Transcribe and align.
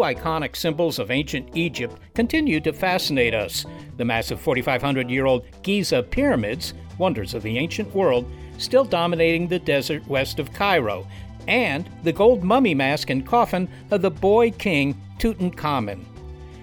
Two 0.00 0.06
iconic 0.06 0.56
symbols 0.56 0.98
of 0.98 1.10
ancient 1.10 1.54
Egypt 1.54 1.98
continue 2.14 2.58
to 2.60 2.72
fascinate 2.72 3.34
us 3.34 3.66
the 3.98 4.04
massive 4.06 4.40
4,500 4.40 5.10
year 5.10 5.26
old 5.26 5.44
Giza 5.62 6.02
pyramids, 6.02 6.72
wonders 6.96 7.34
of 7.34 7.42
the 7.42 7.58
ancient 7.58 7.94
world, 7.94 8.24
still 8.56 8.84
dominating 8.84 9.46
the 9.46 9.58
desert 9.58 10.08
west 10.08 10.38
of 10.38 10.54
Cairo, 10.54 11.06
and 11.46 11.86
the 12.02 12.14
gold 12.14 12.42
mummy 12.42 12.74
mask 12.74 13.10
and 13.10 13.26
coffin 13.26 13.68
of 13.90 14.00
the 14.00 14.10
boy 14.10 14.52
king 14.52 14.98
Tutankhamun. 15.18 16.02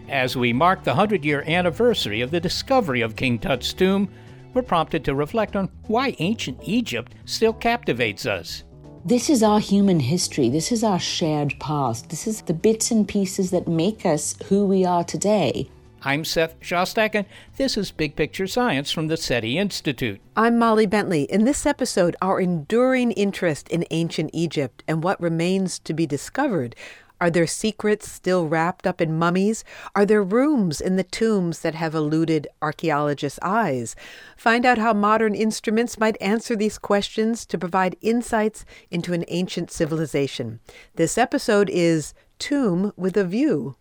As 0.10 0.36
we 0.36 0.52
mark 0.52 0.84
the 0.84 0.90
100 0.90 1.24
year 1.24 1.44
anniversary 1.46 2.22
of 2.22 2.32
the 2.32 2.40
discovery 2.40 3.02
of 3.02 3.16
King 3.16 3.38
Tut's 3.38 3.72
tomb, 3.72 4.10
we're 4.56 4.64
prompted 4.64 5.06
to 5.06 5.14
reflect 5.14 5.56
on 5.56 5.70
why 5.86 6.16
ancient 6.18 6.58
Egypt 6.64 7.14
still 7.26 7.54
captivates 7.54 8.26
us. 8.26 8.64
This 9.08 9.30
is 9.30 9.42
our 9.42 9.62
human 9.62 10.02
history. 10.02 10.50
This 10.50 10.70
is 10.70 10.84
our 10.84 11.00
shared 11.00 11.58
past. 11.62 12.10
This 12.10 12.28
is 12.28 12.42
the 12.42 12.54
bits 12.54 12.92
and 12.92 13.08
pieces 13.08 13.52
that 13.52 13.66
make 13.66 14.06
us 14.06 14.36
who 14.50 14.66
we 14.66 14.84
are 14.84 15.06
today. 15.06 15.70
I'm 16.04 16.26
Seth 16.26 16.60
Shostak, 16.60 17.16
and 17.16 17.26
this 17.56 17.78
is 17.78 17.90
Big 17.92 18.18
Picture 18.18 18.48
Science 18.48 18.92
from 18.92 19.08
the 19.08 19.16
SETI 19.16 19.58
Institute. 19.58 20.20
I'm 20.36 20.60
Molly 20.60 20.88
Bentley. 20.88 21.24
In 21.24 21.46
this 21.46 21.66
episode, 21.66 22.18
our 22.22 22.42
enduring 22.42 23.14
interest 23.14 23.70
in 23.70 23.86
ancient 23.92 24.32
Egypt 24.34 24.84
and 24.90 25.02
what 25.02 25.22
remains 25.22 25.80
to 25.80 25.94
be 25.94 26.06
discovered. 26.06 26.76
Are 27.20 27.32
there 27.32 27.48
secrets 27.48 28.12
still 28.12 28.48
wrapped 28.48 28.86
up 28.86 29.02
in 29.02 29.18
mummies? 29.18 29.64
Are 29.96 30.06
there 30.06 30.24
rooms 30.24 30.80
in 30.80 30.98
the 30.98 31.04
tombs 31.04 31.62
that 31.62 31.74
have 31.74 31.96
eluded 31.96 32.48
archaeologists' 32.62 33.40
eyes? 33.42 33.96
Find 34.38 34.66
out 34.66 34.78
how 34.78 34.94
modern 34.94 35.34
instruments 35.34 35.98
might 35.98 36.22
answer 36.22 36.56
these 36.56 36.78
questions 36.78 37.46
to 37.48 37.58
provide 37.58 37.98
insights 38.02 38.66
into 38.92 39.14
an 39.14 39.26
ancient 39.30 39.72
civilization. 39.72 40.60
This 40.96 41.18
episode 41.18 41.70
is 41.72 42.14
Tomb 42.38 42.94
with 42.96 43.18
a 43.18 43.24
View. 43.24 43.76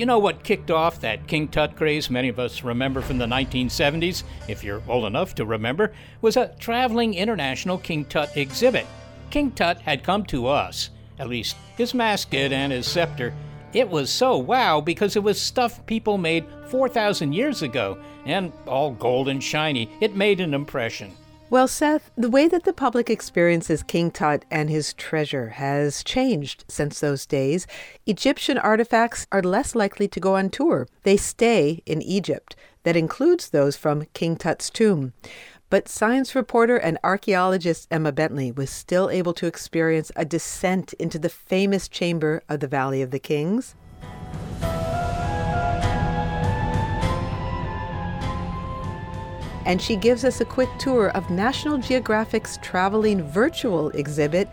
You 0.00 0.06
know 0.06 0.18
what 0.18 0.44
kicked 0.44 0.70
off 0.70 1.02
that 1.02 1.26
King 1.26 1.46
Tut 1.48 1.76
craze 1.76 2.08
many 2.08 2.28
of 2.28 2.38
us 2.38 2.64
remember 2.64 3.02
from 3.02 3.18
the 3.18 3.26
1970s, 3.26 4.22
if 4.48 4.64
you're 4.64 4.82
old 4.88 5.04
enough 5.04 5.34
to 5.34 5.44
remember, 5.44 5.92
was 6.22 6.38
a 6.38 6.54
traveling 6.58 7.12
international 7.12 7.76
King 7.76 8.06
Tut 8.06 8.34
exhibit. 8.34 8.86
King 9.28 9.50
Tut 9.50 9.78
had 9.82 10.02
come 10.02 10.24
to 10.24 10.46
us, 10.46 10.88
at 11.18 11.28
least 11.28 11.54
his 11.76 11.92
mask 11.92 12.30
did 12.30 12.50
and 12.50 12.72
his 12.72 12.86
scepter. 12.86 13.34
It 13.74 13.90
was 13.90 14.08
so 14.08 14.38
wow 14.38 14.80
because 14.80 15.16
it 15.16 15.22
was 15.22 15.38
stuff 15.38 15.84
people 15.84 16.16
made 16.16 16.46
4,000 16.68 17.34
years 17.34 17.60
ago, 17.60 17.98
and 18.24 18.54
all 18.66 18.92
gold 18.92 19.28
and 19.28 19.44
shiny. 19.44 19.90
It 20.00 20.16
made 20.16 20.40
an 20.40 20.54
impression. 20.54 21.14
Well, 21.50 21.66
Seth, 21.66 22.12
the 22.16 22.30
way 22.30 22.46
that 22.46 22.62
the 22.62 22.72
public 22.72 23.10
experiences 23.10 23.82
King 23.82 24.12
Tut 24.12 24.44
and 24.52 24.70
his 24.70 24.92
treasure 24.92 25.48
has 25.48 26.04
changed 26.04 26.64
since 26.68 27.00
those 27.00 27.26
days. 27.26 27.66
Egyptian 28.06 28.56
artifacts 28.56 29.26
are 29.32 29.42
less 29.42 29.74
likely 29.74 30.06
to 30.06 30.20
go 30.20 30.36
on 30.36 30.50
tour. 30.50 30.86
They 31.02 31.16
stay 31.16 31.82
in 31.86 32.02
Egypt. 32.02 32.54
That 32.84 32.94
includes 32.94 33.50
those 33.50 33.76
from 33.76 34.06
King 34.14 34.36
Tut's 34.36 34.70
tomb. 34.70 35.12
But 35.70 35.88
science 35.88 36.36
reporter 36.36 36.76
and 36.76 36.98
archaeologist 37.02 37.88
Emma 37.90 38.12
Bentley 38.12 38.52
was 38.52 38.70
still 38.70 39.10
able 39.10 39.32
to 39.34 39.46
experience 39.48 40.12
a 40.14 40.24
descent 40.24 40.92
into 41.00 41.18
the 41.18 41.28
famous 41.28 41.88
chamber 41.88 42.44
of 42.48 42.60
the 42.60 42.68
Valley 42.68 43.02
of 43.02 43.10
the 43.10 43.18
Kings. 43.18 43.74
And 49.66 49.80
she 49.80 49.96
gives 49.96 50.24
us 50.24 50.40
a 50.40 50.44
quick 50.44 50.68
tour 50.78 51.10
of 51.10 51.30
National 51.30 51.78
Geographic's 51.78 52.58
traveling 52.62 53.22
virtual 53.22 53.90
exhibit, 53.90 54.48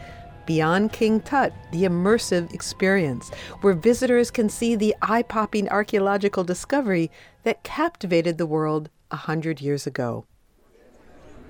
Beyond 0.46 0.94
King 0.94 1.20
Tut, 1.22 1.54
the 1.72 1.84
immersive 1.84 2.54
experience, 2.54 3.30
where 3.62 3.74
visitors 3.74 4.32
can 4.32 4.50
see 4.50 4.76
the 4.76 4.96
eye 5.02 5.24
popping 5.24 5.68
archaeological 5.70 6.44
discovery 6.44 7.12
that 7.44 7.64
captivated 7.64 8.38
the 8.38 8.46
world 8.46 8.90
a 9.12 9.16
hundred 9.18 9.62
years 9.62 9.86
ago. 9.86 10.26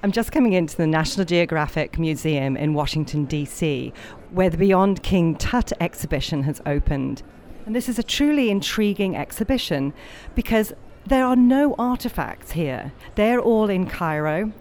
I'm 0.03 0.12
just 0.12 0.31
coming 0.31 0.53
into 0.53 0.78
the 0.78 0.85
National 0.85 1.25
Geographic 1.25 1.97
Museum 1.97 2.56
in 2.56 2.75
Washington, 2.75 3.25
D.C., 3.25 3.91
where 4.31 4.50
the 4.50 4.57
Beyond 4.57 5.01
King 5.01 5.35
Tut 5.35 5.72
exhibition 5.79 6.44
has 6.44 6.62
opened. 6.66 7.24
And 7.66 7.75
this 7.75 7.89
is 7.89 8.00
a 8.00 8.03
truly 8.03 8.50
intriguing 8.50 9.18
exhibition 9.18 9.94
because 10.35 10.74
there 11.07 11.25
are 11.25 11.38
no 11.38 11.73
artifacts 11.79 12.51
here. 12.51 12.91
They're 13.16 13.40
all 13.40 13.69
in 13.69 13.88
Cairo, 13.88 14.51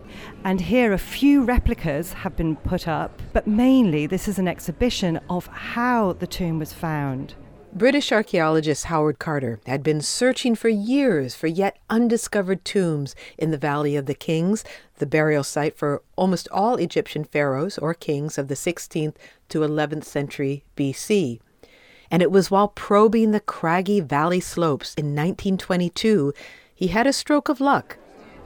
and 0.45 0.61
here 0.61 0.93
a 0.93 0.99
few 0.99 1.43
replicas 1.43 2.13
have 2.13 2.37
been 2.37 2.55
put 2.55 2.87
up, 2.87 3.21
but 3.33 3.49
mainly 3.49 4.07
this 4.07 4.29
is 4.29 4.39
an 4.39 4.47
exhibition 4.47 5.19
of 5.29 5.49
how 5.49 6.13
the 6.13 6.27
tomb 6.27 6.61
was 6.61 6.73
found. 6.73 7.35
British 7.73 8.13
archaeologist 8.13 8.85
Howard 8.85 9.19
Carter 9.19 9.59
had 9.67 9.83
been 9.83 10.01
searching 10.01 10.55
for 10.55 10.69
years 10.69 11.35
for 11.35 11.49
yet 11.49 11.79
undiscovered 11.91 12.65
tombs 12.65 13.17
in 13.37 13.51
the 13.51 13.59
Valley 13.59 13.97
of 13.97 14.07
the 14.07 14.15
Kings, 14.15 14.65
the 14.99 15.07
burial 15.07 15.43
site 15.43 15.77
for 15.77 16.01
almost 16.15 16.49
all 16.53 16.77
Egyptian 16.77 17.25
pharaohs 17.25 17.77
or 17.77 17.93
kings 17.93 18.39
of 18.39 18.47
the 18.47 18.55
16th 18.55 19.17
to 19.49 19.59
11th 19.61 20.05
century 20.05 20.65
BC 20.77 21.41
and 22.11 22.23
it 22.23 22.31
was 22.31 22.51
while 22.51 22.69
probing 22.69 23.31
the 23.31 23.41
craggy 23.41 24.01
valley 24.01 24.41
slopes 24.41 24.95
in 24.95 25.07
1922 25.07 26.33
he 26.75 26.89
had 26.89 27.07
a 27.07 27.13
stroke 27.13 27.49
of 27.49 27.61
luck. 27.61 27.97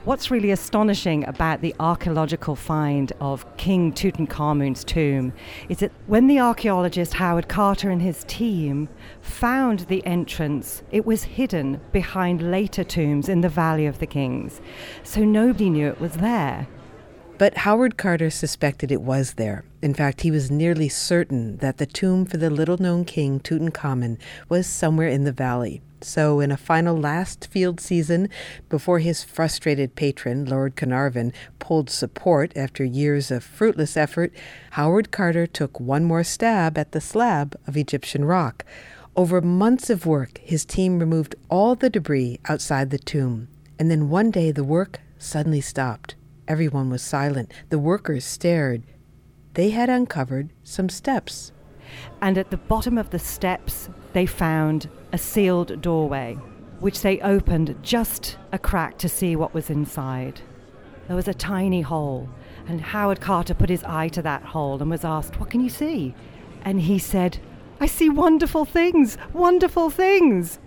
What's 0.03 0.31
really 0.31 0.49
astonishing 0.49 1.27
about 1.27 1.61
the 1.61 1.75
archaeological 1.79 2.55
find 2.55 3.13
of 3.19 3.45
King 3.57 3.93
Tutankhamun's 3.93 4.83
tomb 4.83 5.31
is 5.69 5.77
that 5.77 5.91
when 6.07 6.25
the 6.25 6.39
archaeologist 6.39 7.13
Howard 7.13 7.47
Carter 7.47 7.91
and 7.91 8.01
his 8.01 8.23
team 8.23 8.89
found 9.21 9.81
the 9.81 10.03
entrance, 10.07 10.81
it 10.89 11.05
was 11.05 11.23
hidden 11.23 11.79
behind 11.91 12.49
later 12.49 12.83
tombs 12.83 13.29
in 13.29 13.41
the 13.41 13.49
Valley 13.49 13.85
of 13.85 13.99
the 13.99 14.07
Kings. 14.07 14.59
So 15.03 15.23
nobody 15.23 15.69
knew 15.69 15.89
it 15.89 16.01
was 16.01 16.13
there. 16.13 16.67
But 17.37 17.57
Howard 17.57 17.97
Carter 17.97 18.31
suspected 18.31 18.91
it 18.91 19.01
was 19.01 19.33
there. 19.33 19.65
In 19.81 19.93
fact, 19.95 20.21
he 20.21 20.31
was 20.31 20.51
nearly 20.51 20.89
certain 20.89 21.57
that 21.57 21.77
the 21.77 21.87
tomb 21.87 22.25
for 22.25 22.37
the 22.37 22.51
little 22.51 22.77
known 22.77 23.03
king 23.03 23.39
Tutankhamun 23.39 24.17
was 24.47 24.67
somewhere 24.67 25.07
in 25.07 25.23
the 25.23 25.31
valley. 25.31 25.81
So, 26.03 26.39
in 26.39 26.51
a 26.51 26.57
final 26.57 26.97
last 26.97 27.47
field 27.51 27.79
season, 27.79 28.29
before 28.69 28.99
his 28.99 29.23
frustrated 29.23 29.95
patron, 29.95 30.45
Lord 30.45 30.75
Carnarvon, 30.75 31.31
pulled 31.59 31.89
support 31.89 32.55
after 32.55 32.83
years 32.83 33.29
of 33.29 33.43
fruitless 33.43 33.95
effort, 33.95 34.33
Howard 34.71 35.11
Carter 35.11 35.45
took 35.45 35.79
one 35.79 36.03
more 36.03 36.23
stab 36.23 36.77
at 36.77 36.91
the 36.91 37.01
slab 37.01 37.55
of 37.67 37.77
Egyptian 37.77 38.25
rock. 38.25 38.65
Over 39.15 39.41
months 39.41 39.89
of 39.89 40.05
work, 40.05 40.39
his 40.39 40.65
team 40.65 40.97
removed 40.99 41.35
all 41.49 41.75
the 41.75 41.89
debris 41.89 42.39
outside 42.45 42.89
the 42.89 42.97
tomb. 42.97 43.47
And 43.77 43.91
then 43.91 44.09
one 44.09 44.31
day 44.31 44.51
the 44.51 44.63
work 44.63 45.01
suddenly 45.17 45.61
stopped. 45.61 46.15
Everyone 46.47 46.89
was 46.89 47.01
silent. 47.01 47.51
The 47.69 47.79
workers 47.79 48.25
stared. 48.25 48.83
They 49.53 49.71
had 49.71 49.89
uncovered 49.89 50.49
some 50.63 50.87
steps. 50.87 51.51
And 52.21 52.37
at 52.37 52.51
the 52.51 52.57
bottom 52.57 52.97
of 52.97 53.09
the 53.09 53.19
steps, 53.19 53.89
they 54.13 54.25
found 54.25 54.89
a 55.11 55.17
sealed 55.17 55.81
doorway, 55.81 56.35
which 56.79 57.01
they 57.01 57.19
opened 57.19 57.75
just 57.81 58.37
a 58.53 58.59
crack 58.59 58.97
to 58.99 59.09
see 59.09 59.35
what 59.35 59.53
was 59.53 59.69
inside. 59.69 60.41
There 61.07 61.15
was 61.17 61.27
a 61.27 61.33
tiny 61.33 61.81
hole, 61.81 62.29
and 62.67 62.79
Howard 62.79 63.19
Carter 63.19 63.53
put 63.53 63.69
his 63.69 63.83
eye 63.83 64.07
to 64.09 64.21
that 64.21 64.43
hole 64.43 64.81
and 64.81 64.89
was 64.89 65.03
asked, 65.03 65.37
What 65.39 65.49
can 65.49 65.61
you 65.61 65.69
see? 65.69 66.15
And 66.63 66.79
he 66.79 66.97
said, 66.97 67.39
I 67.81 67.87
see 67.87 68.09
wonderful 68.09 68.63
things, 68.63 69.17
wonderful 69.33 69.89
things. 69.89 70.59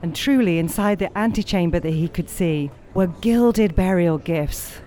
And 0.00 0.16
truly, 0.16 0.58
inside 0.58 0.98
the 0.98 1.16
antechamber 1.16 1.80
that 1.80 1.92
he 1.92 2.08
could 2.08 2.30
see 2.30 2.70
were 2.94 3.08
gilded 3.08 3.76
burial 3.76 4.18
gifts 4.18 4.80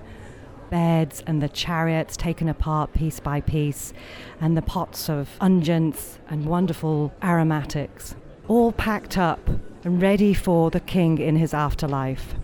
beds 0.69 1.23
and 1.25 1.41
the 1.41 1.49
chariots 1.49 2.17
taken 2.17 2.49
apart 2.49 2.93
piece 2.93 3.19
by 3.19 3.41
piece, 3.41 3.93
and 4.39 4.55
the 4.55 4.61
pots 4.61 5.09
of 5.09 5.37
unguents 5.39 6.17
and 6.29 6.45
wonderful 6.45 7.13
aromatics, 7.23 8.15
all 8.47 8.71
packed 8.71 9.17
up 9.17 9.49
and 9.83 10.01
ready 10.01 10.33
for 10.33 10.71
the 10.71 10.79
king 10.79 11.17
in 11.17 11.35
his 11.35 11.53
afterlife. 11.53 12.35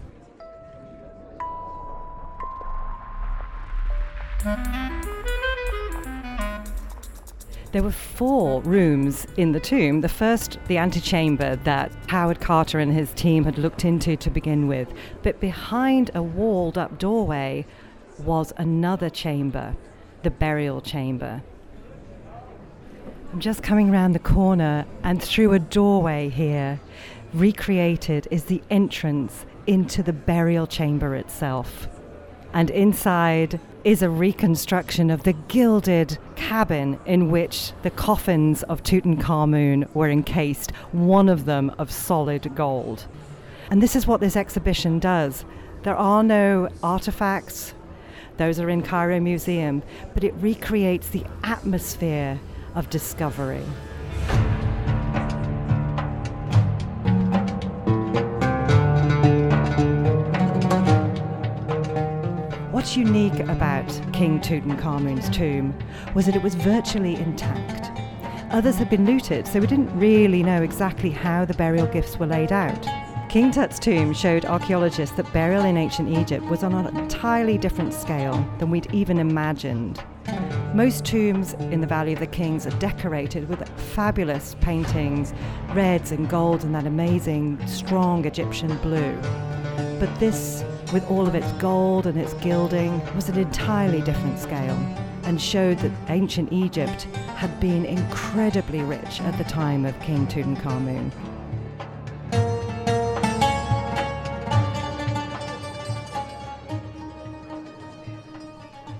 There 7.71 7.83
were 7.83 7.91
four 7.91 8.61
rooms 8.63 9.25
in 9.37 9.53
the 9.53 9.59
tomb. 9.59 10.01
The 10.01 10.09
first, 10.09 10.57
the 10.67 10.77
antechamber 10.77 11.55
that 11.57 11.91
Howard 12.07 12.41
Carter 12.41 12.79
and 12.79 12.91
his 12.91 13.13
team 13.13 13.45
had 13.45 13.57
looked 13.57 13.85
into 13.85 14.17
to 14.17 14.29
begin 14.29 14.67
with. 14.67 14.91
But 15.23 15.39
behind 15.39 16.11
a 16.13 16.21
walled 16.21 16.77
up 16.77 16.99
doorway 16.99 17.65
was 18.21 18.53
another 18.57 19.09
chamber, 19.09 19.75
the 20.23 20.31
burial 20.31 20.81
chamber. 20.81 21.41
I'm 23.33 23.39
just 23.39 23.63
coming 23.63 23.89
around 23.89 24.13
the 24.13 24.19
corner, 24.19 24.85
and 25.03 25.21
through 25.21 25.53
a 25.53 25.59
doorway 25.59 26.29
here, 26.29 26.79
recreated 27.33 28.27
is 28.29 28.45
the 28.45 28.61
entrance 28.69 29.45
into 29.67 30.03
the 30.03 30.13
burial 30.13 30.67
chamber 30.67 31.15
itself. 31.15 31.87
And 32.53 32.69
inside 32.69 33.59
is 33.83 34.01
a 34.01 34.09
reconstruction 34.09 35.09
of 35.09 35.23
the 35.23 35.33
gilded 35.33 36.17
cabin 36.35 36.99
in 37.05 37.31
which 37.31 37.71
the 37.81 37.89
coffins 37.89 38.63
of 38.63 38.83
Tutankhamun 38.83 39.93
were 39.95 40.09
encased, 40.09 40.71
one 40.91 41.29
of 41.29 41.45
them 41.45 41.73
of 41.77 41.89
solid 41.89 42.53
gold. 42.55 43.07
And 43.69 43.81
this 43.81 43.95
is 43.95 44.05
what 44.05 44.19
this 44.19 44.35
exhibition 44.35 44.99
does. 44.99 45.45
There 45.83 45.95
are 45.95 46.23
no 46.23 46.67
artifacts, 46.83 47.73
those 48.41 48.59
are 48.59 48.71
in 48.71 48.81
Cairo 48.81 49.19
Museum, 49.19 49.83
but 50.15 50.23
it 50.23 50.33
recreates 50.39 51.09
the 51.09 51.23
atmosphere 51.43 52.39
of 52.73 52.89
discovery. 52.89 53.61
What's 62.71 62.97
unique 62.97 63.39
about 63.41 63.87
King 64.11 64.41
Tutankhamun's 64.41 65.29
tomb 65.29 65.77
was 66.15 66.25
that 66.25 66.35
it 66.35 66.41
was 66.41 66.55
virtually 66.55 67.17
intact. 67.17 67.91
Others 68.49 68.77
had 68.77 68.89
been 68.89 69.05
looted, 69.05 69.45
so 69.45 69.59
we 69.59 69.67
didn't 69.67 69.95
really 69.95 70.41
know 70.41 70.63
exactly 70.63 71.11
how 71.11 71.45
the 71.45 71.53
burial 71.53 71.85
gifts 71.85 72.17
were 72.17 72.25
laid 72.25 72.51
out. 72.51 73.00
King 73.31 73.49
Tut's 73.49 73.79
tomb 73.79 74.13
showed 74.13 74.43
archaeologists 74.43 75.15
that 75.15 75.31
burial 75.31 75.63
in 75.63 75.77
ancient 75.77 76.09
Egypt 76.09 76.45
was 76.47 76.63
on 76.63 76.73
an 76.73 76.97
entirely 76.97 77.57
different 77.57 77.93
scale 77.93 78.45
than 78.59 78.69
we'd 78.69 78.93
even 78.93 79.19
imagined. 79.19 80.03
Most 80.73 81.05
tombs 81.05 81.53
in 81.53 81.79
the 81.79 81.87
Valley 81.87 82.11
of 82.11 82.19
the 82.19 82.27
Kings 82.27 82.67
are 82.67 82.77
decorated 82.77 83.47
with 83.47 83.65
fabulous 83.95 84.57
paintings, 84.59 85.33
reds 85.69 86.11
and 86.11 86.29
golds, 86.29 86.65
and 86.65 86.75
that 86.75 86.85
amazing, 86.85 87.65
strong 87.67 88.25
Egyptian 88.25 88.75
blue. 88.79 89.17
But 89.97 90.13
this 90.19 90.65
with 90.91 91.09
all 91.09 91.25
of 91.25 91.33
its 91.33 91.49
gold 91.53 92.07
and 92.07 92.19
its 92.19 92.33
gilding, 92.33 92.99
was 93.15 93.29
an 93.29 93.37
entirely 93.37 94.01
different 94.01 94.39
scale 94.39 94.75
and 95.23 95.41
showed 95.41 95.79
that 95.79 95.91
ancient 96.09 96.51
Egypt 96.51 97.03
had 97.37 97.57
been 97.61 97.85
incredibly 97.85 98.81
rich 98.81 99.21
at 99.21 99.37
the 99.37 99.45
time 99.45 99.85
of 99.85 99.97
King 100.01 100.27
Tutankhamun. 100.27 101.13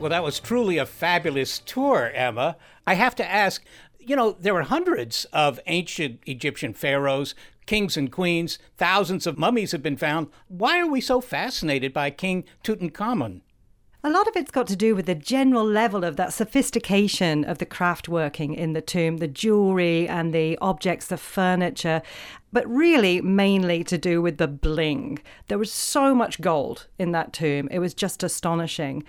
Well, 0.02 0.10
that 0.10 0.24
was 0.24 0.40
truly 0.40 0.80
a 0.80 0.88
fabulous 0.88 1.60
tour, 1.60 2.10
Emma. 2.16 2.58
I 2.88 2.96
have 2.96 3.14
to 3.18 3.32
ask 3.32 3.64
you 4.00 4.16
know, 4.16 4.36
there 4.40 4.56
were 4.56 4.64
hundreds 4.64 5.26
of 5.26 5.60
ancient 5.68 6.22
Egyptian 6.26 6.74
pharaohs, 6.74 7.36
kings 7.68 7.96
and 7.96 8.12
queens. 8.12 8.58
Thousands 8.76 9.28
of 9.28 9.38
mummies 9.38 9.74
have 9.74 9.84
been 9.84 9.98
found. 9.98 10.30
Why 10.48 10.80
are 10.80 10.88
we 10.88 11.02
so 11.02 11.22
fascinated 11.22 11.94
by 11.94 12.10
King 12.10 12.46
Tutankhamun? 12.64 13.42
A 14.04 14.10
lot 14.10 14.28
of 14.28 14.36
it's 14.36 14.50
got 14.50 14.66
to 14.66 14.76
do 14.76 14.96
with 14.96 15.06
the 15.06 15.14
general 15.14 15.64
level 15.64 16.04
of 16.04 16.16
that 16.16 16.34
sophistication 16.34 17.44
of 17.44 17.60
the 17.60 17.68
craft 17.68 18.10
working 18.10 18.56
in 18.56 18.74
the 18.74 18.82
tomb, 18.82 19.18
the 19.18 19.28
jewelry 19.28 20.08
and 20.08 20.34
the 20.34 20.58
objects, 20.60 21.06
the 21.06 21.18
furniture, 21.18 22.02
but 22.52 22.68
really 22.68 23.22
mainly 23.22 23.84
to 23.86 23.98
do 23.98 24.22
with 24.22 24.38
the 24.38 24.48
bling. 24.48 25.20
There 25.48 25.58
was 25.58 25.72
so 25.72 26.14
much 26.14 26.42
gold 26.42 26.88
in 27.00 27.12
that 27.12 27.34
tomb, 27.34 27.68
it 27.72 27.80
was 27.80 27.94
just 27.94 28.24
astonishing. 28.24 29.04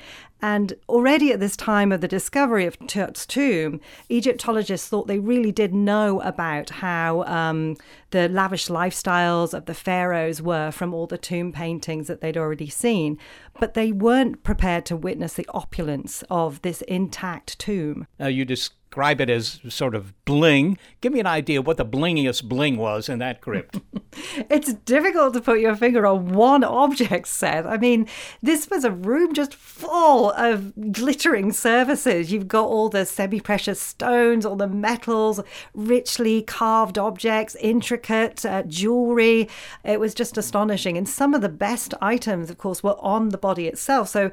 And 0.45 0.75
already 0.89 1.33
at 1.33 1.39
this 1.39 1.57
time 1.57 1.93
of 1.93 2.01
the 2.01 2.09
discovery 2.09 2.67
of 2.67 2.77
Tut's 2.89 3.25
tomb, 3.27 3.81
Egyptologists 4.11 4.89
thought 4.89 5.07
they 5.07 5.21
really 5.21 5.53
did 5.53 5.73
know 5.73 6.21
about 6.21 6.71
how 6.71 7.23
um, 7.25 7.77
the 8.11 8.29
lavish 8.29 8.67
lifestyles 8.67 9.55
of 9.55 9.67
the 9.67 9.75
pharaohs 9.75 10.43
were 10.43 10.73
from 10.73 10.93
all 10.93 11.07
the 11.07 11.17
tomb 11.17 11.53
paintings 11.53 12.09
that 12.09 12.21
they'd 12.21 12.37
already 12.37 12.69
seen. 12.69 13.19
But 13.61 13.75
they 13.75 13.93
weren't 13.93 14.43
prepared 14.43 14.85
to 14.87 14.97
witness 14.97 15.35
the 15.35 15.47
opulence 15.55 16.25
of 16.29 16.61
this 16.63 16.83
intact 16.83 17.61
tomb. 17.61 18.09
Uh, 18.21 18.27
you 18.27 18.45
just 18.45 18.73
describe 18.93 19.23
it 19.23 19.31
as 19.31 19.59
sort 19.71 19.95
of 19.95 20.13
bling. 20.27 20.77
Give 21.01 21.15
me 21.15 21.21
an 21.21 21.27
idea 21.27 21.63
what 21.63 21.79
the 21.79 21.85
blingiest 21.87 22.45
bling 22.45 22.77
was 22.77 23.09
in 23.09 23.21
that 23.21 23.41
crypt. 23.41 23.81
it's 24.51 24.75
difficult 24.75 25.33
to 25.33 25.41
put 25.41 25.61
your 25.61 25.75
finger 25.75 26.07
on 26.07 26.35
one 26.35 26.63
object, 26.63 27.27
Seth. 27.27 27.65
I 27.65 27.79
mean, 27.79 28.07
this 28.43 28.69
was 28.69 28.85
a 28.85 28.91
room 28.91 29.33
just 29.33 29.55
full 29.55 30.33
of 30.33 30.93
glittering 30.93 31.53
surfaces. 31.53 32.31
You've 32.31 32.49
got 32.49 32.67
all 32.67 32.91
the 32.91 33.07
semi 33.07 33.41
precious 33.41 33.81
stones, 33.81 34.45
all 34.45 34.57
the 34.57 34.69
metals, 34.69 35.41
richly 35.73 36.43
carved 36.43 36.99
objects, 36.99 37.57
intricate 37.63 38.45
uh, 38.45 38.63
jewelry. 38.65 39.49
It 39.85 40.01
was 40.01 40.13
just 40.13 40.37
astonishing. 40.37 40.99
And 40.99 41.09
some 41.09 41.33
of 41.33 41.41
the 41.41 41.49
best 41.49 41.95
items, 42.03 42.51
of 42.51 42.59
course, 42.59 42.83
were 42.83 43.01
on 43.01 43.31
the 43.31 43.39
body 43.39 43.69
itself. 43.69 44.11
So 44.11 44.31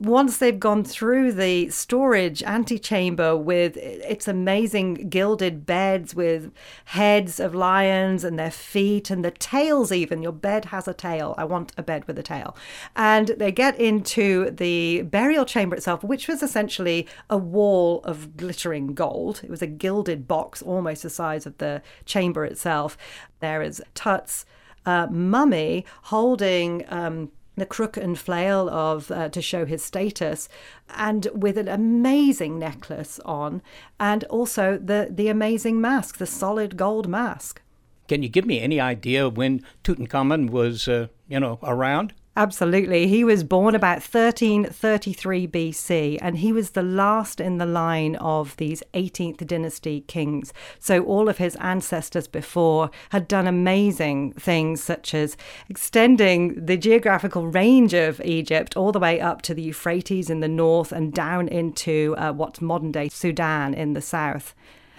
once 0.00 0.38
they've 0.38 0.58
gone 0.58 0.82
through 0.82 1.30
the 1.30 1.68
storage 1.68 2.42
antechamber 2.44 3.36
with 3.36 3.76
its 3.76 4.26
amazing 4.26 4.94
gilded 5.10 5.66
beds 5.66 6.14
with 6.14 6.50
heads 6.86 7.38
of 7.38 7.54
lions 7.54 8.24
and 8.24 8.38
their 8.38 8.50
feet 8.50 9.10
and 9.10 9.22
the 9.22 9.30
tails, 9.30 9.92
even 9.92 10.22
your 10.22 10.32
bed 10.32 10.66
has 10.66 10.88
a 10.88 10.94
tail. 10.94 11.34
I 11.36 11.44
want 11.44 11.72
a 11.76 11.82
bed 11.82 12.06
with 12.06 12.18
a 12.18 12.22
tail. 12.22 12.56
And 12.96 13.28
they 13.36 13.52
get 13.52 13.78
into 13.78 14.50
the 14.50 15.02
burial 15.02 15.44
chamber 15.44 15.76
itself, 15.76 16.02
which 16.02 16.28
was 16.28 16.42
essentially 16.42 17.06
a 17.28 17.36
wall 17.36 18.00
of 18.04 18.38
glittering 18.38 18.94
gold. 18.94 19.42
It 19.44 19.50
was 19.50 19.60
a 19.60 19.66
gilded 19.66 20.26
box, 20.26 20.62
almost 20.62 21.02
the 21.02 21.10
size 21.10 21.44
of 21.44 21.58
the 21.58 21.82
chamber 22.06 22.46
itself. 22.46 22.96
There 23.40 23.60
is 23.60 23.82
Tut's 23.94 24.46
uh, 24.86 25.08
mummy 25.10 25.84
holding. 26.04 26.86
Um, 26.88 27.32
the 27.56 27.66
crook 27.66 27.96
and 27.96 28.18
flail 28.18 28.68
of 28.70 29.10
uh, 29.10 29.28
to 29.28 29.42
show 29.42 29.64
his 29.64 29.84
status, 29.84 30.48
and 30.96 31.28
with 31.34 31.58
an 31.58 31.68
amazing 31.68 32.58
necklace 32.58 33.20
on, 33.24 33.62
and 33.98 34.24
also 34.24 34.78
the 34.78 35.08
the 35.10 35.28
amazing 35.28 35.80
mask, 35.80 36.18
the 36.18 36.26
solid 36.26 36.76
gold 36.76 37.08
mask. 37.08 37.62
Can 38.08 38.22
you 38.22 38.28
give 38.28 38.46
me 38.46 38.60
any 38.60 38.80
idea 38.80 39.28
when 39.28 39.64
Tutankhamun 39.84 40.50
was, 40.50 40.88
uh, 40.88 41.06
you 41.28 41.38
know, 41.38 41.60
around? 41.62 42.12
Absolutely. 42.40 43.06
He 43.06 43.22
was 43.22 43.44
born 43.44 43.74
about 43.74 43.98
1333 43.98 45.46
BC, 45.46 46.18
and 46.22 46.38
he 46.38 46.52
was 46.54 46.70
the 46.70 46.82
last 46.82 47.38
in 47.38 47.58
the 47.58 47.66
line 47.66 48.16
of 48.16 48.56
these 48.56 48.82
18th 48.94 49.46
dynasty 49.46 50.00
kings. 50.06 50.54
So, 50.78 51.04
all 51.04 51.28
of 51.28 51.36
his 51.36 51.54
ancestors 51.56 52.26
before 52.26 52.90
had 53.10 53.28
done 53.28 53.46
amazing 53.46 54.32
things, 54.32 54.82
such 54.82 55.12
as 55.12 55.36
extending 55.68 56.64
the 56.64 56.78
geographical 56.78 57.46
range 57.46 57.92
of 57.92 58.22
Egypt 58.24 58.74
all 58.74 58.90
the 58.90 58.98
way 58.98 59.20
up 59.20 59.42
to 59.42 59.52
the 59.52 59.60
Euphrates 59.60 60.30
in 60.30 60.40
the 60.40 60.48
north 60.48 60.92
and 60.92 61.12
down 61.12 61.46
into 61.46 62.14
uh, 62.16 62.32
what's 62.32 62.62
modern 62.62 62.90
day 62.90 63.10
Sudan 63.10 63.74
in 63.74 63.92
the 63.92 64.00
south. 64.00 64.54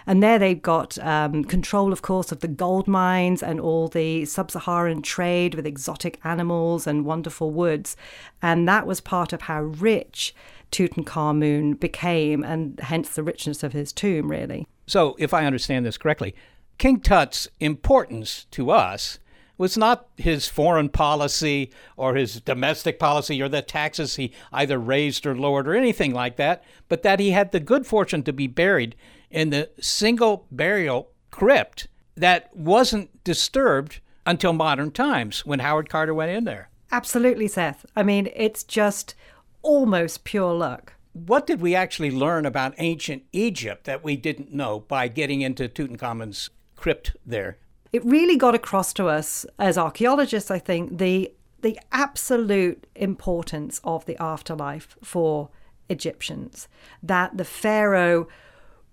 And 0.08 0.22
there 0.22 0.39
they've 0.39 0.62
got 0.62 0.98
um, 1.00 1.43
control, 1.43 1.93
of 1.93 2.01
course, 2.01 2.31
of 2.31 2.39
the 2.39 2.48
gold 2.48 2.88
mines 2.88 3.43
and 3.43 3.60
all 3.60 3.88
the 3.88 4.25
sub 4.25 4.51
Saharan 4.51 5.01
trade 5.01 5.55
with 5.55 5.65
exotic 5.65 6.20
animals 6.24 6.88
and 6.88 7.05
wonderful 7.05 7.51
woods. 7.51 7.96
And 8.41 8.67
that 8.67 8.88
was 8.88 9.01
part 9.01 9.34
of 9.34 9.43
how 9.43 9.62
rich 9.62 10.34
Tutankhamun 10.72 11.79
became, 11.79 12.43
and 12.43 12.79
hence 12.79 13.10
the 13.10 13.24
richness 13.24 13.62
of 13.62 13.74
his 13.74 13.91
tomb, 13.91 14.31
really. 14.31 14.67
So, 14.88 15.15
if 15.20 15.34
I 15.34 15.46
understand 15.46 15.86
this 15.86 15.98
correctly, 15.98 16.34
King 16.77 17.01
Tut's 17.01 17.48
importance 17.60 18.46
to 18.51 18.72
us 18.72 19.20
was 19.58 19.77
not 19.77 20.08
his 20.17 20.48
foreign 20.48 20.89
policy 20.89 21.70
or 21.96 22.15
his 22.15 22.41
domestic 22.41 22.98
policy 22.98 23.39
or 23.41 23.48
the 23.48 23.62
taxes 23.62 24.15
he 24.15 24.34
either 24.51 24.79
raised 24.79 25.27
or 25.27 25.36
lowered 25.36 25.67
or 25.67 25.75
anything 25.75 26.13
like 26.13 26.38
that, 26.38 26.63
but 26.89 27.03
that 27.03 27.20
he 27.20 27.29
had 27.29 27.51
the 27.51 27.60
good 27.60 27.86
fortune 27.86 28.24
to 28.24 28.34
be 28.34 28.48
buried 28.48 28.96
in 29.31 29.50
the 29.50 29.69
single 29.79 30.47
burial 30.51 31.11
crypt 31.29 31.88
that 32.15 32.55
wasn't 32.55 33.23
disturbed 33.23 34.00
until 34.25 34.53
modern 34.53 34.91
times 34.91 35.45
when 35.45 35.59
Howard 35.59 35.89
Carter 35.89 36.13
went 36.13 36.31
in 36.31 36.43
there. 36.43 36.69
Absolutely, 36.91 37.47
Seth. 37.47 37.85
I 37.95 38.03
mean, 38.03 38.29
it's 38.35 38.63
just 38.63 39.15
almost 39.61 40.23
pure 40.23 40.53
luck. 40.53 40.93
What 41.13 41.47
did 41.47 41.61
we 41.61 41.75
actually 41.75 42.11
learn 42.11 42.45
about 42.45 42.73
ancient 42.77 43.23
Egypt 43.31 43.85
that 43.85 44.03
we 44.03 44.15
didn't 44.15 44.53
know 44.53 44.81
by 44.81 45.07
getting 45.07 45.41
into 45.41 45.67
Tutankhamun's 45.67 46.50
crypt 46.75 47.15
there? 47.25 47.57
it 47.91 48.05
really 48.05 48.38
got 48.38 48.55
across 48.55 48.93
to 48.93 49.07
us 49.07 49.45
as 49.59 49.77
archaeologists, 49.77 50.51
I 50.51 50.59
think, 50.59 50.97
the 50.97 51.33
the 51.61 51.79
absolute 51.91 52.88
importance 52.95 53.79
of 53.83 54.05
the 54.07 54.19
afterlife 54.19 54.97
for 55.03 55.50
Egyptians. 55.89 56.67
That 57.03 57.38
the 57.38 57.45
pharaoh 57.45 58.27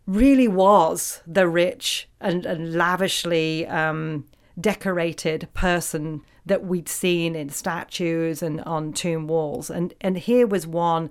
really 0.09 0.49
was 0.49 1.23
the 1.27 1.47
rich 1.47 2.09
and, 2.19 2.47
and 2.47 2.75
lavishly 2.75 3.67
um, 3.67 4.25
decorated 4.59 5.47
person 5.53 6.23
that 6.47 6.65
we'd 6.65 6.89
seen 6.89 7.37
in 7.37 7.51
statues 7.51 8.43
and 8.43 8.63
on 8.63 8.93
tomb 8.95 9.29
walls, 9.29 9.71
and 9.71 9.95
and 10.01 10.17
here 10.17 10.47
was 10.47 10.67
one 10.67 11.11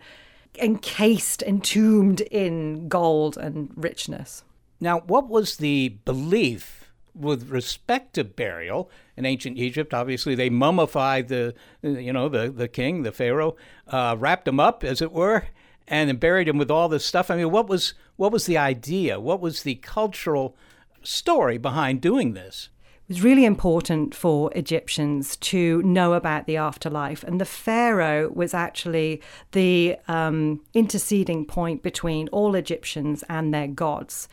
encased, 0.60 1.44
entombed 1.44 2.22
in 2.22 2.88
gold 2.88 3.38
and 3.38 3.72
richness. 3.76 4.44
Now, 4.80 5.02
what 5.02 5.30
was 5.30 5.58
the 5.58 5.90
belief 6.04 6.92
with 7.14 7.50
respect 7.50 8.14
to 8.14 8.24
burial 8.24 8.90
in 9.16 9.26
ancient 9.26 9.58
Egypt, 9.58 9.94
obviously 9.94 10.36
they 10.36 10.50
mummified 10.50 11.28
the, 11.28 11.54
you 11.82 12.14
know, 12.14 12.30
the, 12.30 12.50
the 12.50 12.68
king, 12.68 13.04
the 13.04 13.12
pharaoh, 13.12 13.56
uh, 13.88 14.16
wrapped 14.18 14.48
him 14.48 14.60
up, 14.60 14.84
as 14.84 15.02
it 15.02 15.12
were, 15.12 15.46
and 15.88 16.20
buried 16.20 16.48
him 16.48 16.58
with 16.58 16.70
all 16.70 16.90
this 16.90 17.06
stuff. 17.06 17.32
I 17.32 17.38
mean, 17.38 17.52
what 17.52 17.68
was 17.68 17.94
what 18.18 18.32
was 18.32 18.46
the 18.46 18.58
idea? 18.58 19.20
What 19.20 19.40
was 19.40 19.64
the 19.64 19.76
cultural 19.76 20.56
story 21.04 21.58
behind 21.58 22.02
doing 22.02 22.34
this? 22.34 22.70
It 23.08 23.14
was 23.14 23.24
really 23.24 23.46
important 23.46 24.14
for 24.14 24.52
Egyptians 24.54 25.38
to 25.38 25.82
know 25.84 26.12
about 26.12 26.46
the 26.46 26.58
afterlife, 26.58 27.24
and 27.24 27.40
the 27.40 27.46
pharaoh 27.46 28.30
was 28.30 28.54
actually 28.54 29.22
the 29.54 29.96
um, 30.10 30.60
interceding 30.74 31.46
point 31.46 31.84
between 31.84 32.28
all 32.30 32.54
Egyptians 32.54 33.24
and 33.30 33.54
their 33.54 33.68
gods. 33.68 34.28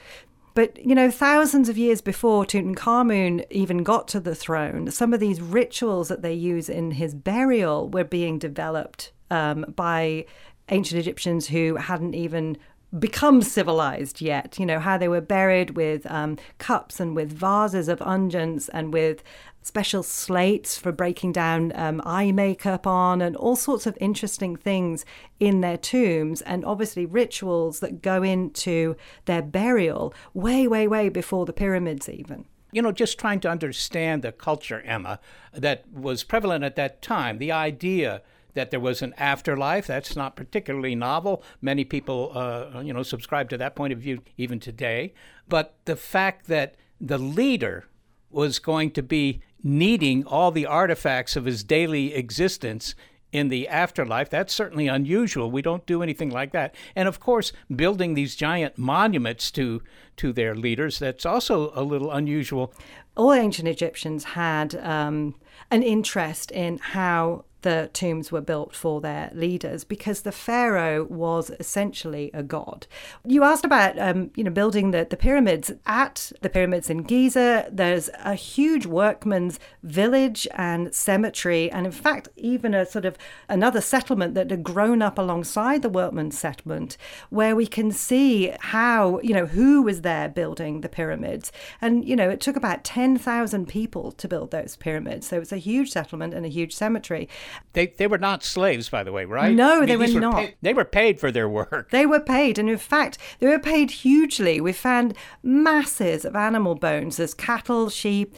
But, 0.55 0.85
you 0.85 0.95
know, 0.95 1.11
thousands 1.11 1.69
of 1.69 1.79
years 1.79 2.01
before 2.01 2.45
Tutankhamun 2.45 3.45
even 3.51 3.85
got 3.85 4.09
to 4.09 4.21
the 4.21 4.35
throne, 4.35 4.91
some 4.91 5.13
of 5.13 5.21
these 5.21 5.41
rituals 5.41 6.09
that 6.09 6.23
they 6.23 6.35
use 6.35 6.69
in 6.69 6.93
his 6.93 7.15
burial 7.15 7.89
were 7.89 8.05
being 8.05 8.39
developed 8.39 9.13
um, 9.31 9.65
by 9.77 10.27
ancient 10.71 10.99
Egyptians 10.99 11.49
who 11.49 11.77
hadn't 11.77 12.15
even 12.15 12.57
become 12.99 13.43
civilized 13.43 14.21
yet. 14.21 14.59
You 14.59 14.67
know, 14.67 14.79
how 14.79 14.99
they 14.99 15.09
were 15.09 15.21
buried 15.21 15.71
with 15.71 16.11
um, 16.11 16.39
cups 16.59 17.01
and 17.01 17.17
with 17.17 17.33
vases 17.33 17.89
of 17.89 17.99
unguents 18.01 18.69
and 18.73 18.93
with 18.93 19.23
special 19.63 20.03
slates 20.03 20.77
for 20.77 20.93
breaking 20.93 21.33
down 21.33 21.73
um, 21.75 22.03
eye 22.05 22.31
makeup 22.31 22.87
on 22.87 23.23
and 23.23 23.35
all 23.37 23.57
sorts 23.57 23.87
of 23.87 23.97
interesting 23.99 24.57
things 24.57 25.07
in 25.41 25.63
their 25.63 25.79
tombs 25.79 26.43
and 26.43 26.65
obviously 26.67 27.07
rituals 27.07 27.81
that 27.81 28.03
go 28.03 28.23
into 28.23 28.95
their 29.25 29.41
burial 29.41 30.13
way, 30.35 30.67
way, 30.67 30.87
way 30.87 31.09
before 31.09 31.47
the 31.47 31.53
pyramids 31.53 32.09
even 32.09 32.45
you 32.73 32.83
know, 32.83 32.91
just 32.91 33.21
trying 33.21 33.39
to 33.39 33.49
understand 33.49 34.23
the 34.23 34.33
culture, 34.33 34.83
Emma, 34.85 35.21
that 35.53 35.85
was 35.93 36.25
prevalent 36.25 36.65
at 36.65 36.75
that 36.75 37.01
time. 37.01 37.39
The 37.39 37.53
idea 37.53 38.21
that 38.55 38.71
there 38.71 38.81
was 38.81 39.03
an 39.03 39.15
afterlife. 39.19 39.87
That's 39.87 40.17
not 40.17 40.37
particularly 40.37 40.95
novel. 40.95 41.43
Many 41.61 41.85
people, 41.85 42.33
uh, 42.35 42.81
you 42.81 42.93
know, 42.93 43.03
subscribe 43.03 43.49
to 43.51 43.59
that 43.59 43.77
point 43.77 43.93
of 43.93 43.99
view 43.99 44.23
even 44.37 44.61
today. 44.61 45.13
But 45.49 45.75
the 45.85 45.97
fact 45.97 46.47
that 46.47 46.77
the 47.01 47.19
leader 47.19 47.85
was 48.31 48.59
going 48.59 48.91
to 48.93 49.03
be 49.03 49.41
needing 49.63 50.25
all 50.27 50.51
the 50.51 50.67
artifacts 50.67 51.37
of 51.37 51.45
his 51.45 51.65
daily 51.65 52.15
existence 52.15 52.95
in 53.35 53.49
the 53.49 53.67
afterlife. 53.67 54.31
That's 54.31 54.55
certainly 54.55 54.87
unusual. 54.87 55.51
We 55.51 55.61
don't 55.61 55.85
do 55.87 56.03
anything 56.03 56.31
like 56.31 56.53
that. 56.53 56.75
And 56.95 57.09
of 57.09 57.19
course, 57.19 57.53
building 57.75 58.15
these 58.15 58.37
giant 58.37 58.79
monuments 58.79 59.51
to 59.53 59.83
to 60.19 60.33
their 60.33 60.55
leaders, 60.55 61.01
that's 61.01 61.27
also 61.27 61.73
a 61.75 61.83
little 61.83 62.13
unusual. 62.13 62.73
All 63.17 63.33
ancient 63.33 63.67
Egyptians 63.67 64.23
had 64.23 64.77
um, 64.77 65.35
an 65.73 65.83
interest 65.83 66.53
in 66.53 66.79
how 66.79 67.45
the 67.65 67.89
tombs 67.95 68.31
were 68.31 68.43
built 68.43 68.75
for 68.75 69.01
their 69.01 69.31
leaders 69.33 69.85
because 69.85 70.21
the 70.21 70.31
pharaoh 70.31 71.05
was 71.05 71.51
essentially 71.59 72.31
a 72.35 72.43
god. 72.43 72.87
You 73.25 73.43
asked 73.43 73.65
about 73.65 73.99
um, 73.99 74.31
you 74.37 74.45
know 74.45 74.51
building 74.51 74.91
the, 74.91 75.07
the 75.09 75.17
pyramids 75.17 75.73
at 75.87 76.31
the 76.43 76.51
pyramids 76.51 76.91
in 76.91 77.05
Giza. 77.05 77.69
There's 77.73 78.11
a 78.23 78.35
huge 78.35 78.85
workman's 78.85 79.59
village 79.83 80.47
and 80.55 80.95
cemetery, 80.95 81.71
and 81.73 81.87
in 81.87 81.93
fact 81.93 82.29
even 82.37 82.75
a 82.75 82.85
sort 82.85 83.07
of 83.07 83.17
another 83.49 83.81
settlement 83.81 84.35
that 84.35 84.51
had 84.51 84.63
grown 84.63 85.01
up 85.01 85.19
alongside 85.19 85.81
the 85.81 85.89
workman's 85.89 86.39
settlement, 86.39 86.99
where 87.31 87.57
we 87.57 87.67
can 87.67 87.91
see 87.91 88.53
how 88.61 89.21
you 89.21 89.33
know 89.33 89.47
who 89.47 89.81
was 89.81 90.03
there 90.03 90.29
building 90.29 90.83
the 90.83 90.89
pyramids, 90.91 91.51
and 91.81 92.07
you 92.07 92.15
know 92.15 92.29
it 92.29 92.43
took 92.43 92.57
about 92.57 92.85
ten 92.85 93.17
thousand 93.17 93.69
people 93.69 94.13
to 94.13 94.29
build 94.29 94.51
those 94.51 94.77
pyramids, 94.77 95.27
so 95.27 95.41
it's 95.41 95.51
a 95.51 95.57
huge 95.57 95.91
settlement 95.91 96.35
and 96.35 96.45
a 96.45 96.51
huge 96.51 96.75
cemetery. 96.75 97.27
They 97.73 97.89
they 97.89 98.07
were 98.07 98.19
not 98.19 98.43
slaves, 98.43 98.89
by 98.89 99.03
the 99.03 99.13
way, 99.13 99.25
right? 99.25 99.55
No, 99.55 99.77
I 99.77 99.81
mean, 99.81 99.89
they 99.89 99.97
were, 99.97 100.13
were 100.13 100.21
not. 100.21 100.37
Paid, 100.37 100.57
they 100.63 100.75
were 100.75 100.85
paid 100.85 101.21
for 101.21 101.31
their 101.31 101.49
work. 101.49 101.91
They 101.91 102.07
were 102.07 102.21
paid, 102.21 102.59
and 102.59 102.69
in 102.69 102.79
fact, 102.79 103.19
they 103.39 103.49
were 103.49 103.59
paid 103.59 103.91
hugely. 103.91 104.61
We 104.61 104.73
found 104.73 105.15
masses 105.43 106.25
of 106.25 106.37
animal 106.37 106.75
bones. 106.75 107.17
There's 107.17 107.35
cattle, 107.35 107.89
sheep 107.89 108.35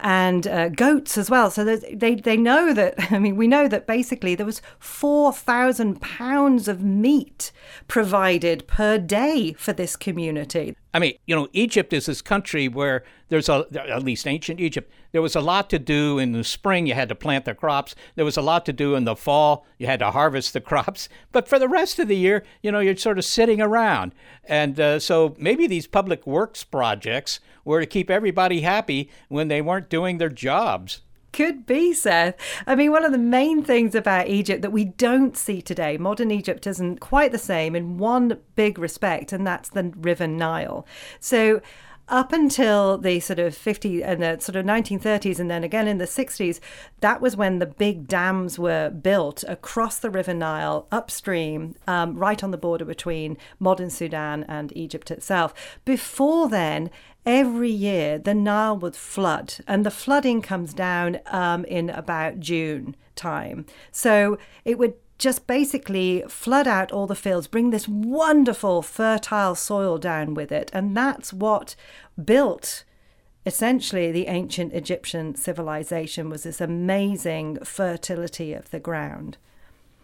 and 0.00 0.46
uh, 0.46 0.68
goats 0.68 1.18
as 1.18 1.28
well. 1.28 1.50
So 1.50 1.64
they 1.64 2.14
they 2.14 2.36
know 2.36 2.72
that. 2.72 2.94
I 3.12 3.18
mean, 3.18 3.36
we 3.36 3.46
know 3.46 3.68
that 3.68 3.86
basically 3.86 4.34
there 4.34 4.46
was 4.46 4.62
four 4.78 5.32
thousand 5.32 6.00
pounds 6.00 6.68
of 6.68 6.82
meat 6.82 7.52
provided 7.86 8.66
per 8.66 8.98
day 8.98 9.54
for 9.54 9.72
this 9.72 9.96
community. 9.96 10.76
I 10.94 10.98
mean, 10.98 11.14
you 11.26 11.36
know, 11.36 11.48
Egypt 11.52 11.92
is 11.92 12.06
this 12.06 12.22
country 12.22 12.66
where 12.66 13.04
there's 13.28 13.48
a, 13.48 13.66
at 13.74 14.02
least 14.02 14.26
ancient 14.26 14.58
Egypt, 14.58 14.90
there 15.12 15.22
was 15.22 15.36
a 15.36 15.40
lot 15.40 15.68
to 15.70 15.78
do 15.78 16.18
in 16.18 16.32
the 16.32 16.44
spring. 16.44 16.86
You 16.86 16.94
had 16.94 17.08
to 17.10 17.14
plant 17.14 17.44
the 17.44 17.54
crops. 17.54 17.94
There 18.14 18.24
was 18.24 18.36
a 18.36 18.42
lot 18.42 18.64
to 18.66 18.72
do 18.72 18.94
in 18.94 19.04
the 19.04 19.16
fall. 19.16 19.66
You 19.78 19.86
had 19.86 20.00
to 20.00 20.10
harvest 20.10 20.52
the 20.52 20.60
crops. 20.62 21.08
But 21.30 21.48
for 21.48 21.58
the 21.58 21.68
rest 21.68 21.98
of 21.98 22.08
the 22.08 22.16
year, 22.16 22.42
you 22.62 22.72
know, 22.72 22.80
you're 22.80 22.96
sort 22.96 23.18
of 23.18 23.24
sitting 23.24 23.60
around. 23.60 24.14
And 24.44 24.78
uh, 24.80 24.98
so 24.98 25.34
maybe 25.38 25.66
these 25.66 25.86
public 25.86 26.26
works 26.26 26.64
projects 26.64 27.40
were 27.64 27.80
to 27.80 27.86
keep 27.86 28.10
everybody 28.10 28.62
happy 28.62 29.10
when 29.28 29.48
they 29.48 29.60
weren't 29.60 29.90
doing 29.90 30.18
their 30.18 30.30
jobs. 30.30 31.02
Could 31.32 31.66
be, 31.66 31.92
Seth. 31.92 32.36
I 32.66 32.74
mean, 32.74 32.90
one 32.90 33.04
of 33.04 33.12
the 33.12 33.18
main 33.18 33.62
things 33.62 33.94
about 33.94 34.28
Egypt 34.28 34.62
that 34.62 34.72
we 34.72 34.86
don't 34.86 35.36
see 35.36 35.60
today, 35.60 35.98
modern 35.98 36.30
Egypt 36.30 36.66
isn't 36.66 37.00
quite 37.00 37.32
the 37.32 37.38
same 37.38 37.76
in 37.76 37.98
one 37.98 38.38
big 38.56 38.78
respect, 38.78 39.32
and 39.32 39.46
that's 39.46 39.68
the 39.68 39.92
River 39.96 40.26
Nile. 40.26 40.86
So, 41.20 41.60
up 42.08 42.32
until 42.32 42.96
the 42.96 43.20
sort 43.20 43.38
of 43.38 43.54
50 43.54 44.02
and 44.02 44.22
the 44.22 44.38
sort 44.40 44.56
of 44.56 44.64
1930s 44.64 45.38
and 45.38 45.50
then 45.50 45.62
again 45.62 45.86
in 45.86 45.98
the 45.98 46.06
60s 46.06 46.58
that 47.00 47.20
was 47.20 47.36
when 47.36 47.58
the 47.58 47.66
big 47.66 48.06
dams 48.08 48.58
were 48.58 48.88
built 48.88 49.44
across 49.46 49.98
the 49.98 50.10
river 50.10 50.32
nile 50.32 50.86
upstream 50.90 51.74
um, 51.86 52.16
right 52.16 52.42
on 52.42 52.50
the 52.50 52.56
border 52.56 52.84
between 52.84 53.36
modern 53.58 53.90
sudan 53.90 54.44
and 54.48 54.74
egypt 54.76 55.10
itself 55.10 55.52
before 55.84 56.48
then 56.48 56.90
every 57.26 57.70
year 57.70 58.18
the 58.18 58.34
Nile 58.34 58.76
would 58.78 58.96
flood, 58.96 59.54
and 59.66 59.84
the 59.84 59.90
flooding 59.90 60.42
comes 60.42 60.74
down 60.74 61.20
um, 61.26 61.64
in 61.64 61.90
about 61.90 62.40
June 62.40 62.96
time. 63.14 63.66
So 63.92 64.38
it 64.64 64.78
would 64.78 64.94
just 65.18 65.46
basically 65.46 66.22
flood 66.28 66.68
out 66.68 66.92
all 66.92 67.06
the 67.06 67.14
fields, 67.14 67.48
bring 67.48 67.70
this 67.70 67.88
wonderful 67.88 68.82
fertile 68.82 69.54
soil 69.54 69.98
down 69.98 70.34
with 70.34 70.52
it, 70.52 70.70
and 70.72 70.96
that's 70.96 71.32
what 71.32 71.74
built 72.22 72.84
essentially 73.48 74.12
the 74.12 74.26
ancient 74.26 74.74
Egyptian 74.74 75.34
civilization 75.34 76.28
was 76.28 76.42
this 76.42 76.60
amazing 76.60 77.58
fertility 77.64 78.52
of 78.52 78.70
the 78.70 78.78
ground. 78.78 79.38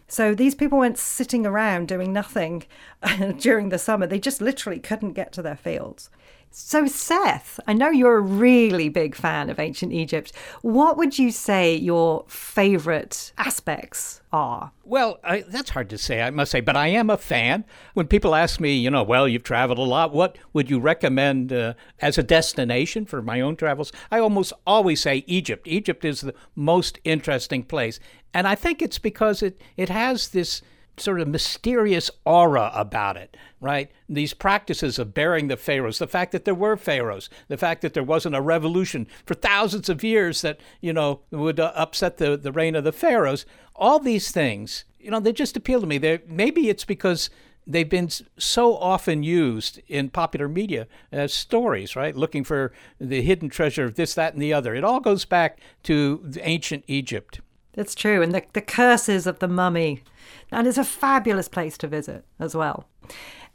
So 0.09 0.35
these 0.35 0.55
people 0.55 0.79
weren't 0.79 0.99
sitting 0.99 1.47
around 1.47 1.89
doing 1.89 2.13
nothing 2.13 2.65
during 3.39 3.69
the 3.69 3.79
summer. 3.79 4.07
They 4.07 4.19
just 4.19 4.41
literally 4.41 4.79
couldn't 4.79 5.13
get 5.13 5.33
to 5.33 5.43
their 5.43 5.57
fields. 5.57 6.09
So, 6.57 6.87
Seth, 6.87 7.59
I 7.67 7.73
know 7.73 7.91
you're 7.91 8.17
a 8.17 8.21
really 8.21 8.89
big 8.89 9.17
fan 9.17 9.51
of 9.51 9.59
ancient 9.59 9.93
Egypt. 9.93 10.31
What 10.63 10.97
would 10.97 11.19
you 11.19 11.33
say 11.33 11.75
your 11.75 12.25
favorite 12.29 13.33
aspects 13.37 14.21
are? 14.33 14.71
Well, 14.85 15.19
I, 15.25 15.41
that's 15.49 15.71
hard 15.71 15.91
to 15.91 15.99
say, 15.99 16.23
I 16.23 16.31
must 16.31 16.53
say, 16.53 16.61
but 16.61 16.77
I 16.77 16.87
am 16.87 17.11
a 17.11 17.19
fan. 17.19 17.65
When 17.95 18.07
people 18.07 18.37
ask 18.37 18.61
me, 18.61 18.73
you 18.73 18.89
know, 18.89 19.03
well, 19.03 19.27
you've 19.27 19.43
traveled 19.43 19.81
a 19.81 19.83
lot, 19.83 20.13
what 20.13 20.39
would 20.53 20.71
you 20.71 20.79
recommend 20.79 21.53
uh, 21.53 21.75
as 21.99 22.19
a 22.19 22.23
destination 22.23 23.05
for 23.05 23.21
my 23.21 23.41
own 23.41 23.57
travels? 23.57 23.91
I 24.13 24.21
almost 24.21 24.53
always 24.65 25.03
say 25.03 25.25
Egypt. 25.27 25.67
Egypt 25.67 26.05
is 26.05 26.21
the 26.21 26.37
most 26.55 27.01
interesting 27.03 27.65
place. 27.65 27.99
And 28.33 28.47
I 28.47 28.55
think 28.55 28.81
it's 28.81 29.01
because 29.01 29.43
it, 29.43 29.61
it 29.77 29.89
has 29.89 30.29
this 30.29 30.63
sort 30.97 31.21
of 31.21 31.29
mysterious 31.29 32.11
aura 32.25 32.71
about 32.75 33.17
it, 33.17 33.37
right? 33.61 33.91
These 34.09 34.35
practices 34.35 34.99
of 34.99 35.15
burying 35.15 35.49
the 35.49 35.57
pharaohs, 35.57 35.99
the 35.99 36.07
fact 36.07 36.33
that 36.33 36.45
there 36.45 36.55
were 36.55 36.77
pharaohs, 36.77 37.29
the 37.49 37.57
fact 37.57 37.83
that 37.83 37.95
there 37.95 38.03
wasn't 38.03 38.37
a 38.37 38.41
revolution 38.41 39.07
for 39.27 39.35
thousands 39.35 39.89
of 39.89 40.05
years 40.05 40.43
that, 40.43 40.61
you 40.81 40.93
know, 40.93 41.21
would 41.31 41.59
uh, 41.59 41.73
upset 41.75 42.19
the, 42.19 42.37
the 42.37 42.53
reign 42.53 42.75
of 42.75 42.85
the 42.85 42.93
pharaohs, 42.93 43.45
all 43.75 43.99
these 43.99 44.31
things, 44.31 44.85
you 45.01 45.11
know, 45.11 45.21
they 45.21 45.33
just 45.33 45.57
appeal 45.57 45.81
to 45.81 45.87
me. 45.87 45.99
They're, 45.99 46.21
maybe 46.27 46.69
it's 46.69 46.85
because 46.85 47.29
they've 47.67 47.89
been 47.89 48.11
so 48.39 48.77
often 48.77 49.23
used 49.23 49.81
in 49.89 50.11
popular 50.11 50.49
media 50.49 50.87
as 51.11 51.33
stories, 51.33 51.97
right? 51.97 52.15
Looking 52.15 52.45
for 52.45 52.73
the 53.01 53.23
hidden 53.23 53.49
treasure 53.49 53.85
of 53.85 53.97
this, 53.97 54.15
that, 54.15 54.35
and 54.35 54.43
the 54.43 54.53
other. 54.53 54.75
It 54.75 54.85
all 54.85 55.01
goes 55.01 55.25
back 55.25 55.59
to 55.85 56.33
ancient 56.43 56.85
Egypt. 56.87 57.41
That's 57.75 57.95
true. 57.95 58.23
And 58.23 58.35
the, 58.35 58.43
the 58.53 58.61
curses 58.61 59.27
of 59.27 59.39
the 59.39 59.49
mummy. 59.49 60.03
And 60.51 60.67
it's 60.67 60.79
a 60.79 60.85
fabulous 60.85 61.49
place 61.49 61.77
to 61.79 61.89
visit 61.89 62.25
as 62.39 62.55
well. 62.55 62.89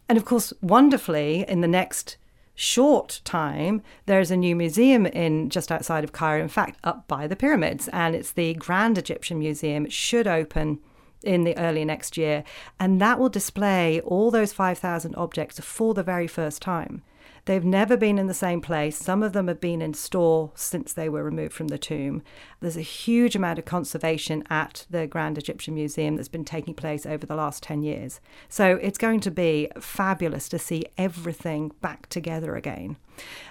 And 0.08 0.18
of 0.18 0.26
course, 0.26 0.54
wonderfully, 0.62 1.46
in 1.48 1.62
the 1.62 1.68
next 1.68 2.18
short 2.56 3.22
time, 3.24 3.82
there's 4.06 4.32
a 4.32 4.38
new 4.38 4.56
museum 4.56 5.06
in 5.06 5.50
just 5.50 5.72
outside 5.72 6.04
of 6.04 6.12
Cairo, 6.12 6.42
in 6.42 6.50
fact, 6.50 6.78
up 6.84 7.08
by 7.08 7.26
the 7.26 7.36
pyramids, 7.36 7.88
and 7.94 8.16
it's 8.16 8.34
the 8.34 8.54
Grand 8.56 8.98
Egyptian 8.98 9.40
Museum. 9.40 9.86
It 9.86 9.94
should 9.94 10.28
open 10.28 10.80
in 11.24 11.44
the 11.44 11.58
early 11.58 11.86
next 11.86 12.18
year, 12.18 12.44
and 12.80 13.00
that 13.00 13.20
will 13.20 13.30
display 13.30 14.02
all 14.02 14.30
those 14.32 14.52
5,000 14.52 15.16
objects 15.16 15.60
for 15.60 15.94
the 15.94 16.04
very 16.04 16.28
first 16.28 16.62
time. 16.62 17.02
They've 17.50 17.66
never 17.66 17.98
been 17.98 18.20
in 18.20 18.28
the 18.28 18.36
same 18.36 18.62
place. 18.62 18.96
Some 18.96 19.24
of 19.24 19.34
them 19.34 19.48
have 19.48 19.60
been 19.60 19.82
in 19.82 19.96
store 19.96 20.52
since 20.54 20.94
they 20.94 21.10
were 21.10 21.24
removed 21.24 21.52
from 21.52 21.70
the 21.70 21.80
tomb. 21.80 22.22
There's 22.60 22.78
a 22.78 22.82
huge 22.82 23.36
amount 23.36 23.58
of 23.58 23.66
conservation 23.66 24.44
at 24.52 24.86
the 24.92 25.08
Grand 25.08 25.36
Egyptian 25.36 25.74
Museum 25.74 26.16
that's 26.16 26.28
been 26.28 26.46
taking 26.46 26.76
place 26.76 27.08
over 27.08 27.26
the 27.26 27.36
last 27.36 27.64
10 27.64 27.82
years. 27.82 28.22
So 28.50 28.76
it's 28.84 29.00
going 29.00 29.22
to 29.22 29.32
be 29.32 29.68
fabulous 29.80 30.48
to 30.50 30.60
see 30.60 30.86
everything 30.96 31.72
back 31.82 32.08
together 32.10 32.56
again. 32.56 32.98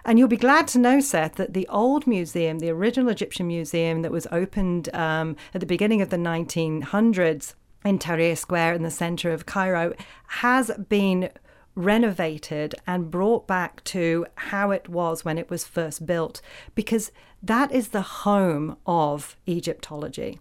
And 0.04 0.16
you'll 0.16 0.28
be 0.28 0.36
glad 0.36 0.68
to 0.68 0.78
know, 0.78 1.00
Seth, 1.00 1.34
that 1.34 1.52
the 1.52 1.66
old 1.66 2.06
museum, 2.06 2.60
the 2.60 2.70
original 2.70 3.10
Egyptian 3.10 3.48
museum 3.48 4.02
that 4.02 4.12
was 4.12 4.28
opened 4.30 4.94
um, 4.94 5.34
at 5.52 5.60
the 5.60 5.66
beginning 5.66 6.02
of 6.02 6.10
the 6.10 6.16
1900s 6.16 7.54
in 7.84 7.98
Tahrir 7.98 8.38
Square 8.38 8.74
in 8.74 8.84
the 8.84 8.92
center 8.92 9.32
of 9.32 9.46
Cairo, 9.46 9.92
has 10.26 10.70
been 10.88 11.30
renovated 11.78 12.74
and 12.86 13.10
brought 13.10 13.46
back 13.46 13.82
to 13.84 14.26
how 14.34 14.72
it 14.72 14.88
was 14.88 15.24
when 15.24 15.38
it 15.38 15.48
was 15.48 15.64
first 15.64 16.04
built, 16.04 16.42
because 16.74 17.12
that 17.42 17.70
is 17.70 17.88
the 17.88 18.02
home 18.02 18.76
of 18.84 19.36
Egyptology. 19.46 20.40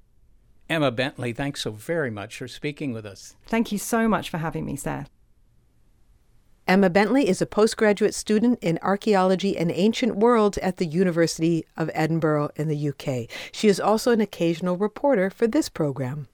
Emma 0.68 0.92
Bentley, 0.92 1.32
thanks 1.32 1.62
so 1.62 1.72
very 1.72 2.10
much 2.10 2.38
for 2.38 2.48
speaking 2.48 2.92
with 2.92 3.06
us. 3.06 3.36
Thank 3.46 3.72
you 3.72 3.78
so 3.78 4.08
much 4.08 4.30
for 4.30 4.40
having 4.40 4.66
me, 4.66 4.76
Seth. 4.76 5.10
Emma 6.68 6.90
Bentley 6.90 7.30
is 7.30 7.42
a 7.42 7.46
postgraduate 7.46 8.14
student 8.14 8.60
in 8.62 8.78
archaeology 8.82 9.56
and 9.56 9.72
ancient 9.72 10.18
worlds 10.18 10.58
at 10.58 10.78
the 10.78 10.86
University 10.86 11.66
of 11.78 11.90
Edinburgh 11.94 12.50
in 12.58 12.68
the 12.68 12.90
UK. 12.90 13.30
She 13.54 13.70
is 13.70 13.80
also 13.80 14.12
an 14.12 14.20
occasional 14.20 14.76
reporter 14.76 15.30
for 15.30 15.48
this 15.48 15.70
program. 15.70 16.28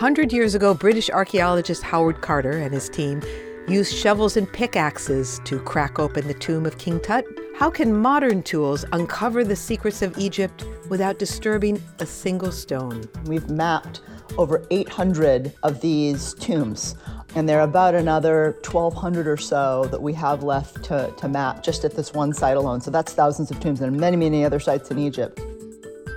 Hundred 0.00 0.32
years 0.32 0.54
ago, 0.54 0.72
British 0.72 1.10
archaeologist 1.10 1.82
Howard 1.82 2.22
Carter 2.22 2.52
and 2.52 2.72
his 2.72 2.88
team 2.88 3.20
used 3.68 3.94
shovels 3.94 4.38
and 4.38 4.50
pickaxes 4.50 5.42
to 5.44 5.58
crack 5.60 5.98
open 5.98 6.26
the 6.26 6.32
tomb 6.32 6.64
of 6.64 6.78
King 6.78 6.98
Tut. 7.00 7.22
How 7.54 7.68
can 7.68 7.94
modern 7.94 8.42
tools 8.42 8.86
uncover 8.92 9.44
the 9.44 9.54
secrets 9.54 10.00
of 10.00 10.16
Egypt 10.16 10.64
without 10.88 11.18
disturbing 11.18 11.82
a 11.98 12.06
single 12.06 12.50
stone? 12.50 13.04
We've 13.26 13.50
mapped 13.50 14.00
over 14.38 14.66
800 14.70 15.52
of 15.64 15.82
these 15.82 16.32
tombs, 16.32 16.94
and 17.34 17.46
there 17.46 17.58
are 17.58 17.68
about 17.68 17.94
another 17.94 18.56
1,200 18.64 19.28
or 19.28 19.36
so 19.36 19.84
that 19.90 20.00
we 20.00 20.14
have 20.14 20.42
left 20.42 20.82
to, 20.84 21.12
to 21.18 21.28
map 21.28 21.62
just 21.62 21.84
at 21.84 21.94
this 21.94 22.14
one 22.14 22.32
site 22.32 22.56
alone. 22.56 22.80
So 22.80 22.90
that's 22.90 23.12
thousands 23.12 23.50
of 23.50 23.60
tombs 23.60 23.82
and 23.82 23.94
many, 24.00 24.16
many 24.16 24.46
other 24.46 24.60
sites 24.60 24.90
in 24.90 24.98
Egypt. 24.98 25.38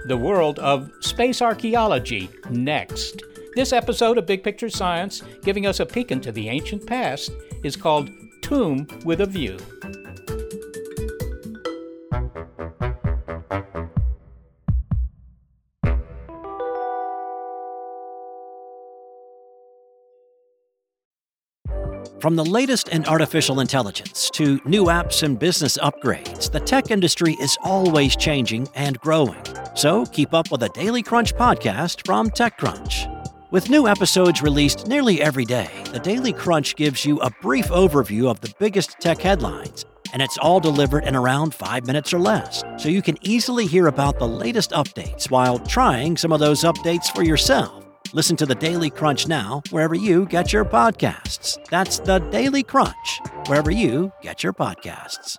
The 0.08 0.16
world 0.16 0.58
of 0.60 0.90
space 1.02 1.42
archaeology 1.42 2.30
next. 2.50 3.24
This 3.56 3.72
episode 3.72 4.18
of 4.18 4.26
Big 4.26 4.44
Picture 4.44 4.70
Science, 4.70 5.22
giving 5.44 5.68
us 5.68 5.80
a 5.80 5.86
peek 5.86 6.12
into 6.12 6.32
the 6.32 6.50
ancient 6.50 6.88
past, 6.88 7.32
is 7.64 7.76
called 7.76 8.10
Tomb 8.42 8.88
with 9.06 9.22
a 9.22 9.28
View. 9.28 9.60
From 22.20 22.36
the 22.38 22.46
latest 22.46 22.88
in 22.88 23.06
artificial 23.06 23.60
intelligence 23.60 24.32
to 24.32 24.60
new 24.66 24.86
apps 24.86 25.22
and 25.22 25.38
business 25.38 25.78
upgrades, 25.78 26.50
the 26.50 26.60
tech 26.60 26.90
industry 26.90 27.36
is 27.40 27.56
always 27.64 28.16
changing 28.16 28.68
and 28.74 29.00
growing. 29.02 29.44
So 29.76 30.08
keep 30.08 30.34
up 30.34 30.50
with 30.50 30.62
the 30.62 30.70
Daily 30.70 31.04
Crunch 31.04 31.36
podcast 31.36 32.04
from 32.08 32.32
TechCrunch. 32.32 33.13
With 33.54 33.70
new 33.70 33.88
episodes 33.88 34.42
released 34.42 34.88
nearly 34.88 35.22
every 35.22 35.46
day, 35.46 35.70
the 35.92 36.00
Daily 36.00 36.34
Crunch 36.34 36.76
gives 36.76 37.06
you 37.06 37.20
a 37.20 37.30
brief 37.40 37.68
overview 37.68 38.28
of 38.28 38.42
the 38.42 38.52
biggest 38.58 39.00
tech 39.00 39.20
headlines, 39.20 39.86
and 40.12 40.24
it's 40.24 40.40
all 40.40 40.60
delivered 40.60 41.04
in 41.04 41.16
around 41.16 41.54
five 41.54 41.86
minutes 41.86 42.12
or 42.16 42.18
less, 42.18 42.64
so 42.80 42.90
you 42.90 43.04
can 43.04 43.16
easily 43.22 43.68
hear 43.68 43.86
about 43.86 44.18
the 44.18 44.28
latest 44.28 44.72
updates 44.72 45.30
while 45.30 45.60
trying 45.60 46.18
some 46.18 46.32
of 46.32 46.40
those 46.40 46.64
updates 46.64 47.16
for 47.16 47.22
yourself. 47.22 47.86
Listen 48.12 48.36
to 48.38 48.48
the 48.48 48.56
Daily 48.56 48.90
Crunch 48.90 49.28
now, 49.28 49.62
wherever 49.70 49.94
you 49.94 50.26
get 50.26 50.52
your 50.52 50.66
podcasts. 50.66 51.64
That's 51.70 52.00
the 52.00 52.18
Daily 52.32 52.64
Crunch, 52.64 53.22
wherever 53.46 53.70
you 53.70 54.12
get 54.24 54.42
your 54.42 54.54
podcasts. 54.54 55.38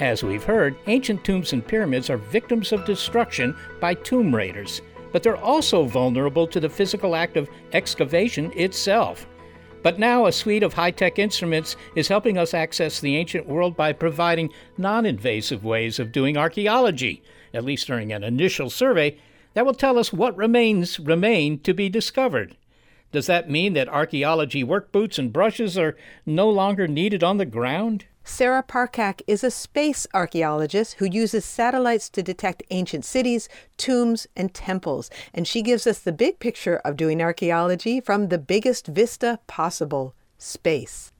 As 0.00 0.22
we've 0.22 0.44
heard, 0.44 0.76
ancient 0.86 1.24
tombs 1.24 1.52
and 1.52 1.66
pyramids 1.66 2.08
are 2.08 2.18
victims 2.18 2.70
of 2.70 2.84
destruction 2.84 3.56
by 3.80 3.94
tomb 3.94 4.32
raiders, 4.32 4.80
but 5.10 5.24
they're 5.24 5.36
also 5.36 5.84
vulnerable 5.84 6.46
to 6.46 6.60
the 6.60 6.68
physical 6.68 7.16
act 7.16 7.36
of 7.36 7.50
excavation 7.72 8.52
itself. 8.54 9.26
But 9.82 9.98
now 9.98 10.26
a 10.26 10.32
suite 10.32 10.62
of 10.62 10.74
high 10.74 10.92
tech 10.92 11.18
instruments 11.18 11.74
is 11.96 12.06
helping 12.06 12.38
us 12.38 12.54
access 12.54 13.00
the 13.00 13.16
ancient 13.16 13.48
world 13.48 13.76
by 13.76 13.92
providing 13.92 14.52
non 14.76 15.04
invasive 15.04 15.64
ways 15.64 15.98
of 15.98 16.12
doing 16.12 16.36
archaeology, 16.36 17.20
at 17.52 17.64
least 17.64 17.88
during 17.88 18.12
an 18.12 18.22
initial 18.22 18.70
survey, 18.70 19.18
that 19.54 19.66
will 19.66 19.74
tell 19.74 19.98
us 19.98 20.12
what 20.12 20.36
remains 20.36 21.00
remain 21.00 21.58
to 21.60 21.74
be 21.74 21.88
discovered. 21.88 22.56
Does 23.10 23.26
that 23.26 23.50
mean 23.50 23.72
that 23.72 23.88
archaeology 23.88 24.62
work 24.62 24.92
boots 24.92 25.18
and 25.18 25.32
brushes 25.32 25.76
are 25.76 25.96
no 26.24 26.48
longer 26.48 26.86
needed 26.86 27.24
on 27.24 27.38
the 27.38 27.46
ground? 27.46 28.04
Sarah 28.28 28.62
Parcak 28.62 29.22
is 29.26 29.42
a 29.42 29.50
space 29.50 30.06
archaeologist 30.12 30.96
who 30.98 31.06
uses 31.06 31.46
satellites 31.46 32.10
to 32.10 32.22
detect 32.22 32.62
ancient 32.68 33.06
cities, 33.06 33.48
tombs, 33.78 34.26
and 34.36 34.52
temples, 34.52 35.10
and 35.32 35.48
she 35.48 35.62
gives 35.62 35.86
us 35.86 35.98
the 35.98 36.12
big 36.12 36.38
picture 36.38 36.76
of 36.84 36.98
doing 36.98 37.22
archaeology 37.22 38.00
from 38.00 38.28
the 38.28 38.36
biggest 38.38 38.86
vista 38.86 39.40
possible 39.46 40.14
space. 40.36 41.10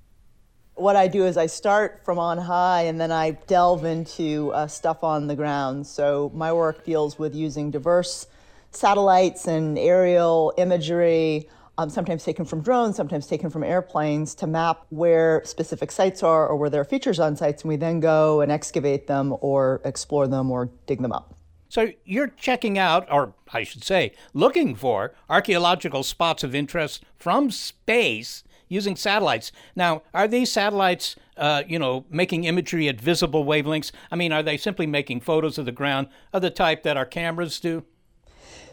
What 0.75 0.97
I 0.97 1.09
do 1.09 1.25
is 1.25 1.39
I 1.39 1.47
start 1.47 2.03
from 2.05 2.19
on 2.19 2.37
high 2.37 2.83
and 2.83 3.01
then 3.01 3.11
I 3.11 3.31
delve 3.49 3.87
into 3.87 4.53
uh, 4.53 4.67
stuff 4.69 5.03
on 5.03 5.27
the 5.27 5.35
ground. 5.35 5.87
So 5.87 6.31
my 6.35 6.53
work 6.53 6.85
deals 6.85 7.19
with 7.19 7.35
using 7.35 7.71
diverse 7.71 8.27
satellites 8.71 9.49
and 9.49 9.79
aerial 9.79 10.53
imagery 10.59 11.49
um, 11.79 11.89
sometimes 11.89 12.25
taken 12.25 12.45
from 12.45 12.61
drones, 12.61 12.97
sometimes 12.97 13.27
taken 13.27 13.49
from 13.49 13.63
airplanes, 13.63 14.35
to 14.35 14.47
map 14.47 14.85
where 14.91 15.43
specific 15.45 15.93
sites 15.93 16.23
are 16.23 16.47
or 16.47 16.57
where 16.57 16.69
there 16.69 16.81
are 16.81 16.85
features 16.85 17.21
on 17.21 17.37
sites, 17.37 17.63
and 17.63 17.69
we 17.69 17.77
then 17.77 18.01
go 18.01 18.41
and 18.41 18.51
excavate 18.51 19.07
them 19.07 19.37
or 19.41 19.81
explore 19.85 20.27
them 20.27 20.51
or 20.51 20.69
dig 20.87 21.01
them 21.01 21.13
up. 21.13 21.35
So 21.69 21.93
you're 22.05 22.29
checking 22.29 22.79
out, 22.79 23.07
or 23.11 23.35
I 23.53 23.63
should 23.63 23.85
say, 23.85 24.13
looking 24.35 24.75
for 24.75 25.15
archaeological 25.31 26.03
spots 26.03 26.43
of 26.43 26.55
interest 26.55 27.05
from 27.17 27.51
space 27.51 28.43
using 28.69 28.97
satellites. 28.97 29.53
Now, 29.77 30.03
are 30.13 30.27
these 30.27 30.51
satellites 30.51 31.15
uh, 31.37 31.63
you 31.69 31.79
know, 31.79 32.05
making 32.11 32.45
imagery 32.45 32.89
at 32.89 33.01
visible 33.01 33.45
wavelengths? 33.45 33.93
I 34.11 34.17
mean, 34.17 34.33
are 34.33 34.43
they 34.43 34.57
simply 34.57 34.87
making 34.87 35.21
photos 35.21 35.59
of 35.59 35.67
the 35.67 35.73
ground 35.73 36.09
of 36.33 36.43
the 36.43 36.51
type 36.51 36.83
that 36.83 36.97
our 36.97 37.07
cameras 37.07 37.61
do? 37.61 37.85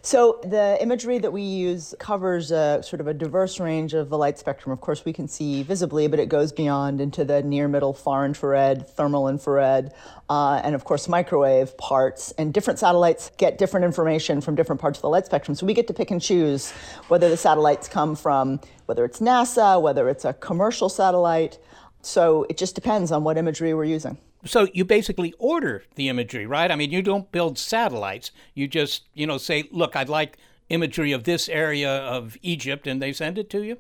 So 0.06 0.40
the 0.44 0.78
imagery 0.80 1.18
that 1.18 1.34
we 1.34 1.42
use 1.42 1.96
covers 1.98 2.52
a 2.52 2.84
sort 2.84 3.02
of 3.02 3.08
a 3.08 3.14
diverse 3.16 3.60
range 3.60 3.96
of 3.96 4.10
the 4.10 4.20
light 4.20 4.38
spectrum. 4.38 4.72
Of 4.72 4.80
course, 4.80 5.04
we 5.04 5.12
can 5.12 5.28
see 5.28 5.64
visibly, 5.64 6.06
but 6.08 6.20
it 6.20 6.30
goes 6.30 6.52
beyond 6.52 7.02
into 7.02 7.26
the 7.26 7.42
near, 7.42 7.68
middle, 7.68 7.92
far 7.92 8.24
infrared, 8.24 8.88
thermal 8.88 9.28
infrared, 9.28 9.96
uh, 10.30 10.62
and 10.64 10.76
of 10.76 10.84
course 10.84 11.08
microwave 11.08 11.76
parts. 11.80 12.32
And 12.38 12.54
different 12.54 12.78
satellites 12.78 13.32
get 13.38 13.58
different 13.58 13.84
information 13.84 14.42
from 14.42 14.54
different 14.54 14.80
parts 14.80 15.00
of 15.00 15.02
the 15.02 15.10
light 15.10 15.26
spectrum. 15.26 15.56
So 15.56 15.66
we 15.66 15.74
get 15.74 15.88
to 15.88 15.94
pick 15.96 16.12
and 16.12 16.22
choose 16.22 16.70
whether 17.08 17.28
the 17.28 17.36
satellites 17.36 17.88
come 17.88 18.16
from 18.16 18.60
whether 18.86 19.06
it's 19.06 19.22
NASA, 19.22 19.82
whether 19.82 20.08
it's 20.08 20.24
a 20.24 20.34
commercial 20.34 20.88
satellite. 20.88 21.58
So 22.04 22.46
it 22.48 22.58
just 22.58 22.76
depends 22.76 23.12
on 23.12 23.24
what 23.24 23.40
imagery 23.40 23.74
we're 23.74 23.86
using. 23.86 24.20
So 24.46 24.68
you 24.74 24.86
basically 24.86 25.34
order 25.40 25.84
the 25.96 26.08
imagery, 26.10 26.46
right? 26.46 26.70
I 26.70 26.76
mean, 26.76 26.92
you 26.92 27.02
don't 27.02 27.32
build 27.32 27.58
satellites. 27.58 28.32
You 28.54 28.68
just, 28.68 29.08
you 29.14 29.26
know, 29.26 29.38
say, 29.38 29.68
look, 29.72 29.96
I'd 29.96 30.10
like 30.10 30.38
imagery 30.70 31.12
of 31.12 31.24
this 31.24 31.50
area 31.50 31.90
of 31.90 32.38
Egypt, 32.42 32.88
and 32.88 33.02
they 33.02 33.14
send 33.14 33.38
it 33.38 33.50
to 33.52 33.62
you? 33.62 33.78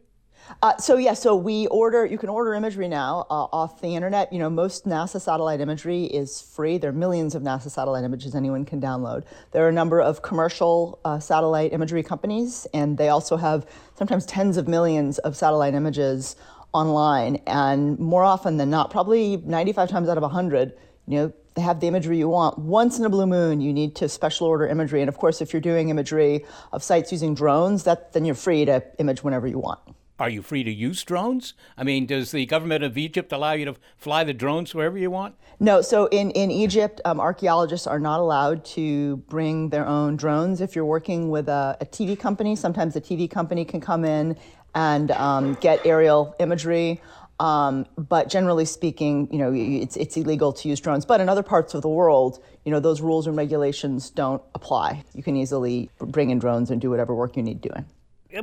Uh, 0.61 0.77
so 0.77 0.95
yeah, 0.97 1.13
so 1.13 1.35
we 1.35 1.65
order. 1.67 2.05
You 2.05 2.19
can 2.19 2.29
order 2.29 2.53
imagery 2.53 2.87
now 2.87 3.25
uh, 3.31 3.47
off 3.51 3.81
the 3.81 3.95
internet. 3.95 4.31
You 4.31 4.37
know, 4.37 4.49
most 4.49 4.85
NASA 4.85 5.19
satellite 5.19 5.59
imagery 5.59 6.05
is 6.05 6.39
free. 6.39 6.77
There 6.77 6.91
are 6.91 6.93
millions 6.93 7.33
of 7.33 7.41
NASA 7.41 7.71
satellite 7.71 8.03
images 8.03 8.35
anyone 8.35 8.63
can 8.63 8.79
download. 8.79 9.23
There 9.51 9.65
are 9.65 9.69
a 9.69 9.73
number 9.73 9.99
of 9.99 10.21
commercial 10.21 10.99
uh, 11.03 11.19
satellite 11.19 11.73
imagery 11.73 12.03
companies, 12.03 12.67
and 12.75 12.97
they 12.97 13.09
also 13.09 13.37
have 13.37 13.65
sometimes 13.95 14.25
tens 14.27 14.57
of 14.57 14.67
millions 14.67 15.17
of 15.19 15.35
satellite 15.35 15.73
images 15.73 16.35
online. 16.75 17.37
And 17.47 17.97
more 17.97 18.23
often 18.23 18.57
than 18.57 18.69
not, 18.69 18.91
probably 18.91 19.37
95 19.37 19.89
times 19.89 20.09
out 20.09 20.17
of 20.17 20.23
100, 20.23 20.73
you 21.07 21.17
know, 21.17 21.33
they 21.55 21.61
have 21.61 21.79
the 21.79 21.87
imagery 21.87 22.17
you 22.17 22.27
want. 22.27 22.59
Once 22.59 22.99
in 22.99 23.05
a 23.05 23.09
blue 23.09 23.25
moon, 23.25 23.61
you 23.61 23.71
need 23.71 23.95
to 23.95 24.09
special 24.09 24.47
order 24.47 24.67
imagery. 24.67 25.01
And 25.01 25.07
of 25.07 25.17
course, 25.17 25.41
if 25.41 25.53
you're 25.53 25.61
doing 25.61 25.89
imagery 25.89 26.45
of 26.73 26.83
sites 26.83 27.11
using 27.11 27.33
drones, 27.33 27.85
that 27.85 28.11
then 28.11 28.25
you're 28.25 28.35
free 28.35 28.65
to 28.65 28.83
image 28.99 29.23
whenever 29.23 29.47
you 29.47 29.59
want. 29.59 29.79
Are 30.17 30.29
you 30.29 30.41
free 30.41 30.63
to 30.63 30.71
use 30.71 31.03
drones? 31.03 31.53
I 31.77 31.83
mean, 31.83 32.05
does 32.05 32.31
the 32.31 32.45
government 32.45 32.85
of 32.85 32.97
Egypt 32.97 33.33
allow 33.33 33.51
you 33.51 33.65
to 33.65 33.75
fly 33.97 34.23
the 34.23 34.33
drones 34.33 34.73
wherever 34.73 34.97
you 34.97 35.11
want? 35.11 35.35
No. 35.59 35.81
So 35.81 36.05
in, 36.05 36.31
in 36.31 36.51
Egypt, 36.51 37.01
um, 37.03 37.19
archaeologists 37.19 37.85
are 37.85 37.99
not 37.99 38.21
allowed 38.21 38.63
to 38.65 39.17
bring 39.27 39.69
their 39.69 39.85
own 39.85 40.15
drones. 40.15 40.61
If 40.61 40.73
you're 40.73 40.85
working 40.85 41.29
with 41.29 41.49
a, 41.49 41.75
a 41.81 41.85
TV 41.85 42.17
company, 42.17 42.55
sometimes 42.55 42.95
a 42.95 43.01
TV 43.01 43.29
company 43.29 43.65
can 43.65 43.81
come 43.81 44.05
in 44.05 44.37
and 44.75 45.11
um, 45.11 45.55
get 45.55 45.85
aerial 45.85 46.35
imagery. 46.39 47.01
Um, 47.39 47.85
but 47.97 48.29
generally 48.29 48.63
speaking, 48.65 49.27
you 49.31 49.39
know, 49.39 49.51
it's, 49.53 49.97
it's 49.97 50.15
illegal 50.15 50.53
to 50.53 50.69
use 50.69 50.79
drones. 50.79 51.05
But 51.05 51.19
in 51.19 51.27
other 51.27 51.43
parts 51.43 51.73
of 51.73 51.81
the 51.81 51.89
world, 51.89 52.41
you 52.63 52.71
know, 52.71 52.79
those 52.79 53.01
rules 53.01 53.27
and 53.27 53.35
regulations 53.35 54.09
don't 54.09 54.41
apply. 54.53 55.03
You 55.13 55.23
can 55.23 55.35
easily 55.35 55.89
bring 55.99 56.29
in 56.29 56.39
drones 56.39 56.71
and 56.71 56.79
do 56.79 56.89
whatever 56.89 57.13
work 57.13 57.35
you 57.35 57.43
need 57.43 57.61
doing. 57.61 57.85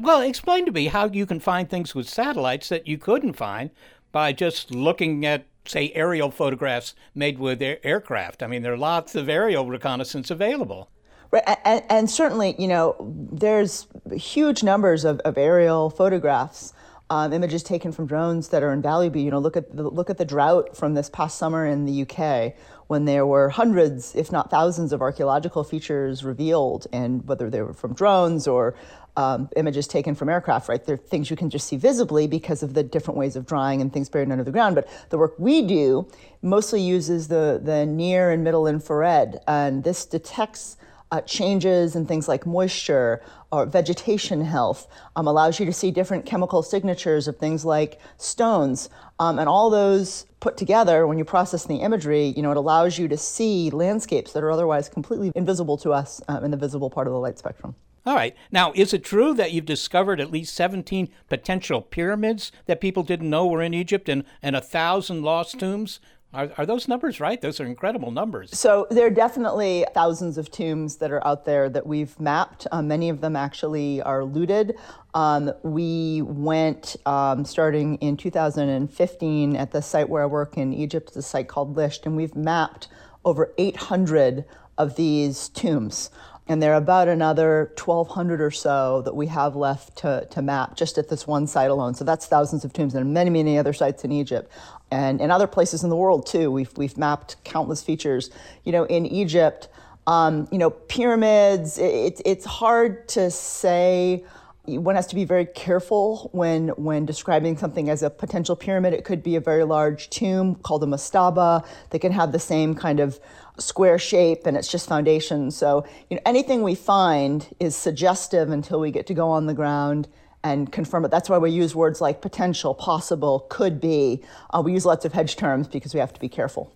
Well, 0.01 0.21
explain 0.21 0.67
to 0.67 0.73
me 0.73 0.87
how 0.87 1.07
you 1.07 1.27
can 1.27 1.41
find 1.41 1.69
things 1.69 1.95
with 1.95 2.09
satellites 2.09 2.69
that 2.69 2.87
you 2.87 2.99
couldn't 2.99 3.35
find 3.35 3.71
by 4.11 4.33
just 4.33 4.71
looking 4.71 5.25
at, 5.25 5.47
say, 5.67 5.91
aerial 5.95 6.31
photographs 6.31 6.95
made 7.15 7.39
with 7.39 7.63
air- 7.63 7.79
aircraft. 7.83 8.43
I 8.43 8.47
mean, 8.47 8.63
there 8.63 8.73
are 8.73 8.79
lots 8.79 9.15
of 9.15 9.29
aerial 9.29 9.67
reconnaissance 9.67 10.31
available. 10.31 10.91
And, 11.33 11.83
and, 11.89 12.11
certainly, 12.11 12.55
you 12.59 12.69
know, 12.69 12.95
there's 13.33 13.87
huge 14.13 14.63
numbers 14.63 15.05
of, 15.07 15.19
of 15.21 15.39
aerial 15.39 15.89
photographs, 15.89 16.75
um, 17.09 17.33
images 17.33 17.63
taken 17.63 17.91
from 17.91 18.07
drones 18.07 18.49
that 18.49 18.63
are 18.63 18.71
invaluable. 18.71 19.19
You 19.19 19.31
know, 19.31 19.39
look 19.39 19.57
at 19.57 19.75
the, 19.75 19.83
look 19.83 20.11
at 20.11 20.19
the 20.19 20.27
drought 20.27 20.77
from 20.77 20.93
this 20.93 21.09
past 21.09 21.39
summer 21.39 21.65
in 21.65 21.87
the 21.87 22.03
UK, 22.03 22.55
when 22.89 23.07
there 23.07 23.25
were 23.25 23.49
hundreds, 23.49 24.15
if 24.15 24.31
not 24.31 24.51
thousands, 24.51 24.93
of 24.93 25.01
archaeological 25.01 25.65
features 25.65 26.23
revealed, 26.23 26.87
and 26.93 27.27
whether 27.27 27.49
they 27.49 27.63
were 27.63 27.73
from 27.73 27.95
drones 27.95 28.47
or 28.47 28.75
um, 29.17 29.49
images 29.57 29.89
taken 29.89 30.15
from 30.15 30.29
aircraft, 30.29 30.69
right? 30.69 30.85
They're 30.85 30.99
things 30.99 31.31
you 31.31 31.37
can 31.37 31.49
just 31.49 31.67
see 31.67 31.77
visibly 31.77 32.27
because 32.27 32.63
of 32.63 32.75
the 32.75 32.83
different 32.83 33.17
ways 33.17 33.37
of 33.37 33.47
drying 33.47 33.81
and 33.81 33.91
things 33.91 34.11
buried 34.11 34.31
under 34.31 34.45
the 34.45 34.53
ground. 34.53 34.75
But 34.75 34.87
the 35.09 35.17
work 35.17 35.35
we 35.39 35.63
do 35.63 36.07
mostly 36.43 36.83
uses 36.83 37.29
the 37.29 37.59
the 37.63 37.87
near 37.87 38.31
and 38.31 38.45
middle 38.45 38.67
infrared, 38.67 39.41
and 39.49 39.83
this 39.83 40.05
detects 40.05 40.77
uh, 41.13 41.21
changes 41.21 41.95
in 41.95 42.07
things 42.07 42.27
like 42.27 42.47
moisture 42.47 43.23
or 43.53 43.67
vegetation 43.67 44.43
health, 44.45 44.89
um, 45.15 45.29
allows 45.29 45.61
you 45.61 45.67
to 45.67 45.73
see 45.73 45.91
different 45.91 46.25
chemical 46.25 46.63
signatures 46.63 47.29
of 47.29 47.37
things 47.37 47.65
like 47.65 48.01
stones. 48.17 48.89
Um, 49.19 49.39
and 49.39 49.49
all 49.49 49.69
those 49.69 50.27
put 50.41 50.57
together, 50.57 51.07
when 51.07 51.19
you 51.19 51.25
process 51.25 51.67
the 51.67 51.77
imagery, 51.77 52.29
you 52.35 52.43
know, 52.43 52.51
it 52.51 52.57
allows 52.57 52.99
you 52.99 53.07
to 53.09 53.17
see 53.17 53.71
landscapes 53.71 54.33
that 54.33 54.43
are 54.43 54.51
otherwise 54.51 54.89
completely 54.89 55.31
invisible 55.37 55.77
to 55.77 55.93
us 55.93 56.23
um, 56.29 56.45
in 56.45 56.51
the 56.51 56.57
visible 56.57 56.89
part 56.89 57.07
of 57.07 57.13
the 57.13 57.21
light 57.21 57.39
spectrum. 57.39 57.77
All 58.05 58.17
right. 58.17 58.35
Now, 58.51 58.73
is 58.75 58.93
it 58.93 59.05
true 59.05 59.33
that 59.35 59.53
you've 59.53 59.65
discovered 59.65 60.21
at 60.21 60.33
least 60.33 60.55
17 60.57 61.09
potential 61.29 61.81
pyramids 61.81 62.51
that 62.67 62.81
people 62.81 63.05
didn't 63.05 63.31
know 63.31 63.47
were 63.47 63.63
in 63.63 63.75
Egypt 63.75 64.09
and, 64.09 64.25
and 64.43 64.57
a 64.57 64.61
thousand 64.61 65.23
lost 65.23 65.61
tombs? 65.61 66.01
Are, 66.35 66.51
are 66.57 66.65
those 66.65 66.89
numbers 66.89 67.21
right? 67.21 67.41
Those 67.41 67.61
are 67.61 67.67
incredible 67.67 68.11
numbers. 68.11 68.59
So 68.59 68.87
there 68.91 69.07
are 69.07 69.11
definitely 69.11 69.85
thousands 69.93 70.39
of 70.39 70.51
tombs 70.51 70.97
that 70.97 71.11
are 71.11 71.25
out 71.27 71.45
there 71.45 71.69
that 71.69 71.87
we've 71.87 72.19
mapped. 72.19 72.67
Um, 72.73 72.89
many 72.89 73.11
of 73.11 73.21
them 73.21 73.37
actually 73.37 74.01
are 74.03 74.25
looted. 74.25 74.77
Um, 75.13 75.53
we 75.63 76.23
went 76.23 76.97
um, 77.05 77.45
starting 77.45 77.97
in 77.97 78.17
2015 78.17 79.57
at 79.57 79.73
the 79.73 79.83
site 79.83 80.09
where 80.09 80.23
I 80.23 80.27
work 80.27 80.57
in 80.57 80.73
Egypt, 80.73 81.13
the 81.13 81.21
site 81.23 81.49
called 81.49 81.77
Lisht, 81.77 82.07
and 82.07 82.17
we've 82.17 82.35
mapped 82.35 82.89
over 83.25 83.53
800 83.59 84.47
of 84.79 84.97
these 84.97 85.51
tombs. 85.51 86.11
And 86.49 86.61
there 86.61 86.73
are 86.73 86.79
about 86.79 87.07
another 87.07 87.73
1,200 87.79 88.41
or 88.41 88.51
so 88.51 89.03
that 89.03 89.15
we 89.15 89.29
have 89.29 89.55
left 89.55 89.97
to, 89.99 90.27
to 90.31 90.43
map 90.43 90.77
just 90.77 90.99
at 90.99 91.09
this 91.09 91.27
one 91.27 91.47
site 91.47 91.71
alone. 91.71 91.95
So 91.95 92.05
that's 92.05 92.27
thousands 92.27 92.65
of 92.65 92.73
tombs 92.73 92.95
and 92.95 93.15
many, 93.15 93.31
many 93.31 93.59
other 93.59 93.73
sites 93.73 94.03
in 94.03 94.11
Egypt 94.11 94.51
and 94.93 95.23
in 95.23 95.31
other 95.31 95.47
places 95.47 95.83
in 95.83 95.89
the 95.89 95.97
world 95.97 96.27
too. 96.27 96.51
We've, 96.51 96.71
we've 96.77 96.99
mapped 96.99 97.43
countless 97.45 97.83
features. 97.83 98.31
You 98.65 98.73
know, 98.73 98.85
in 98.85 99.07
Egypt, 99.07 99.69
um, 100.07 100.47
you 100.53 100.59
know, 100.59 100.71
pyramids, 100.71 101.79
it, 101.79 102.21
it's 102.27 102.45
hard 102.45 103.09
to 103.09 103.31
say 103.31 104.23
one 104.65 104.95
has 104.95 105.09
to 105.09 105.17
be 105.17 105.25
very 105.25 105.47
careful 105.47 106.31
when 106.33 106.69
when 106.71 107.05
describing 107.05 107.57
something 107.57 107.89
as 107.89 108.03
a 108.03 108.11
potential 108.11 108.55
pyramid. 108.55 108.93
It 108.93 109.05
could 109.05 109.23
be 109.23 109.35
a 109.35 109.41
very 109.41 109.65
large 109.65 110.09
tomb 110.11 110.55
called 110.57 110.85
a 110.85 110.87
mastaba 110.87 111.67
that 111.91 111.99
can 111.99 112.13
have 112.13 112.31
the 112.31 112.39
same 112.39 112.75
kind 112.77 113.01
of 113.01 113.19
square 113.59 113.99
shape 113.99 114.47
and 114.47 114.57
it's 114.57 114.69
just 114.69 114.89
foundation. 114.89 115.51
So 115.51 115.85
you 116.11 116.17
know 116.17 116.23
anything 116.25 116.63
we 116.63 116.77
find 116.77 117.49
is 117.59 117.75
suggestive 117.75 118.51
until 118.51 118.79
we 118.79 118.93
get 118.93 119.07
to 119.09 119.15
go 119.15 119.31
on 119.31 119.47
the 119.47 119.55
ground 119.55 120.07
and 120.45 120.73
confirm 120.73 121.05
it. 121.05 121.11
That's 121.11 121.29
why 121.29 121.39
we 121.39 121.51
use 121.51 121.75
words 121.75 122.01
like 122.01 122.21
potential, 122.21 122.75
possible, 122.75 123.47
could 123.49 123.81
be. 123.81 124.23
Uh, 124.51 124.63
we 124.65 124.73
use 124.73 124.85
lots 124.85 125.05
of 125.05 125.13
hedge 125.13 125.37
terms 125.37 125.69
because 125.69 125.95
we 125.95 126.01
have 126.01 126.13
to 126.13 126.21
be 126.21 126.29
careful. 126.29 126.73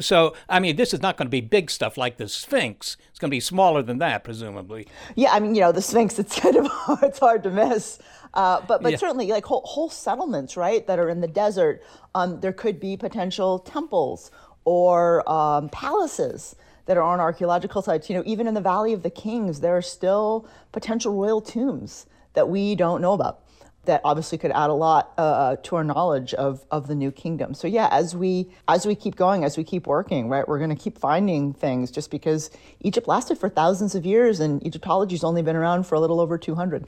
So, 0.00 0.34
I 0.48 0.60
mean, 0.60 0.76
this 0.76 0.94
is 0.94 1.02
not 1.02 1.16
going 1.16 1.26
to 1.26 1.30
be 1.30 1.40
big 1.40 1.70
stuff 1.70 1.96
like 1.96 2.18
the 2.18 2.28
Sphinx. 2.28 2.96
It's 3.10 3.18
going 3.18 3.30
to 3.30 3.34
be 3.34 3.40
smaller 3.40 3.82
than 3.82 3.98
that, 3.98 4.22
presumably. 4.22 4.86
Yeah, 5.16 5.32
I 5.32 5.40
mean, 5.40 5.56
you 5.56 5.60
know, 5.60 5.72
the 5.72 5.82
Sphinx, 5.82 6.18
it's 6.18 6.38
kind 6.40 6.56
of 6.56 6.66
hard, 6.66 7.02
it's 7.02 7.18
hard 7.18 7.42
to 7.42 7.50
miss. 7.50 7.98
Uh, 8.34 8.60
but 8.60 8.82
but 8.82 8.92
yeah. 8.92 8.98
certainly, 8.98 9.26
like 9.28 9.44
whole, 9.44 9.62
whole, 9.64 9.88
settlements, 9.88 10.56
right, 10.56 10.86
that 10.86 10.98
are 10.98 11.08
in 11.08 11.20
the 11.20 11.28
desert, 11.28 11.82
um, 12.14 12.40
there 12.40 12.52
could 12.52 12.78
be 12.78 12.96
potential 12.96 13.58
temples 13.58 14.30
or 14.64 15.28
um, 15.28 15.68
palaces 15.70 16.54
that 16.86 16.96
are 16.96 17.02
on 17.02 17.20
archaeological 17.20 17.82
sites. 17.82 18.08
You 18.08 18.16
know, 18.16 18.22
even 18.26 18.46
in 18.46 18.54
the 18.54 18.60
Valley 18.60 18.92
of 18.92 19.02
the 19.02 19.10
Kings, 19.10 19.60
there 19.60 19.76
are 19.76 19.82
still 19.82 20.46
potential 20.72 21.14
royal 21.14 21.40
tombs 21.40 22.06
that 22.34 22.48
we 22.48 22.74
don't 22.74 23.00
know 23.00 23.12
about 23.12 23.44
that 23.88 24.02
obviously 24.04 24.36
could 24.36 24.50
add 24.50 24.68
a 24.68 24.74
lot 24.74 25.14
uh, 25.16 25.56
to 25.62 25.74
our 25.74 25.82
knowledge 25.82 26.34
of, 26.34 26.64
of 26.70 26.88
the 26.88 26.94
new 26.94 27.10
kingdom. 27.10 27.54
So 27.54 27.66
yeah, 27.66 27.88
as 27.90 28.14
we 28.14 28.50
as 28.68 28.86
we 28.86 28.94
keep 28.94 29.16
going, 29.16 29.44
as 29.44 29.56
we 29.56 29.64
keep 29.64 29.86
working, 29.86 30.28
right, 30.28 30.46
we're 30.46 30.58
going 30.58 30.70
to 30.70 30.76
keep 30.76 30.98
finding 30.98 31.54
things 31.54 31.90
just 31.90 32.10
because 32.10 32.50
Egypt 32.80 33.08
lasted 33.08 33.38
for 33.38 33.48
thousands 33.48 33.94
of 33.94 34.04
years 34.04 34.40
and 34.40 34.64
Egyptology's 34.64 35.24
only 35.24 35.42
been 35.42 35.56
around 35.56 35.84
for 35.84 35.94
a 35.94 36.00
little 36.00 36.20
over 36.20 36.36
200. 36.36 36.86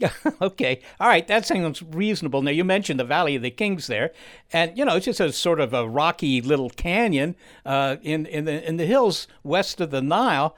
okay. 0.40 0.80
All 1.00 1.08
right. 1.08 1.26
That 1.26 1.44
sounds 1.44 1.82
reasonable. 1.82 2.40
Now, 2.42 2.52
you 2.52 2.62
mentioned 2.62 3.00
the 3.00 3.04
Valley 3.04 3.34
of 3.34 3.42
the 3.42 3.50
Kings 3.50 3.88
there. 3.88 4.12
And, 4.52 4.78
you 4.78 4.84
know, 4.84 4.94
it's 4.94 5.06
just 5.06 5.18
a 5.18 5.32
sort 5.32 5.58
of 5.58 5.74
a 5.74 5.88
rocky 5.88 6.40
little 6.40 6.70
canyon 6.70 7.34
uh, 7.66 7.96
in, 8.02 8.26
in, 8.26 8.44
the, 8.44 8.66
in 8.66 8.76
the 8.76 8.86
hills 8.86 9.26
west 9.42 9.80
of 9.80 9.90
the 9.90 10.00
Nile. 10.00 10.56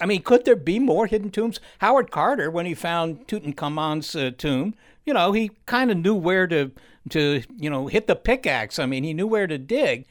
I 0.00 0.06
mean, 0.06 0.22
could 0.22 0.44
there 0.44 0.56
be 0.56 0.78
more 0.78 1.06
hidden 1.06 1.30
tombs? 1.30 1.60
Howard 1.78 2.10
Carter, 2.10 2.50
when 2.50 2.66
he 2.66 2.74
found 2.74 3.26
Tutankhamun's 3.26 4.14
uh, 4.16 4.30
tomb, 4.36 4.74
you 5.04 5.12
know, 5.12 5.32
he 5.32 5.50
kind 5.66 5.90
of 5.90 5.98
knew 5.98 6.14
where 6.14 6.46
to 6.46 6.70
to 7.10 7.42
you 7.56 7.70
know 7.70 7.86
hit 7.86 8.06
the 8.06 8.16
pickaxe. 8.16 8.78
I 8.78 8.86
mean, 8.86 9.04
he 9.04 9.14
knew 9.14 9.26
where 9.26 9.46
to 9.46 9.58
dig. 9.58 10.06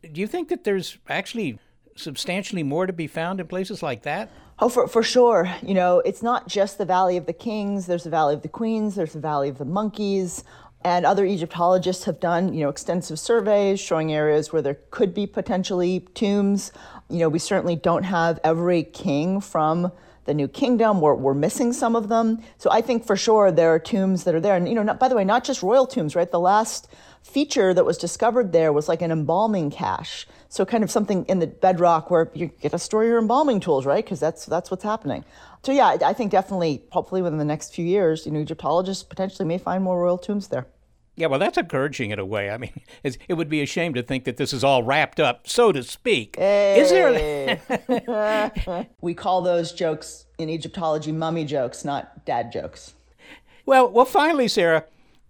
Do 0.00 0.20
you 0.20 0.26
think 0.26 0.48
that 0.48 0.64
there's 0.64 0.98
actually 1.08 1.58
substantially 1.96 2.62
more 2.62 2.86
to 2.86 2.92
be 2.92 3.06
found 3.06 3.40
in 3.40 3.46
places 3.46 3.82
like 3.82 4.02
that? 4.02 4.30
Oh, 4.58 4.68
for, 4.68 4.86
for 4.86 5.02
sure. 5.02 5.52
You 5.62 5.74
know, 5.74 6.00
it's 6.00 6.22
not 6.22 6.48
just 6.48 6.78
the 6.78 6.84
Valley 6.84 7.16
of 7.16 7.26
the 7.26 7.32
Kings. 7.32 7.86
There's 7.86 8.04
the 8.04 8.10
Valley 8.10 8.34
of 8.34 8.42
the 8.42 8.48
Queens. 8.48 8.94
There's 8.94 9.12
the 9.12 9.20
Valley 9.20 9.48
of 9.48 9.58
the 9.58 9.64
Monkeys. 9.64 10.44
And 10.84 11.06
other 11.06 11.24
Egyptologists 11.24 12.04
have 12.04 12.18
done, 12.18 12.52
you 12.52 12.62
know, 12.62 12.68
extensive 12.68 13.18
surveys 13.18 13.78
showing 13.78 14.12
areas 14.12 14.52
where 14.52 14.62
there 14.62 14.78
could 14.90 15.14
be 15.14 15.26
potentially 15.26 16.00
tombs. 16.14 16.72
You 17.12 17.18
know, 17.18 17.28
we 17.28 17.38
certainly 17.38 17.76
don't 17.76 18.04
have 18.04 18.40
every 18.42 18.84
king 18.84 19.40
from 19.40 19.92
the 20.24 20.34
New 20.34 20.48
Kingdom. 20.48 21.00
We're, 21.00 21.14
we're 21.14 21.34
missing 21.34 21.72
some 21.72 21.96
of 21.96 22.08
them. 22.08 22.42
So 22.58 22.70
I 22.70 22.80
think 22.80 23.04
for 23.04 23.16
sure 23.16 23.50
there 23.52 23.74
are 23.74 23.78
tombs 23.78 24.24
that 24.24 24.34
are 24.34 24.40
there. 24.40 24.56
And, 24.56 24.68
you 24.68 24.74
know, 24.74 24.82
not, 24.82 24.98
by 24.98 25.08
the 25.08 25.16
way, 25.16 25.24
not 25.24 25.44
just 25.44 25.62
royal 25.62 25.86
tombs, 25.86 26.14
right? 26.14 26.30
The 26.30 26.40
last 26.40 26.88
feature 27.22 27.74
that 27.74 27.84
was 27.84 27.98
discovered 27.98 28.52
there 28.52 28.72
was 28.72 28.88
like 28.88 29.02
an 29.02 29.10
embalming 29.10 29.70
cache. 29.70 30.26
So 30.48 30.64
kind 30.64 30.84
of 30.84 30.90
something 30.90 31.24
in 31.26 31.38
the 31.38 31.46
bedrock 31.46 32.10
where 32.10 32.30
you 32.34 32.46
get 32.46 32.72
to 32.72 32.78
store 32.78 33.04
your 33.04 33.18
embalming 33.18 33.60
tools, 33.60 33.84
right? 33.84 34.04
Because 34.04 34.20
that's 34.20 34.46
that's 34.46 34.70
what's 34.70 34.84
happening. 34.84 35.24
So 35.64 35.72
yeah, 35.72 35.96
I 36.04 36.12
think 36.12 36.30
definitely, 36.30 36.82
hopefully 36.90 37.22
within 37.22 37.38
the 37.38 37.44
next 37.44 37.74
few 37.74 37.84
years, 37.84 38.26
you 38.26 38.32
know, 38.32 38.40
Egyptologists 38.40 39.02
potentially 39.02 39.46
may 39.46 39.58
find 39.58 39.82
more 39.82 40.00
royal 40.00 40.18
tombs 40.18 40.48
there. 40.48 40.66
Yeah, 41.14 41.26
well, 41.26 41.38
that's 41.38 41.58
encouraging 41.58 42.10
in 42.10 42.18
a 42.18 42.24
way. 42.24 42.50
I 42.50 42.56
mean, 42.56 42.80
it 43.04 43.34
would 43.34 43.48
be 43.48 43.60
a 43.60 43.66
shame 43.66 43.94
to 43.94 44.02
think 44.02 44.24
that 44.24 44.36
this 44.36 44.52
is 44.52 44.64
all 44.64 44.82
wrapped 44.82 45.20
up, 45.20 45.46
so 45.46 45.72
to 45.72 45.82
speak. 45.82 46.36
Hey. 46.36 46.80
Is 46.80 46.90
there? 46.90 48.86
we 49.00 49.14
call 49.14 49.42
those 49.42 49.72
jokes 49.72 50.26
in 50.38 50.48
Egyptology 50.48 51.12
mummy 51.12 51.44
jokes, 51.44 51.84
not 51.84 52.24
dad 52.24 52.50
jokes. 52.50 52.94
Well, 53.66 53.88
well, 53.90 54.04
finally, 54.04 54.48
Sarah, 54.48 54.84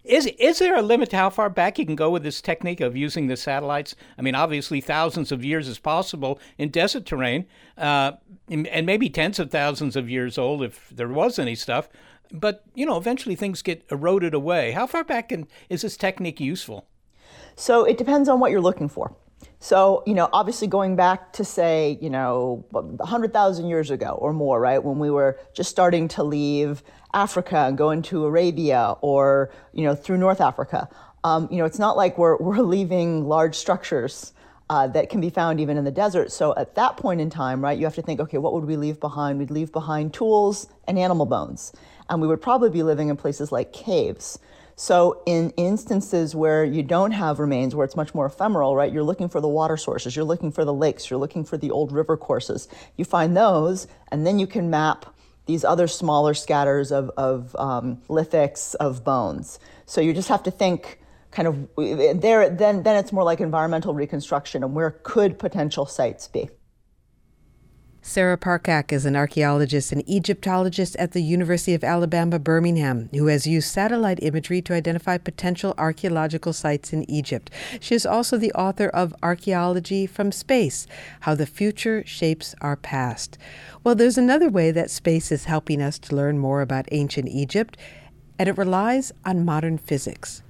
is 0.05 0.27
is 0.27 0.59
there 0.59 0.77
a 0.77 0.83
limit 0.83 1.11
to 1.11 1.17
how 1.17 1.31
far 1.31 1.49
back 1.51 1.79
you 1.79 1.87
can 1.87 1.95
go 1.95 2.11
with 2.11 2.23
this 2.23 2.41
technique 2.41 2.81
of 2.81 2.97
using 2.97 3.27
the 3.27 3.37
satellites? 3.37 3.95
I 4.19 4.23
mean, 4.23 4.35
obviously, 4.35 4.81
thousands 4.81 5.31
of 5.31 5.45
years 5.45 5.69
is 5.69 5.79
possible 5.79 6.41
in 6.59 6.71
desert 6.71 7.07
terrain, 7.07 7.47
uh, 7.77 8.13
and 8.49 8.87
maybe 8.87 9.09
tens 9.09 9.39
of 9.39 9.51
thousands 9.51 9.95
of 9.95 10.11
years 10.11 10.39
old 10.39 10.63
if 10.63 10.89
there 10.91 11.09
was 11.09 11.39
any 11.39 11.55
stuff. 11.55 11.89
But 12.33 12.65
you 12.75 12.87
know, 12.87 12.97
eventually 12.97 13.35
things 13.35 13.63
get 13.63 13.85
eroded 13.91 14.35
away. 14.35 14.73
How 14.73 14.87
far 14.87 15.05
back 15.05 15.29
can, 15.29 15.47
is 15.69 15.83
this 15.83 15.97
technique 15.97 16.41
useful? 16.41 16.87
So 17.55 17.85
it 17.85 17.99
depends 17.99 18.29
on 18.29 18.41
what 18.41 18.51
you're 18.51 18.61
looking 18.61 18.89
for. 18.89 19.15
So, 19.59 20.03
you 20.07 20.15
know, 20.15 20.29
obviously 20.33 20.67
going 20.67 20.97
back 20.97 21.33
to 21.35 21.45
say, 21.45 21.99
you 22.01 22.11
know, 22.11 22.65
100,000 22.71 23.67
years 23.67 23.91
ago 23.91 24.19
or 24.21 24.33
more, 24.33 24.61
right, 24.61 24.83
when 24.83 24.99
we 24.99 25.09
were 25.09 25.39
just 25.55 25.71
starting 25.71 26.09
to 26.09 26.25
leave 26.25 26.83
Africa 27.15 27.67
and 27.69 27.79
go 27.79 27.91
into 27.91 28.25
Arabia 28.25 28.97
or, 29.03 29.53
you 29.73 29.85
know, 29.85 29.95
through 29.95 30.19
North 30.19 30.41
Africa, 30.41 30.89
um, 31.23 31.47
you 31.51 31.59
know, 31.59 31.65
it's 31.65 31.79
not 31.79 31.97
like 31.97 32.19
we're, 32.19 32.37
we're 32.41 32.59
leaving 32.59 33.25
large 33.25 33.55
structures 33.55 34.33
uh, 34.69 34.89
that 34.89 35.11
can 35.11 35.21
be 35.21 35.31
found 35.31 35.61
even 35.61 35.77
in 35.77 35.85
the 35.85 35.93
desert. 35.93 36.33
So 36.33 36.55
at 36.57 36.75
that 36.77 36.97
point 36.97 37.21
in 37.21 37.31
time, 37.31 37.63
right, 37.63 37.79
you 37.79 37.85
have 37.85 37.95
to 37.97 38.03
think, 38.03 38.21
okay, 38.21 38.39
what 38.39 38.55
would 38.55 38.65
we 38.65 38.77
leave 38.77 38.99
behind? 38.99 39.39
We'd 39.39 39.51
leave 39.51 39.71
behind 39.71 40.15
tools 40.15 40.67
and 40.89 40.99
animal 40.99 41.27
bones. 41.27 41.73
And 42.09 42.21
we 42.21 42.29
would 42.29 42.43
probably 42.43 42.71
be 42.71 42.83
living 42.83 43.09
in 43.09 43.17
places 43.17 43.53
like 43.53 43.73
caves. 43.73 44.39
So, 44.75 45.23
in 45.27 45.51
instances 45.51 46.35
where 46.35 46.65
you 46.65 46.83
don't 46.83 47.13
have 47.13 47.39
remains, 47.39 47.75
where 47.75 47.85
it's 47.85 47.95
much 47.95 48.15
more 48.15 48.27
ephemeral, 48.27 48.75
right, 48.75 48.93
you're 48.93 49.03
looking 49.03 49.29
for 49.29 49.41
the 49.41 49.49
water 49.49 49.77
sources, 49.77 50.17
you're 50.17 50.25
looking 50.25 50.51
for 50.51 50.65
the 50.65 50.73
lakes, 50.73 51.11
you're 51.11 51.21
looking 51.21 51.45
for 51.45 51.57
the 51.57 51.71
old 51.71 51.93
river 51.93 52.17
courses. 52.17 52.69
You 52.97 53.05
find 53.05 53.37
those, 53.37 53.87
and 54.11 54.27
then 54.27 54.39
you 54.39 54.47
can 54.47 54.71
map 54.71 55.15
these 55.47 55.65
other 55.65 55.87
smaller 55.87 56.35
scatters 56.35 56.91
of, 56.91 57.11
of 57.17 57.55
um, 57.57 57.99
lithics 58.09 58.75
of 58.77 59.05
bones. 59.05 59.59
So, 59.85 60.01
you 60.01 60.15
just 60.15 60.29
have 60.31 60.43
to 60.45 60.51
think 60.51 61.01
kind 61.31 61.49
of 61.49 62.21
there, 62.21 62.49
then, 62.51 62.83
then 62.83 62.97
it's 62.97 63.13
more 63.13 63.25
like 63.25 63.41
environmental 63.41 63.95
reconstruction 63.95 64.65
and 64.65 64.75
where 64.75 64.91
could 65.03 65.39
potential 65.39 65.87
sites 65.87 66.29
be. 66.29 66.49
Sarah 68.05 68.37
Parcak 68.37 68.91
is 68.91 69.07
an 69.07 69.15
archaeologist 69.15 69.93
and 69.93 70.03
Egyptologist 70.09 70.97
at 70.97 71.13
the 71.13 71.23
University 71.23 71.73
of 71.73 71.85
Alabama, 71.85 72.41
Birmingham, 72.41 73.09
who 73.15 73.27
has 73.27 73.47
used 73.47 73.71
satellite 73.71 74.19
imagery 74.21 74.61
to 74.63 74.75
identify 74.75 75.17
potential 75.17 75.73
archaeological 75.79 76.53
sites 76.53 76.93
in 76.93 77.09
Egypt. 77.09 77.49
She 77.79 77.95
is 77.95 78.05
also 78.05 78.37
the 78.37 78.53
author 78.55 78.89
of 78.89 79.15
Archaeology 79.23 80.09
from 80.09 80.33
Space 80.33 80.89
How 81.21 81.37
the 81.37 81.47
Future 81.47 82.03
Shapes 82.05 82.57
Our 82.61 82.75
Past. 82.75 83.39
Well, 83.85 83.95
there's 83.95 84.19
another 84.19 84.51
way 84.51 84.73
that 84.73 84.91
space 84.91 85.31
is 85.31 85.45
helping 85.45 85.81
us 85.81 86.01
to 86.01 86.17
learn 86.17 86.41
more 86.41 86.61
about 86.61 86.89
ancient 86.91 87.29
Egypt, 87.29 87.77
and 88.37 88.49
it 88.49 88.59
relies 88.59 89.13
on 89.25 89.45
modern 89.45 89.79
physics. 89.79 90.43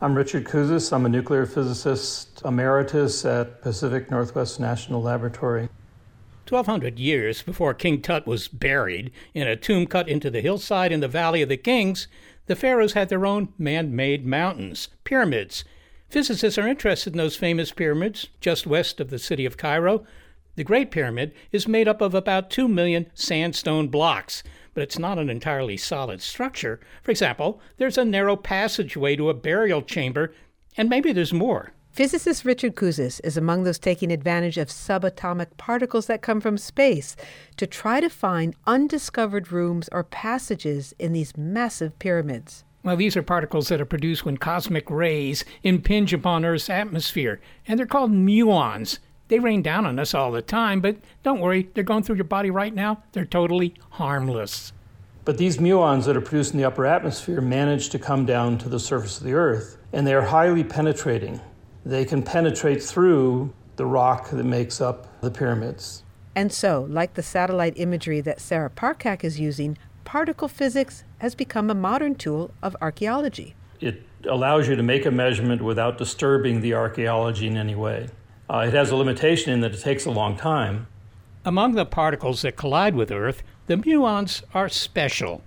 I'm 0.00 0.16
Richard 0.16 0.46
Kouzes. 0.46 0.92
I'm 0.92 1.06
a 1.06 1.08
nuclear 1.08 1.46
physicist 1.46 2.42
emeritus 2.44 3.24
at 3.24 3.62
Pacific 3.62 4.10
Northwest 4.10 4.58
National 4.58 5.00
Laboratory. 5.00 5.68
1,200 6.50 6.98
years 6.98 7.42
before 7.42 7.74
King 7.74 8.00
Tut 8.00 8.26
was 8.26 8.48
buried 8.48 9.10
in 9.34 9.46
a 9.46 9.54
tomb 9.54 9.86
cut 9.86 10.08
into 10.08 10.30
the 10.30 10.40
hillside 10.40 10.92
in 10.92 11.00
the 11.00 11.08
Valley 11.08 11.42
of 11.42 11.50
the 11.50 11.58
Kings, 11.58 12.08
the 12.46 12.56
pharaohs 12.56 12.94
had 12.94 13.10
their 13.10 13.26
own 13.26 13.52
man 13.58 13.94
made 13.94 14.24
mountains, 14.24 14.88
pyramids. 15.04 15.64
Physicists 16.08 16.56
are 16.56 16.66
interested 16.66 17.12
in 17.12 17.18
those 17.18 17.36
famous 17.36 17.70
pyramids 17.70 18.28
just 18.40 18.66
west 18.66 18.98
of 18.98 19.10
the 19.10 19.18
city 19.18 19.44
of 19.44 19.58
Cairo. 19.58 20.06
The 20.56 20.64
Great 20.64 20.90
Pyramid 20.90 21.34
is 21.52 21.68
made 21.68 21.86
up 21.86 22.00
of 22.00 22.14
about 22.14 22.48
2 22.48 22.66
million 22.66 23.10
sandstone 23.12 23.88
blocks, 23.88 24.42
but 24.72 24.82
it's 24.82 24.98
not 24.98 25.18
an 25.18 25.28
entirely 25.28 25.76
solid 25.76 26.22
structure. 26.22 26.80
For 27.02 27.10
example, 27.10 27.60
there's 27.76 27.98
a 27.98 28.06
narrow 28.06 28.36
passageway 28.36 29.16
to 29.16 29.28
a 29.28 29.34
burial 29.34 29.82
chamber, 29.82 30.32
and 30.78 30.88
maybe 30.88 31.12
there's 31.12 31.34
more. 31.34 31.72
Physicist 31.98 32.44
Richard 32.44 32.76
Kouzes 32.76 33.20
is 33.24 33.36
among 33.36 33.64
those 33.64 33.76
taking 33.76 34.12
advantage 34.12 34.56
of 34.56 34.68
subatomic 34.68 35.48
particles 35.56 36.06
that 36.06 36.22
come 36.22 36.40
from 36.40 36.56
space 36.56 37.16
to 37.56 37.66
try 37.66 37.98
to 37.98 38.08
find 38.08 38.54
undiscovered 38.68 39.50
rooms 39.50 39.88
or 39.90 40.04
passages 40.04 40.94
in 41.00 41.12
these 41.12 41.36
massive 41.36 41.98
pyramids. 41.98 42.62
Well, 42.84 42.94
these 42.94 43.16
are 43.16 43.22
particles 43.24 43.66
that 43.66 43.80
are 43.80 43.84
produced 43.84 44.24
when 44.24 44.36
cosmic 44.36 44.88
rays 44.88 45.44
impinge 45.64 46.12
upon 46.12 46.44
Earth's 46.44 46.70
atmosphere, 46.70 47.40
and 47.66 47.76
they're 47.76 47.84
called 47.84 48.12
muons. 48.12 49.00
They 49.26 49.40
rain 49.40 49.60
down 49.62 49.84
on 49.84 49.98
us 49.98 50.14
all 50.14 50.30
the 50.30 50.40
time, 50.40 50.80
but 50.80 50.98
don't 51.24 51.40
worry, 51.40 51.68
they're 51.74 51.82
going 51.82 52.04
through 52.04 52.14
your 52.14 52.24
body 52.26 52.52
right 52.52 52.72
now. 52.72 53.02
They're 53.10 53.24
totally 53.24 53.74
harmless. 53.90 54.72
But 55.24 55.36
these 55.36 55.58
muons 55.58 56.04
that 56.04 56.16
are 56.16 56.20
produced 56.20 56.52
in 56.52 56.58
the 56.58 56.64
upper 56.64 56.86
atmosphere 56.86 57.40
manage 57.40 57.88
to 57.88 57.98
come 57.98 58.24
down 58.24 58.56
to 58.58 58.68
the 58.68 58.78
surface 58.78 59.18
of 59.18 59.24
the 59.24 59.34
Earth, 59.34 59.78
and 59.92 60.06
they 60.06 60.14
are 60.14 60.22
highly 60.22 60.62
penetrating 60.62 61.40
they 61.88 62.04
can 62.04 62.22
penetrate 62.22 62.82
through 62.82 63.50
the 63.76 63.86
rock 63.86 64.28
that 64.28 64.44
makes 64.44 64.80
up 64.80 65.20
the 65.22 65.30
pyramids. 65.30 66.02
And 66.36 66.52
so, 66.52 66.86
like 66.90 67.14
the 67.14 67.22
satellite 67.22 67.72
imagery 67.76 68.20
that 68.20 68.40
Sarah 68.40 68.68
Parcak 68.68 69.24
is 69.24 69.40
using, 69.40 69.78
particle 70.04 70.48
physics 70.48 71.04
has 71.18 71.34
become 71.34 71.70
a 71.70 71.74
modern 71.74 72.14
tool 72.14 72.52
of 72.62 72.76
archaeology. 72.82 73.54
It 73.80 74.02
allows 74.28 74.68
you 74.68 74.76
to 74.76 74.82
make 74.82 75.06
a 75.06 75.10
measurement 75.10 75.62
without 75.62 75.96
disturbing 75.96 76.60
the 76.60 76.74
archaeology 76.74 77.46
in 77.46 77.56
any 77.56 77.74
way. 77.74 78.08
Uh, 78.50 78.66
it 78.68 78.74
has 78.74 78.90
a 78.90 78.96
limitation 78.96 79.52
in 79.52 79.60
that 79.60 79.74
it 79.74 79.80
takes 79.80 80.04
a 80.04 80.10
long 80.10 80.36
time. 80.36 80.88
Among 81.44 81.72
the 81.72 81.86
particles 81.86 82.42
that 82.42 82.56
collide 82.56 82.96
with 82.96 83.10
Earth, 83.10 83.42
the 83.66 83.76
muons 83.76 84.42
are 84.52 84.68
special. 84.68 85.42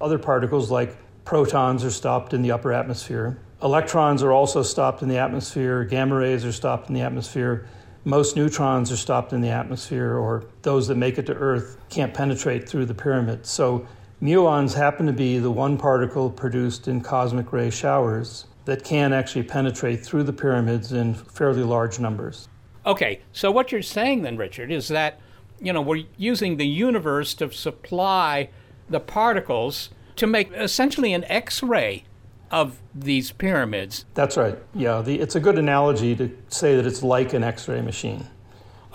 Other 0.00 0.18
particles, 0.18 0.70
like 0.70 0.96
protons, 1.26 1.84
are 1.84 1.90
stopped 1.90 2.32
in 2.32 2.40
the 2.40 2.52
upper 2.52 2.72
atmosphere. 2.72 3.38
Electrons 3.64 4.22
are 4.22 4.30
also 4.30 4.62
stopped 4.62 5.00
in 5.00 5.08
the 5.08 5.16
atmosphere, 5.16 5.84
gamma 5.84 6.16
rays 6.16 6.44
are 6.44 6.52
stopped 6.52 6.90
in 6.90 6.94
the 6.94 7.00
atmosphere. 7.00 7.66
Most 8.04 8.36
neutrons 8.36 8.92
are 8.92 8.96
stopped 8.96 9.32
in 9.32 9.40
the 9.40 9.48
atmosphere, 9.48 10.18
or 10.18 10.44
those 10.60 10.86
that 10.88 10.96
make 10.96 11.16
it 11.16 11.24
to 11.24 11.34
Earth 11.34 11.78
can't 11.88 12.12
penetrate 12.12 12.68
through 12.68 12.84
the 12.84 12.92
pyramid. 12.92 13.46
So, 13.46 13.86
muons 14.22 14.74
happen 14.74 15.06
to 15.06 15.14
be 15.14 15.38
the 15.38 15.50
one 15.50 15.78
particle 15.78 16.28
produced 16.28 16.88
in 16.88 17.00
cosmic 17.00 17.54
ray 17.54 17.70
showers 17.70 18.44
that 18.66 18.84
can 18.84 19.14
actually 19.14 19.44
penetrate 19.44 20.04
through 20.04 20.24
the 20.24 20.32
pyramids 20.34 20.92
in 20.92 21.14
fairly 21.14 21.62
large 21.62 21.98
numbers. 21.98 22.50
Okay, 22.84 23.22
so 23.32 23.50
what 23.50 23.72
you're 23.72 23.80
saying 23.80 24.22
then, 24.22 24.36
Richard, 24.36 24.70
is 24.70 24.88
that 24.88 25.18
you 25.58 25.72
know 25.72 25.80
we're 25.80 26.04
using 26.18 26.58
the 26.58 26.66
universe 26.66 27.32
to 27.34 27.50
supply 27.50 28.50
the 28.90 29.00
particles 29.00 29.88
to 30.16 30.26
make 30.26 30.52
essentially 30.52 31.14
an 31.14 31.24
X-ray 31.30 32.04
of 32.50 32.80
these 32.94 33.32
pyramids. 33.32 34.04
That's 34.14 34.36
right. 34.36 34.58
Yeah, 34.74 35.02
the, 35.02 35.20
it's 35.20 35.34
a 35.34 35.40
good 35.40 35.58
analogy 35.58 36.14
to 36.16 36.30
say 36.48 36.76
that 36.76 36.86
it's 36.86 37.02
like 37.02 37.32
an 37.32 37.42
X 37.42 37.68
ray 37.68 37.80
machine. 37.80 38.26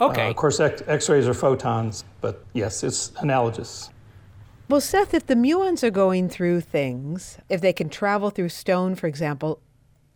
Okay. 0.02 0.28
Uh, 0.28 0.30
of 0.30 0.36
course, 0.36 0.60
X 0.60 1.10
rays 1.10 1.28
are 1.28 1.34
photons, 1.34 2.06
but 2.22 2.46
yes, 2.54 2.84
it's 2.84 3.12
analogous. 3.18 3.90
Well, 4.70 4.82
Seth, 4.82 5.14
if 5.14 5.26
the 5.26 5.36
muons 5.36 5.84
are 5.84 5.90
going 5.90 6.30
through 6.30 6.62
things, 6.62 7.40
if 7.50 7.60
they 7.60 7.74
can 7.74 7.90
travel 7.90 8.30
through 8.30 8.50
stone, 8.50 8.96
for 8.96 9.08
example, 9.08 9.60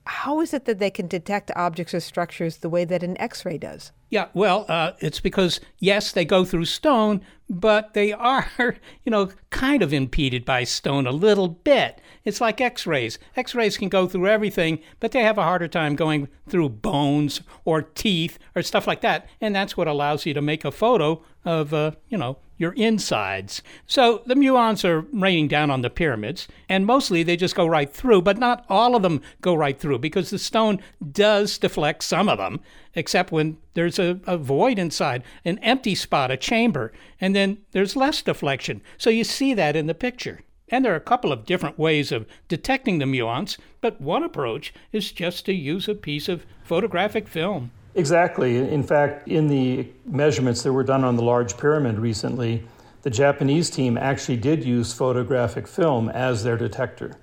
how 0.05 0.41
is 0.41 0.53
it 0.53 0.65
that 0.65 0.79
they 0.79 0.89
can 0.89 1.07
detect 1.07 1.51
objects 1.55 1.93
or 1.93 1.99
structures 1.99 2.57
the 2.57 2.69
way 2.69 2.85
that 2.85 3.03
an 3.03 3.19
X 3.19 3.45
ray 3.45 3.57
does? 3.57 3.91
Yeah, 4.09 4.27
well, 4.33 4.65
uh, 4.69 4.91
it's 4.99 5.19
because, 5.19 5.59
yes, 5.79 6.11
they 6.11 6.25
go 6.25 6.45
through 6.45 6.65
stone, 6.65 7.21
but 7.49 7.93
they 7.93 8.13
are, 8.13 8.47
you 9.03 9.09
know, 9.09 9.31
kind 9.49 9.81
of 9.81 9.93
impeded 9.93 10.45
by 10.45 10.65
stone 10.65 11.07
a 11.07 11.11
little 11.11 11.47
bit. 11.47 11.99
It's 12.25 12.39
like 12.39 12.61
x 12.61 12.85
rays. 12.85 13.17
X 13.35 13.55
rays 13.55 13.77
can 13.77 13.89
go 13.89 14.07
through 14.07 14.27
everything, 14.27 14.79
but 14.99 15.11
they 15.11 15.23
have 15.23 15.37
a 15.37 15.43
harder 15.43 15.67
time 15.67 15.95
going 15.95 16.27
through 16.47 16.69
bones 16.69 17.41
or 17.65 17.81
teeth 17.81 18.37
or 18.55 18.61
stuff 18.61 18.87
like 18.87 19.01
that. 19.01 19.27
And 19.41 19.55
that's 19.55 19.75
what 19.75 19.87
allows 19.87 20.25
you 20.25 20.33
to 20.33 20.41
make 20.41 20.63
a 20.63 20.71
photo 20.71 21.23
of, 21.43 21.73
uh, 21.73 21.91
you 22.09 22.17
know, 22.17 22.37
your 22.57 22.73
insides. 22.73 23.61
So 23.87 24.21
the 24.25 24.35
muons 24.35 24.85
are 24.85 25.01
raining 25.11 25.47
down 25.47 25.71
on 25.71 25.81
the 25.81 25.89
pyramids, 25.89 26.47
and 26.69 26.85
mostly 26.85 27.23
they 27.23 27.35
just 27.35 27.55
go 27.55 27.65
right 27.65 27.91
through, 27.91 28.21
but 28.21 28.37
not 28.37 28.65
all 28.69 28.95
of 28.95 29.01
them 29.01 29.21
go 29.41 29.53
right 29.55 29.79
through 29.79 29.99
because 29.99 30.29
the 30.29 30.39
stone 30.39 30.79
does 31.11 31.57
deflect 31.57 32.03
some 32.03 32.29
of 32.29 32.37
them, 32.37 32.59
except 32.95 33.31
when 33.31 33.57
there's 33.73 33.99
a, 33.99 34.19
a 34.25 34.37
void 34.37 34.79
inside, 34.79 35.23
an 35.45 35.57
empty 35.59 35.95
spot, 35.95 36.31
a 36.31 36.37
chamber, 36.37 36.91
and 37.19 37.35
then 37.35 37.57
there's 37.71 37.95
less 37.95 38.21
deflection. 38.21 38.81
So 38.97 39.09
you 39.09 39.23
see 39.23 39.53
that 39.53 39.75
in 39.75 39.87
the 39.87 39.93
picture. 39.93 40.41
And 40.69 40.83
there 40.83 40.93
are 40.93 40.97
a 40.97 41.01
couple 41.01 41.31
of 41.31 41.45
different 41.45 41.77
ways 41.77 42.11
of 42.11 42.25
detecting 42.47 42.97
the 42.97 43.05
muons, 43.05 43.57
but 43.81 44.01
one 44.01 44.23
approach 44.23 44.73
is 44.91 45.11
just 45.11 45.45
to 45.45 45.53
use 45.53 45.87
a 45.87 45.93
piece 45.93 46.29
of 46.29 46.45
photographic 46.63 47.27
film. 47.27 47.71
Exactly. 47.95 48.57
In 48.57 48.83
fact, 48.83 49.27
in 49.27 49.47
the 49.47 49.87
measurements 50.05 50.63
that 50.63 50.73
were 50.73 50.83
done 50.83 51.03
on 51.03 51.15
the 51.15 51.23
large 51.23 51.57
pyramid 51.57 51.99
recently, 51.99 52.63
the 53.03 53.09
Japanese 53.09 53.69
team 53.69 53.97
actually 53.97 54.37
did 54.37 54.63
use 54.63 54.93
photographic 54.93 55.67
film 55.67 56.09
as 56.09 56.43
their 56.43 56.57
detector. 56.57 57.17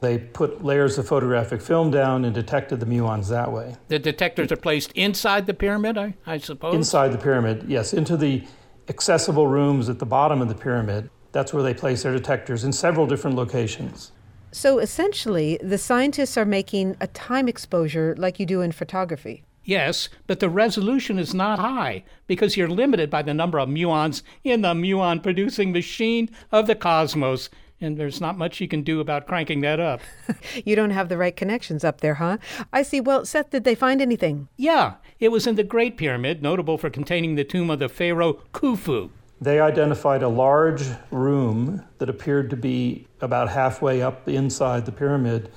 They 0.00 0.18
put 0.18 0.64
layers 0.64 0.96
of 0.96 1.08
photographic 1.08 1.60
film 1.60 1.90
down 1.90 2.24
and 2.24 2.32
detected 2.32 2.78
the 2.78 2.86
muons 2.86 3.28
that 3.30 3.50
way. 3.50 3.76
The 3.88 3.98
detectors 3.98 4.52
are 4.52 4.56
placed 4.56 4.92
inside 4.92 5.46
the 5.46 5.54
pyramid, 5.54 5.98
I, 5.98 6.14
I 6.24 6.38
suppose? 6.38 6.74
Inside 6.74 7.12
the 7.12 7.18
pyramid, 7.18 7.64
yes, 7.66 7.92
into 7.92 8.16
the 8.16 8.44
accessible 8.88 9.48
rooms 9.48 9.88
at 9.88 9.98
the 9.98 10.06
bottom 10.06 10.40
of 10.40 10.48
the 10.48 10.54
pyramid. 10.54 11.10
That's 11.32 11.52
where 11.52 11.64
they 11.64 11.74
place 11.74 12.04
their 12.04 12.12
detectors 12.12 12.64
in 12.64 12.72
several 12.72 13.06
different 13.06 13.36
locations. 13.36 14.12
So 14.52 14.78
essentially, 14.78 15.58
the 15.62 15.76
scientists 15.76 16.38
are 16.38 16.46
making 16.46 16.96
a 17.00 17.08
time 17.08 17.48
exposure 17.48 18.14
like 18.16 18.40
you 18.40 18.46
do 18.46 18.62
in 18.62 18.72
photography. 18.72 19.44
Yes, 19.68 20.08
but 20.26 20.40
the 20.40 20.48
resolution 20.48 21.18
is 21.18 21.34
not 21.34 21.58
high 21.58 22.02
because 22.26 22.56
you're 22.56 22.70
limited 22.70 23.10
by 23.10 23.20
the 23.20 23.34
number 23.34 23.58
of 23.58 23.68
muons 23.68 24.22
in 24.42 24.62
the 24.62 24.72
muon 24.72 25.22
producing 25.22 25.72
machine 25.72 26.30
of 26.50 26.66
the 26.66 26.74
cosmos. 26.74 27.50
And 27.78 27.98
there's 27.98 28.18
not 28.18 28.38
much 28.38 28.62
you 28.62 28.66
can 28.66 28.82
do 28.82 28.98
about 28.98 29.26
cranking 29.26 29.60
that 29.60 29.78
up. 29.78 30.00
you 30.64 30.74
don't 30.74 30.88
have 30.88 31.10
the 31.10 31.18
right 31.18 31.36
connections 31.36 31.84
up 31.84 32.00
there, 32.00 32.14
huh? 32.14 32.38
I 32.72 32.80
see. 32.80 33.02
Well, 33.02 33.26
Seth, 33.26 33.50
did 33.50 33.64
they 33.64 33.74
find 33.74 34.00
anything? 34.00 34.48
Yeah, 34.56 34.94
it 35.20 35.28
was 35.28 35.46
in 35.46 35.56
the 35.56 35.64
Great 35.64 35.98
Pyramid, 35.98 36.42
notable 36.42 36.78
for 36.78 36.88
containing 36.88 37.34
the 37.34 37.44
tomb 37.44 37.68
of 37.68 37.78
the 37.78 37.90
pharaoh 37.90 38.40
Khufu. 38.54 39.10
They 39.38 39.60
identified 39.60 40.22
a 40.22 40.28
large 40.28 40.84
room 41.10 41.84
that 41.98 42.08
appeared 42.08 42.48
to 42.48 42.56
be 42.56 43.06
about 43.20 43.50
halfway 43.50 44.00
up 44.00 44.26
inside 44.26 44.86
the 44.86 44.92
pyramid 44.92 45.50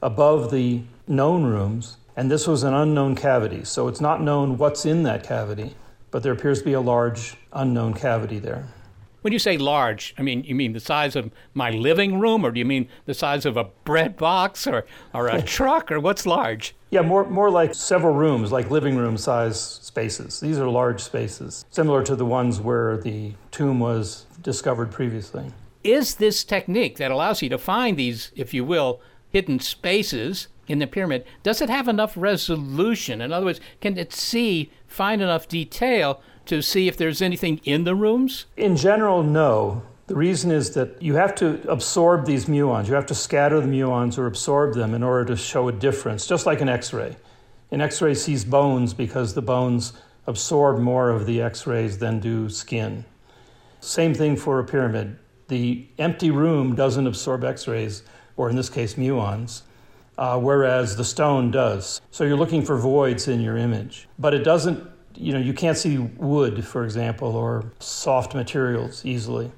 above 0.00 0.50
the 0.50 0.84
known 1.06 1.44
rooms 1.44 1.98
and 2.18 2.28
this 2.28 2.48
was 2.48 2.64
an 2.64 2.74
unknown 2.74 3.14
cavity, 3.14 3.62
so 3.62 3.86
it's 3.86 4.00
not 4.00 4.20
known 4.20 4.58
what's 4.58 4.84
in 4.84 5.04
that 5.04 5.22
cavity, 5.22 5.76
but 6.10 6.24
there 6.24 6.32
appears 6.32 6.58
to 6.58 6.64
be 6.64 6.72
a 6.72 6.80
large 6.80 7.36
unknown 7.52 7.94
cavity 7.94 8.40
there. 8.40 8.66
When 9.22 9.32
you 9.32 9.38
say 9.38 9.56
large, 9.56 10.16
I 10.18 10.22
mean 10.22 10.42
you 10.42 10.56
mean 10.56 10.72
the 10.72 10.80
size 10.80 11.14
of 11.14 11.30
my 11.54 11.70
living 11.70 12.18
room, 12.18 12.44
or 12.44 12.50
do 12.50 12.58
you 12.58 12.64
mean 12.64 12.88
the 13.04 13.14
size 13.14 13.46
of 13.46 13.56
a 13.56 13.68
bread 13.84 14.16
box, 14.16 14.66
or, 14.66 14.84
or 15.14 15.28
a 15.28 15.40
truck, 15.56 15.92
or 15.92 16.00
what's 16.00 16.26
large? 16.26 16.74
Yeah, 16.90 17.02
more 17.02 17.24
more 17.30 17.50
like 17.50 17.72
several 17.72 18.14
rooms, 18.14 18.50
like 18.50 18.68
living 18.68 18.96
room 18.96 19.16
size 19.16 19.60
spaces. 19.60 20.40
These 20.40 20.58
are 20.58 20.68
large 20.68 21.00
spaces, 21.00 21.64
similar 21.70 22.02
to 22.02 22.16
the 22.16 22.26
ones 22.26 22.60
where 22.60 22.96
the 22.96 23.34
tomb 23.52 23.78
was 23.78 24.26
discovered 24.42 24.90
previously. 24.90 25.52
Is 25.84 26.16
this 26.16 26.42
technique 26.42 26.96
that 26.96 27.12
allows 27.12 27.42
you 27.42 27.48
to 27.50 27.58
find 27.58 27.96
these, 27.96 28.32
if 28.34 28.52
you 28.52 28.64
will, 28.64 29.00
hidden 29.30 29.60
spaces 29.60 30.48
in 30.68 30.78
the 30.78 30.86
pyramid, 30.86 31.24
does 31.42 31.60
it 31.60 31.70
have 31.70 31.88
enough 31.88 32.12
resolution? 32.16 33.20
In 33.20 33.32
other 33.32 33.46
words, 33.46 33.60
can 33.80 33.96
it 33.96 34.12
see, 34.12 34.70
find 34.86 35.20
enough 35.22 35.48
detail 35.48 36.20
to 36.46 36.62
see 36.62 36.88
if 36.88 36.96
there's 36.96 37.22
anything 37.22 37.60
in 37.64 37.84
the 37.84 37.94
rooms? 37.94 38.46
In 38.56 38.76
general, 38.76 39.22
no. 39.22 39.82
The 40.06 40.14
reason 40.14 40.50
is 40.50 40.70
that 40.70 41.02
you 41.02 41.16
have 41.16 41.34
to 41.36 41.60
absorb 41.70 42.24
these 42.24 42.46
muons. 42.46 42.88
You 42.88 42.94
have 42.94 43.06
to 43.06 43.14
scatter 43.14 43.60
the 43.60 43.66
muons 43.66 44.16
or 44.16 44.26
absorb 44.26 44.74
them 44.74 44.94
in 44.94 45.02
order 45.02 45.26
to 45.26 45.36
show 45.36 45.68
a 45.68 45.72
difference, 45.72 46.26
just 46.26 46.46
like 46.46 46.60
an 46.62 46.68
X 46.68 46.92
ray. 46.92 47.16
An 47.70 47.82
X 47.82 48.00
ray 48.00 48.14
sees 48.14 48.44
bones 48.44 48.94
because 48.94 49.34
the 49.34 49.42
bones 49.42 49.92
absorb 50.26 50.78
more 50.78 51.10
of 51.10 51.26
the 51.26 51.42
X 51.42 51.66
rays 51.66 51.98
than 51.98 52.20
do 52.20 52.48
skin. 52.48 53.04
Same 53.80 54.14
thing 54.14 54.36
for 54.36 54.58
a 54.58 54.64
pyramid. 54.64 55.18
The 55.48 55.86
empty 55.98 56.30
room 56.30 56.74
doesn't 56.74 57.06
absorb 57.06 57.44
X 57.44 57.68
rays, 57.68 58.02
or 58.36 58.48
in 58.48 58.56
this 58.56 58.70
case, 58.70 58.94
muons 58.94 59.62
uh, 60.18 60.38
whereas 60.38 60.96
the 60.96 61.04
stone 61.04 61.50
does. 61.50 62.00
So 62.10 62.24
you're 62.24 62.36
looking 62.36 62.62
for 62.62 62.76
voids 62.76 63.28
in 63.28 63.40
your 63.40 63.56
image, 63.56 64.08
but 64.18 64.34
it 64.34 64.42
doesn't. 64.42 64.86
You 65.14 65.32
know, 65.32 65.38
you 65.38 65.54
can't 65.54 65.76
see 65.76 65.98
wood, 65.98 66.64
for 66.64 66.84
example, 66.84 67.34
or 67.34 67.72
soft 67.80 68.34
materials 68.34 69.04
easily. 69.04 69.50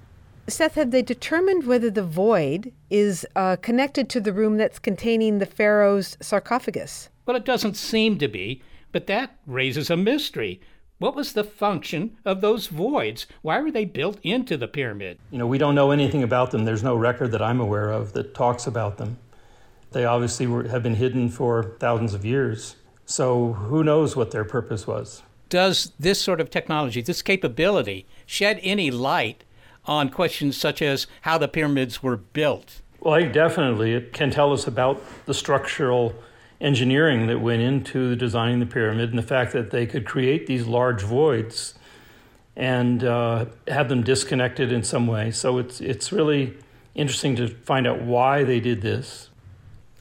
Seth, 0.48 0.74
have 0.74 0.90
they 0.90 1.02
determined 1.02 1.66
whether 1.66 1.90
the 1.90 2.02
void 2.02 2.72
is 2.88 3.26
uh, 3.36 3.56
connected 3.56 4.08
to 4.10 4.20
the 4.20 4.32
room 4.32 4.56
that's 4.56 4.78
containing 4.78 5.38
the 5.38 5.46
pharaoh's 5.46 6.16
sarcophagus? 6.20 7.10
Well, 7.26 7.36
it 7.36 7.44
doesn't 7.44 7.76
seem 7.76 8.18
to 8.18 8.28
be, 8.28 8.62
but 8.90 9.06
that 9.06 9.36
raises 9.46 9.90
a 9.90 9.96
mystery. 9.96 10.60
What 10.98 11.14
was 11.14 11.34
the 11.34 11.44
function 11.44 12.16
of 12.24 12.40
those 12.40 12.66
voids? 12.66 13.26
Why 13.42 13.60
were 13.60 13.70
they 13.70 13.84
built 13.84 14.18
into 14.22 14.56
the 14.56 14.68
pyramid? 14.68 15.18
You 15.30 15.38
know, 15.38 15.46
we 15.46 15.58
don't 15.58 15.74
know 15.74 15.90
anything 15.90 16.22
about 16.22 16.50
them. 16.50 16.64
There's 16.64 16.82
no 16.82 16.96
record 16.96 17.32
that 17.32 17.42
I'm 17.42 17.60
aware 17.60 17.90
of 17.90 18.12
that 18.14 18.34
talks 18.34 18.66
about 18.66 18.98
them. 18.98 19.18
They 19.92 20.04
obviously 20.04 20.46
were, 20.46 20.68
have 20.68 20.82
been 20.82 20.94
hidden 20.94 21.28
for 21.28 21.74
thousands 21.78 22.14
of 22.14 22.24
years. 22.24 22.76
So 23.04 23.54
who 23.54 23.82
knows 23.82 24.14
what 24.14 24.30
their 24.30 24.44
purpose 24.44 24.86
was? 24.86 25.22
Does 25.48 25.92
this 25.98 26.20
sort 26.20 26.40
of 26.40 26.48
technology, 26.48 27.02
this 27.02 27.22
capability, 27.22 28.06
shed 28.24 28.60
any 28.62 28.90
light 28.90 29.42
on 29.84 30.08
questions 30.08 30.56
such 30.56 30.80
as 30.80 31.08
how 31.22 31.38
the 31.38 31.48
pyramids 31.48 32.02
were 32.02 32.16
built? 32.16 32.82
Well, 33.00 33.14
I 33.14 33.22
definitely. 33.22 33.94
It 33.94 34.12
can 34.12 34.30
tell 34.30 34.52
us 34.52 34.66
about 34.66 35.02
the 35.26 35.34
structural 35.34 36.14
engineering 36.60 37.26
that 37.26 37.40
went 37.40 37.62
into 37.62 38.14
designing 38.14 38.60
the 38.60 38.66
pyramid 38.66 39.10
and 39.10 39.18
the 39.18 39.22
fact 39.22 39.52
that 39.52 39.70
they 39.70 39.86
could 39.86 40.06
create 40.06 40.46
these 40.46 40.66
large 40.66 41.02
voids 41.02 41.74
and 42.54 43.02
uh, 43.02 43.46
have 43.66 43.88
them 43.88 44.02
disconnected 44.04 44.70
in 44.70 44.84
some 44.84 45.06
way. 45.06 45.30
So 45.30 45.58
it's, 45.58 45.80
it's 45.80 46.12
really 46.12 46.56
interesting 46.94 47.34
to 47.36 47.48
find 47.48 47.86
out 47.86 48.02
why 48.02 48.44
they 48.44 48.60
did 48.60 48.82
this 48.82 49.29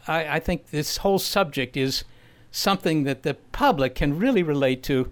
I, 0.09 0.35
I 0.35 0.39
think 0.39 0.71
this 0.71 0.97
whole 0.97 1.19
subject 1.19 1.77
is 1.77 2.03
something 2.51 3.03
that 3.03 3.23
the 3.23 3.35
public 3.51 3.95
can 3.95 4.17
really 4.17 4.43
relate 4.43 4.81
to. 4.83 5.11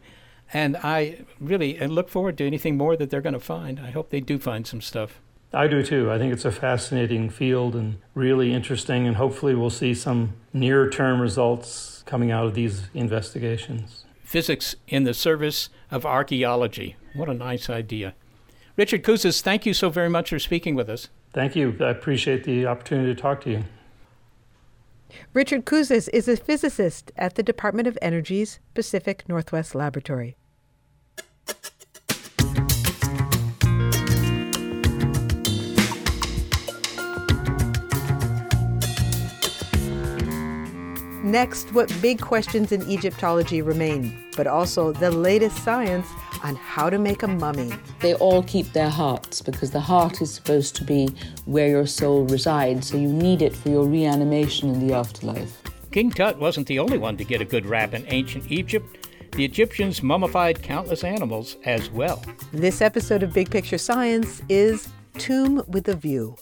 And 0.54 0.76
I 0.78 1.26
really 1.40 1.78
look 1.80 2.10
forward 2.10 2.38
to 2.40 2.48
anything 2.48 2.78
more 2.78 2.98
that 2.98 3.10
they're 3.10 3.22
going 3.22 3.34
to 3.34 3.40
find. 3.40 3.80
I 3.80 3.92
hope 3.92 4.10
they 4.10 4.22
do 4.22 4.40
find 4.40 4.66
some 4.66 4.82
stuff. 4.82 5.22
I 5.54 5.68
do 5.68 5.84
too. 5.84 6.12
I 6.12 6.18
think 6.18 6.34
it's 6.34 6.46
a 6.46 6.52
fascinating 6.52 7.30
field 7.30 7.76
and 7.76 8.00
really 8.14 8.54
interesting, 8.54 9.08
and 9.08 9.16
hopefully, 9.16 9.56
we'll 9.56 9.70
see 9.70 9.94
some 9.94 10.34
near 10.52 10.90
term 10.90 11.22
results 11.22 12.04
coming 12.06 12.32
out 12.32 12.46
of 12.46 12.54
these 12.54 12.90
investigations. 12.94 14.04
Physics 14.24 14.76
in 14.90 15.06
the 15.06 15.14
service 15.14 15.70
of 15.90 16.06
archaeology. 16.06 16.98
What 17.16 17.30
a 17.30 17.34
nice 17.34 17.70
idea. 17.70 18.14
Richard 18.76 19.04
Kouzes, 19.04 19.42
thank 19.42 19.66
you 19.66 19.74
so 19.74 19.90
very 19.90 20.10
much 20.10 20.30
for 20.30 20.40
speaking 20.40 20.76
with 20.76 20.90
us. 20.90 21.08
Thank 21.34 21.56
you. 21.56 21.78
I 21.80 21.92
appreciate 21.92 22.44
the 22.44 22.68
opportunity 22.68 23.16
to 23.16 23.22
talk 23.22 23.42
to 23.42 23.52
you. 23.52 23.64
Richard 25.34 25.66
Kouzes 25.66 26.10
is 26.14 26.28
a 26.28 26.38
physicist 26.38 27.12
at 27.18 27.36
the 27.36 27.44
Department 27.44 27.88
of 27.88 27.98
Energy's 28.02 28.60
Pacific 28.74 29.24
Northwest 29.28 29.76
Laboratory. 29.76 30.38
Next, 41.24 41.74
what 41.74 41.94
big 42.02 42.22
questions 42.22 42.72
in 42.72 42.90
Egyptology 42.90 43.62
remain, 43.62 44.18
but 44.38 44.48
also 44.48 44.94
the 44.94 45.12
latest 45.12 45.62
science 45.62 46.08
on 46.44 46.56
how 46.56 46.90
to 46.90 46.98
make 46.98 47.24
a 47.24 47.28
mummy. 47.28 47.72
They 48.00 48.14
all 48.16 48.44
keep 48.44 48.72
their 48.74 48.90
hearts 48.90 49.42
because 49.42 49.72
the 49.72 49.80
heart 49.80 50.22
is 50.22 50.34
supposed 50.34 50.76
to 50.78 50.84
be 50.84 51.10
where 51.46 51.70
your 51.70 51.88
soul 51.88 52.26
resides, 52.26 52.88
so 52.88 52.98
you 52.98 53.12
need 53.12 53.42
it 53.42 53.56
for 53.56 53.70
your 53.70 53.86
reanimation 53.86 54.70
in 54.70 54.88
the 54.88 54.94
afterlife. 54.94 55.62
King 55.92 56.12
Tut 56.12 56.38
wasn't 56.40 56.68
the 56.68 56.80
only 56.80 56.98
one 56.98 57.18
to 57.18 57.24
get 57.24 57.42
a 57.42 57.46
good 57.46 57.66
rap 57.66 57.94
in 57.94 58.06
ancient 58.08 58.52
Egypt. 58.52 59.08
The 59.32 59.46
Egyptians 59.46 60.02
mummified 60.02 60.62
countless 60.62 61.04
animals 61.04 61.58
as 61.66 61.90
well. 61.90 62.24
This 62.52 62.82
episode 62.82 63.24
of 63.24 63.34
Big 63.34 63.50
Picture 63.50 63.78
Science 63.78 64.42
is 64.50 64.90
Tomb 65.18 65.64
with 65.68 65.88
a 65.88 65.96
View. 65.96 66.36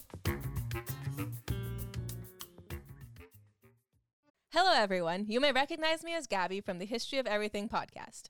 Hello, 4.51 4.71
everyone. 4.73 5.25
You 5.27 5.41
may 5.41 5.51
recognize 5.51 6.03
me 6.03 6.13
as 6.13 6.27
Gabby 6.27 6.61
from 6.61 6.79
the 6.79 6.85
History 6.85 7.19
of 7.19 7.27
Everything 7.27 7.67
podcast. 7.67 8.29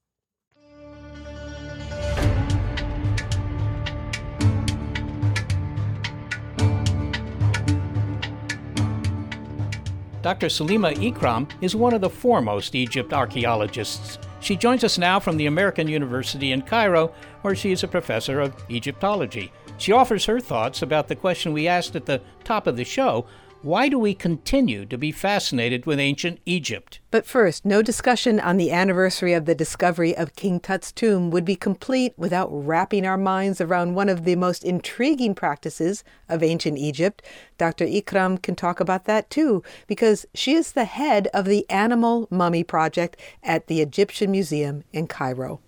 Dr. 10.21 10.47
Salima 10.47 10.93
Ikram 10.93 11.49
is 11.61 11.75
one 11.75 11.95
of 11.95 12.01
the 12.01 12.09
foremost 12.09 12.75
Egypt 12.75 13.11
archaeologists. 13.11 14.19
She 14.39 14.55
joins 14.55 14.83
us 14.83 14.99
now 14.99 15.19
from 15.19 15.37
the 15.37 15.47
American 15.47 15.87
University 15.87 16.51
in 16.51 16.61
Cairo, 16.61 17.11
where 17.41 17.55
she 17.55 17.71
is 17.71 17.83
a 17.83 17.87
professor 17.87 18.39
of 18.39 18.53
Egyptology. 18.69 19.51
She 19.79 19.91
offers 19.91 20.25
her 20.25 20.39
thoughts 20.39 20.83
about 20.83 21.07
the 21.07 21.15
question 21.15 21.53
we 21.53 21.67
asked 21.67 21.95
at 21.95 22.05
the 22.05 22.21
top 22.43 22.67
of 22.67 22.77
the 22.77 22.83
show 22.83 23.25
why 23.63 23.87
do 23.89 23.99
we 23.99 24.15
continue 24.15 24.85
to 24.87 24.97
be 24.97 25.11
fascinated 25.11 25.85
with 25.85 25.99
ancient 25.99 26.39
Egypt? 26.47 26.99
But 27.11 27.27
first, 27.27 27.63
no 27.63 27.83
discussion 27.83 28.39
on 28.39 28.57
the 28.57 28.71
anniversary 28.71 29.33
of 29.33 29.45
the 29.45 29.53
discovery 29.53 30.17
of 30.17 30.35
King 30.35 30.59
Tut's 30.59 30.91
tomb 30.91 31.29
would 31.29 31.45
be 31.45 31.55
complete 31.55 32.13
without 32.17 32.49
wrapping 32.51 33.05
our 33.05 33.19
minds 33.19 33.61
around 33.61 33.93
one 33.93 34.09
of 34.09 34.25
the 34.25 34.35
most 34.35 34.63
intriguing 34.63 35.35
practices 35.35 36.03
of 36.27 36.41
ancient 36.41 36.79
Egypt. 36.79 37.21
Dr. 37.59 37.85
Ikram 37.85 38.41
can 38.41 38.55
talk 38.55 38.79
about 38.79 39.05
that 39.05 39.29
too, 39.29 39.61
because 39.85 40.25
she 40.33 40.53
is 40.53 40.71
the 40.71 40.85
head 40.85 41.27
of 41.31 41.45
the 41.45 41.69
Animal 41.69 42.27
Mummy 42.31 42.63
Project 42.63 43.19
at 43.43 43.67
the 43.67 43.79
Egyptian 43.79 44.31
Museum 44.31 44.83
in 44.91 45.05
Cairo. 45.05 45.59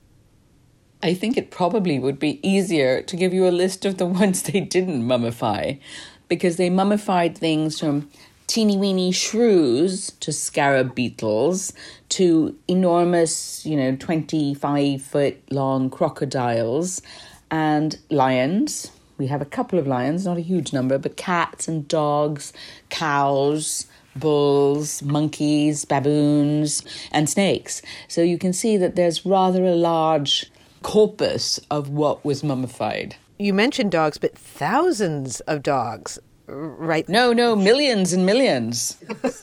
I 1.03 1.13
think 1.13 1.35
it 1.35 1.51
probably 1.51 1.99
would 1.99 2.17
be 2.17 2.39
easier 2.47 3.01
to 3.01 3.17
give 3.17 3.33
you 3.33 3.45
a 3.45 3.51
list 3.51 3.85
of 3.85 3.97
the 3.97 4.05
ones 4.21 4.41
they 4.41 4.61
didn't 4.61 5.03
mummify 5.03 5.79
because 6.28 6.57
they 6.57 6.69
mummified 6.69 7.38
things 7.38 7.80
from 7.80 8.09
teeny 8.47 8.78
weeny 8.78 9.11
shrews 9.11 10.11
to 10.19 10.32
scarab 10.32 10.93
beetles 10.93 11.74
to 12.09 12.55
enormous, 12.67 13.65
you 13.65 13.76
know, 13.76 13.95
25 13.95 15.01
foot 15.01 15.38
long 15.51 15.89
crocodiles 15.89 17.01
and 17.49 17.97
lions. 18.09 18.91
We 19.17 19.28
have 19.28 19.41
a 19.41 19.45
couple 19.45 19.80
of 19.80 19.88
lions, 19.88 20.26
not 20.26 20.38
a 20.38 20.41
huge 20.41 20.74
number, 20.74 20.97
but 20.97 21.17
cats 21.17 21.67
and 21.67 21.88
dogs, 21.88 22.51
cows, 22.89 23.88
bulls, 24.15 25.01
monkeys, 25.01 25.86
baboons, 25.86 26.84
and 27.11 27.30
snakes. 27.30 27.82
So 28.07 28.21
you 28.21 28.38
can 28.38 28.53
see 28.53 28.78
that 28.78 28.95
there's 28.95 29.26
rather 29.26 29.65
a 29.65 29.76
large 29.76 30.51
corpus 30.82 31.59
of 31.71 31.89
what 31.89 32.24
was 32.26 32.43
mummified 32.43 33.15
you 33.43 33.53
mentioned 33.53 33.91
dogs, 33.91 34.17
but 34.17 34.37
thousands 34.37 35.41
of 35.41 35.61
dogs, 35.63 36.17
right? 36.47 37.07
No, 37.09 37.33
no, 37.33 37.55
millions 37.55 38.13
and 38.13 38.25
millions. 38.25 38.97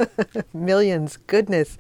millions, 0.55 1.19
goodness. 1.19 1.77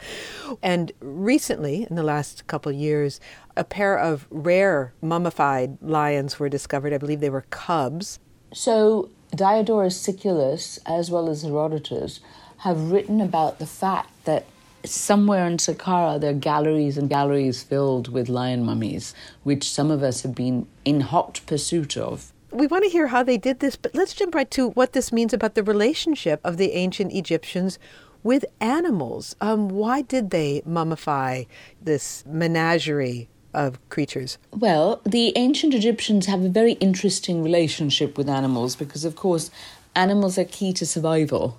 And 0.63 0.93
recently, 1.01 1.87
in 1.89 1.97
the 1.97 2.03
last 2.03 2.47
couple 2.47 2.71
of 2.71 2.77
years, 2.77 3.21
a 3.57 3.65
pair 3.65 3.99
of 3.99 4.27
rare 4.31 4.93
mummified 5.01 5.79
lions 5.81 6.39
were 6.39 6.49
discovered. 6.49 6.93
I 6.93 6.99
believe 6.99 7.21
they 7.21 7.31
were 7.31 7.47
cubs. 7.49 8.19
So, 8.53 9.09
Diodorus 9.35 9.99
Siculus, 9.99 10.79
as 10.85 11.11
well 11.11 11.29
as 11.29 11.43
Herodotus, 11.43 12.21
have 12.59 12.91
written 12.91 13.21
about 13.21 13.59
the 13.59 13.67
fact 13.67 14.11
that 14.27 14.45
somewhere 14.85 15.47
in 15.47 15.57
Saqqara, 15.57 16.21
there 16.21 16.31
are 16.31 16.35
galleries 16.35 16.97
and 16.99 17.09
galleries 17.09 17.63
filled 17.63 18.09
with 18.09 18.29
lion 18.29 18.65
mummies, 18.65 19.15
which 19.43 19.71
some 19.71 19.91
of 19.91 20.03
us 20.03 20.23
have 20.23 20.35
been 20.35 20.67
in 20.85 21.01
hot 21.01 21.41
pursuit 21.47 21.97
of. 21.97 22.33
We 22.51 22.67
want 22.67 22.85
to 22.85 22.91
hear 22.91 23.09
how 23.09 23.23
they 23.23 23.39
did 23.39 23.61
this, 23.61 23.77
but 23.77 23.95
let's 23.95 24.15
jump 24.15 24.35
right 24.35 24.51
to 24.53 24.71
what 24.71 24.93
this 24.93 25.13
means 25.13 25.33
about 25.33 25.55
the 25.55 25.63
relationship 25.63 26.41
of 26.43 26.57
the 26.57 26.73
ancient 26.73 27.13
Egyptians 27.13 27.79
with 28.23 28.45
animals. 28.61 29.37
Um, 29.41 29.69
why 29.69 30.03
did 30.03 30.31
they 30.31 30.63
mummify 30.63 31.47
this 31.81 32.25
menagerie 32.27 33.29
of 33.55 33.79
creatures? 33.89 34.39
Well, 34.53 35.01
the 35.05 35.33
ancient 35.37 35.75
Egyptians 35.75 36.27
have 36.27 36.43
a 36.43 36.49
very 36.49 36.73
interesting 36.75 37.43
relationship 37.43 38.19
with 38.19 38.29
animals 38.29 38.77
because, 38.77 39.05
of 39.05 39.17
course, 39.17 39.51
animals 39.95 40.39
are 40.39 40.45
key 40.45 40.73
to 40.75 40.87
survival. 40.87 41.59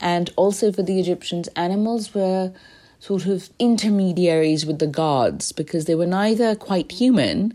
And 0.00 0.30
also 0.36 0.72
for 0.72 0.82
the 0.82 0.98
Egyptians, 1.00 1.48
animals 1.56 2.14
were 2.14 2.52
sort 2.98 3.26
of 3.26 3.50
intermediaries 3.58 4.64
with 4.64 4.78
the 4.78 4.86
gods 4.86 5.52
because 5.52 5.84
they 5.84 5.94
were 5.94 6.06
neither 6.06 6.54
quite 6.54 6.92
human, 6.92 7.54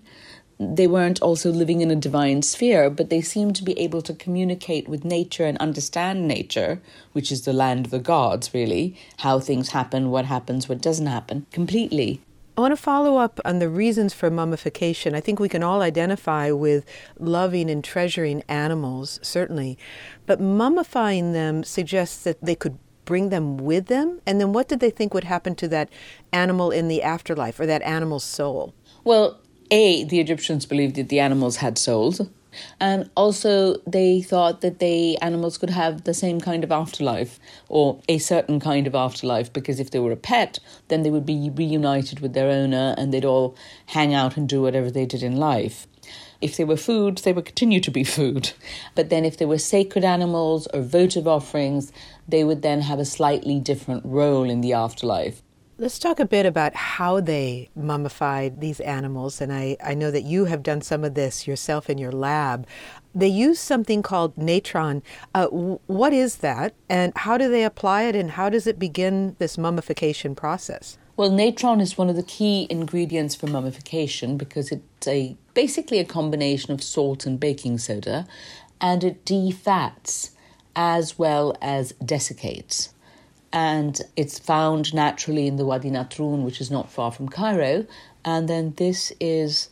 they 0.60 0.88
weren't 0.88 1.22
also 1.22 1.52
living 1.52 1.80
in 1.80 1.90
a 1.90 1.96
divine 1.96 2.42
sphere, 2.42 2.90
but 2.90 3.10
they 3.10 3.22
seemed 3.22 3.56
to 3.56 3.64
be 3.64 3.80
able 3.80 4.02
to 4.02 4.14
communicate 4.14 4.90
with 4.90 5.06
nature 5.06 5.46
and 5.46 5.58
understand 5.60 6.28
nature, 6.28 6.82
which 7.14 7.32
is 7.32 7.46
the 7.46 7.54
land 7.54 7.86
of 7.86 7.92
the 7.92 8.00
gods, 8.00 8.54
really, 8.54 8.96
how 9.20 9.40
things 9.40 9.70
happen, 9.70 10.12
what 10.12 10.26
happens, 10.26 10.68
what 10.68 10.82
doesn't 10.82 11.08
happen, 11.08 11.46
completely. 11.52 12.22
I 12.60 12.62
want 12.62 12.74
to 12.74 12.84
follow 12.84 13.16
up 13.16 13.40
on 13.46 13.60
the 13.60 13.70
reasons 13.70 14.14
for 14.14 14.30
mummification. 14.30 15.16
I 15.16 15.22
think 15.22 15.40
we 15.40 15.48
can 15.48 15.64
all 15.64 15.82
identify 15.82 16.52
with 16.52 16.84
loving 17.18 17.70
and 17.70 17.82
treasuring 17.82 18.44
animals, 18.50 19.18
certainly, 19.24 19.78
but 20.26 20.42
mummifying 20.42 21.32
them 21.32 21.64
suggests 21.64 22.22
that 22.26 22.44
they 22.44 22.56
could 22.56 22.78
bring 23.06 23.30
them 23.30 23.56
with 23.56 23.86
them. 23.86 24.20
And 24.26 24.42
then 24.42 24.52
what 24.52 24.68
did 24.68 24.82
they 24.82 24.90
think 24.90 25.14
would 25.14 25.24
happen 25.24 25.56
to 25.56 25.70
that 25.70 25.90
animal 26.34 26.70
in 26.70 26.90
the 26.90 27.02
afterlife 27.02 27.62
or 27.62 27.66
that 27.66 27.82
animal's 27.84 28.26
soul? 28.26 28.74
Well, 29.06 29.40
A, 29.72 30.04
the 30.04 30.20
Egyptians 30.20 30.66
believed 30.66 30.98
that 30.98 31.08
the 31.08 31.22
animals 31.22 31.56
had 31.56 31.78
souls. 31.78 32.20
And 32.80 33.10
also, 33.16 33.78
they 33.88 34.22
thought 34.22 34.62
that 34.62 34.80
the 34.80 35.18
animals 35.22 35.58
could 35.58 35.70
have 35.70 36.04
the 36.04 36.14
same 36.14 36.40
kind 36.40 36.64
of 36.64 36.72
afterlife 36.72 37.40
or 37.68 38.00
a 38.08 38.18
certain 38.18 38.60
kind 38.60 38.88
of 38.88 38.96
afterlife 38.96 39.52
because 39.52 39.80
if 39.80 39.92
they 39.92 40.00
were 40.00 40.12
a 40.12 40.18
pet, 40.18 40.60
then 40.88 41.04
they 41.04 41.10
would 41.10 41.26
be 41.26 41.50
reunited 41.50 42.20
with 42.20 42.34
their 42.34 42.50
owner 42.50 42.96
and 42.98 43.14
they'd 43.14 43.26
all 43.26 43.56
hang 43.88 44.14
out 44.14 44.38
and 44.38 44.50
do 44.50 44.62
whatever 44.62 44.90
they 44.90 45.06
did 45.06 45.24
in 45.24 45.36
life. 45.36 45.88
If 46.42 46.56
they 46.56 46.64
were 46.64 46.78
food, 46.78 47.20
they 47.20 47.34
would 47.34 47.46
continue 47.46 47.82
to 47.82 47.92
be 47.92 48.04
food. 48.18 48.54
But 48.96 49.10
then 49.10 49.26
if 49.26 49.38
they 49.38 49.46
were 49.46 49.58
sacred 49.58 50.04
animals 50.04 50.68
or 50.68 50.82
votive 50.82 51.28
offerings, 51.28 51.92
they 52.28 52.44
would 52.44 52.62
then 52.62 52.82
have 52.82 53.00
a 53.00 53.06
slightly 53.06 53.60
different 53.60 54.06
role 54.06 54.50
in 54.50 54.62
the 54.62 54.74
afterlife. 54.74 55.42
Let's 55.82 55.98
talk 55.98 56.20
a 56.20 56.26
bit 56.26 56.46
about 56.46 56.76
how 56.76 57.22
they 57.22 57.70
mummified 57.74 58.60
these 58.60 58.82
animals. 58.82 59.40
And 59.40 59.54
I, 59.54 59.78
I 59.82 59.94
know 59.94 60.12
that 60.12 60.24
you 60.24 60.44
have 60.44 60.62
done 60.62 60.82
some 60.82 61.06
of 61.06 61.14
this 61.14 61.48
yourself 61.48 61.90
in 61.90 61.98
your 61.98 62.12
lab. 62.12 62.68
They 63.16 63.30
use 63.30 63.62
something 63.62 64.02
called 64.02 64.38
natron. 64.38 65.04
Uh, 65.34 65.46
what 65.46 66.12
is 66.12 66.38
that? 66.38 66.74
And 66.90 67.14
how 67.16 67.38
do 67.38 67.50
they 67.50 67.64
apply 67.64 68.04
it? 68.04 68.16
And 68.18 68.32
how 68.32 68.50
does 68.50 68.68
it 68.68 68.78
begin 68.78 69.38
this 69.40 69.58
mummification 69.58 70.36
process? 70.36 70.98
Well, 71.16 71.32
natron 71.32 71.80
is 71.80 71.98
one 71.98 72.10
of 72.10 72.18
the 72.18 72.24
key 72.24 72.68
ingredients 72.70 73.36
for 73.36 73.48
mummification 73.48 74.36
because 74.36 74.74
it's 74.74 75.08
a 75.08 75.38
basically 75.54 76.00
a 76.00 76.06
combination 76.06 76.74
of 76.74 76.84
salt 76.84 77.26
and 77.26 77.40
baking 77.40 77.78
soda, 77.78 78.28
and 78.82 79.02
it 79.02 79.24
defats 79.24 80.32
as 80.76 81.18
well 81.18 81.56
as 81.62 81.94
desiccates 82.04 82.90
and 83.52 84.02
it's 84.16 84.40
found 84.40 84.94
naturally 84.94 85.48
in 85.48 85.56
the 85.56 85.66
Wadi 85.66 85.90
Natrun, 85.90 86.44
which 86.44 86.62
is 86.62 86.70
not 86.70 86.92
far 86.92 87.12
from 87.12 87.30
Cairo. 87.30 87.86
And 88.24 88.48
then 88.48 88.74
this 88.78 89.12
is 89.20 89.70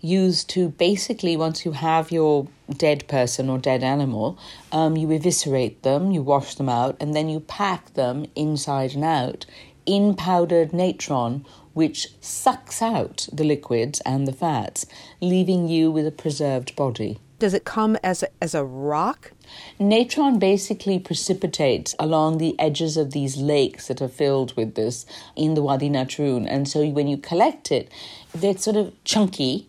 used 0.00 0.50
to 0.50 0.68
basically, 0.68 1.36
once 1.36 1.64
you 1.64 1.72
have 1.72 2.12
your 2.12 2.46
dead 2.76 3.08
person 3.08 3.48
or 3.48 3.58
dead 3.58 3.82
animal, 3.82 4.38
um, 4.70 4.96
you 4.96 5.10
eviscerate 5.10 5.82
them, 5.82 6.10
you 6.10 6.22
wash 6.22 6.56
them 6.56 6.68
out, 6.68 6.96
and 7.00 7.14
then 7.14 7.28
you 7.28 7.40
pack 7.40 7.94
them 7.94 8.26
inside 8.36 8.94
and 8.94 9.04
out 9.04 9.46
in 9.86 10.14
powdered 10.14 10.72
natron, 10.72 11.44
which 11.72 12.08
sucks 12.20 12.80
out 12.80 13.28
the 13.32 13.44
liquids 13.44 14.00
and 14.00 14.26
the 14.26 14.32
fats, 14.32 14.86
leaving 15.20 15.68
you 15.68 15.90
with 15.90 16.06
a 16.06 16.12
preserved 16.12 16.76
body. 16.76 17.18
Does 17.38 17.54
it 17.54 17.64
come 17.64 17.96
as 18.02 18.22
a, 18.22 18.28
as 18.40 18.54
a 18.54 18.64
rock? 18.64 19.32
Natron 19.78 20.38
basically 20.38 20.98
precipitates 20.98 21.94
along 21.98 22.38
the 22.38 22.58
edges 22.58 22.96
of 22.96 23.12
these 23.12 23.36
lakes 23.36 23.88
that 23.88 24.00
are 24.00 24.08
filled 24.08 24.56
with 24.56 24.74
this 24.74 25.04
in 25.36 25.54
the 25.54 25.62
Wadi 25.62 25.90
Natrun. 25.90 26.46
And 26.48 26.68
so 26.68 26.88
when 26.88 27.08
you 27.08 27.16
collect 27.16 27.72
it, 27.72 27.90
they're 28.34 28.56
sort 28.56 28.76
of 28.76 28.92
chunky 29.04 29.68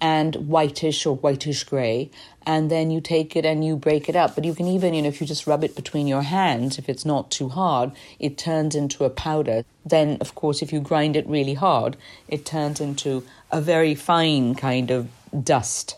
and 0.00 0.34
whitish 0.48 1.04
or 1.04 1.16
whitish 1.16 1.64
gray. 1.64 2.10
And 2.46 2.70
then 2.70 2.90
you 2.90 3.00
take 3.00 3.36
it 3.36 3.44
and 3.44 3.64
you 3.64 3.76
break 3.76 4.08
it 4.08 4.16
up. 4.16 4.34
But 4.34 4.44
you 4.44 4.54
can 4.54 4.66
even, 4.66 4.94
you 4.94 5.02
know, 5.02 5.08
if 5.08 5.20
you 5.20 5.26
just 5.26 5.46
rub 5.46 5.62
it 5.62 5.76
between 5.76 6.06
your 6.06 6.22
hands, 6.22 6.78
if 6.78 6.88
it's 6.88 7.04
not 7.04 7.30
too 7.30 7.50
hard, 7.50 7.92
it 8.18 8.38
turns 8.38 8.74
into 8.74 9.04
a 9.04 9.10
powder. 9.10 9.64
Then, 9.84 10.16
of 10.20 10.34
course, 10.34 10.62
if 10.62 10.72
you 10.72 10.80
grind 10.80 11.16
it 11.16 11.26
really 11.26 11.54
hard, 11.54 11.96
it 12.28 12.46
turns 12.46 12.80
into 12.80 13.24
a 13.50 13.60
very 13.60 13.94
fine 13.94 14.54
kind 14.54 14.90
of 14.90 15.08
dust. 15.44 15.96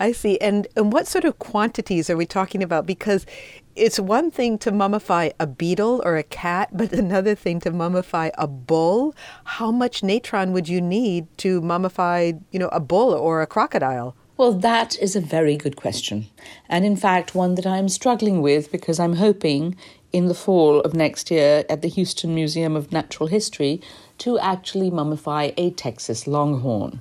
I 0.00 0.12
see. 0.12 0.38
And, 0.40 0.66
and 0.76 0.92
what 0.92 1.06
sort 1.06 1.24
of 1.24 1.38
quantities 1.38 2.10
are 2.10 2.16
we 2.16 2.26
talking 2.26 2.62
about? 2.62 2.86
Because 2.86 3.26
it's 3.76 3.98
one 3.98 4.30
thing 4.30 4.58
to 4.58 4.70
mummify 4.70 5.32
a 5.40 5.46
beetle 5.46 6.00
or 6.04 6.16
a 6.16 6.22
cat, 6.22 6.70
but 6.72 6.92
another 7.04 7.34
thing 7.34 7.60
to 7.60 7.70
mummify 7.70 8.30
a 8.38 8.46
bull. 8.46 9.14
How 9.44 9.70
much 9.70 10.02
natron 10.02 10.52
would 10.52 10.68
you 10.68 10.80
need 10.80 11.26
to 11.38 11.60
mummify, 11.60 12.40
you 12.50 12.58
know, 12.58 12.68
a 12.68 12.80
bull 12.80 13.12
or 13.12 13.42
a 13.42 13.46
crocodile? 13.46 14.14
Well, 14.36 14.52
that 14.52 14.98
is 14.98 15.14
a 15.14 15.20
very 15.20 15.56
good 15.56 15.76
question. 15.76 16.26
And 16.68 16.84
in 16.84 16.96
fact, 16.96 17.36
one 17.36 17.54
that 17.54 17.66
I'm 17.66 17.88
struggling 17.88 18.42
with 18.42 18.72
because 18.72 18.98
I'm 18.98 19.14
hoping 19.14 19.76
in 20.12 20.26
the 20.26 20.34
fall 20.34 20.80
of 20.80 20.94
next 20.94 21.30
year 21.30 21.64
at 21.68 21.82
the 21.82 21.88
Houston 21.88 22.34
Museum 22.34 22.74
of 22.74 22.92
Natural 22.92 23.28
History 23.28 23.80
to 24.18 24.38
actually 24.38 24.90
mummify 24.90 25.54
a 25.56 25.70
Texas 25.70 26.26
longhorn. 26.26 27.00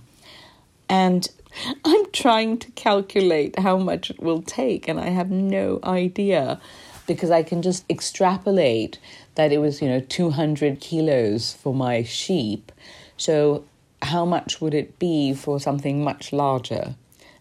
And 0.90 1.28
I'm 1.86 2.12
trying 2.12 2.58
to 2.60 2.72
calculate 2.72 3.60
how 3.60 3.78
much 3.78 4.10
it 4.10 4.22
will 4.22 4.42
take, 4.42 4.88
and 4.88 5.00
I 5.00 5.10
have 5.10 5.32
no 5.32 5.80
idea 5.84 6.60
because 7.08 7.32
I 7.32 7.44
can 7.44 7.62
just 7.62 7.86
extrapolate 7.90 9.00
that 9.36 9.52
it 9.52 9.58
was, 9.60 9.82
you 9.82 9.90
know, 9.90 10.00
200 10.00 10.80
kilos 10.80 11.54
for 11.54 11.74
my 11.74 12.04
sheep. 12.04 12.72
So, 13.18 13.66
how 14.02 14.26
much 14.26 14.60
would 14.60 14.74
it 14.74 15.00
be 15.00 15.34
for 15.34 15.60
something 15.60 16.04
much 16.04 16.34
larger? 16.34 16.96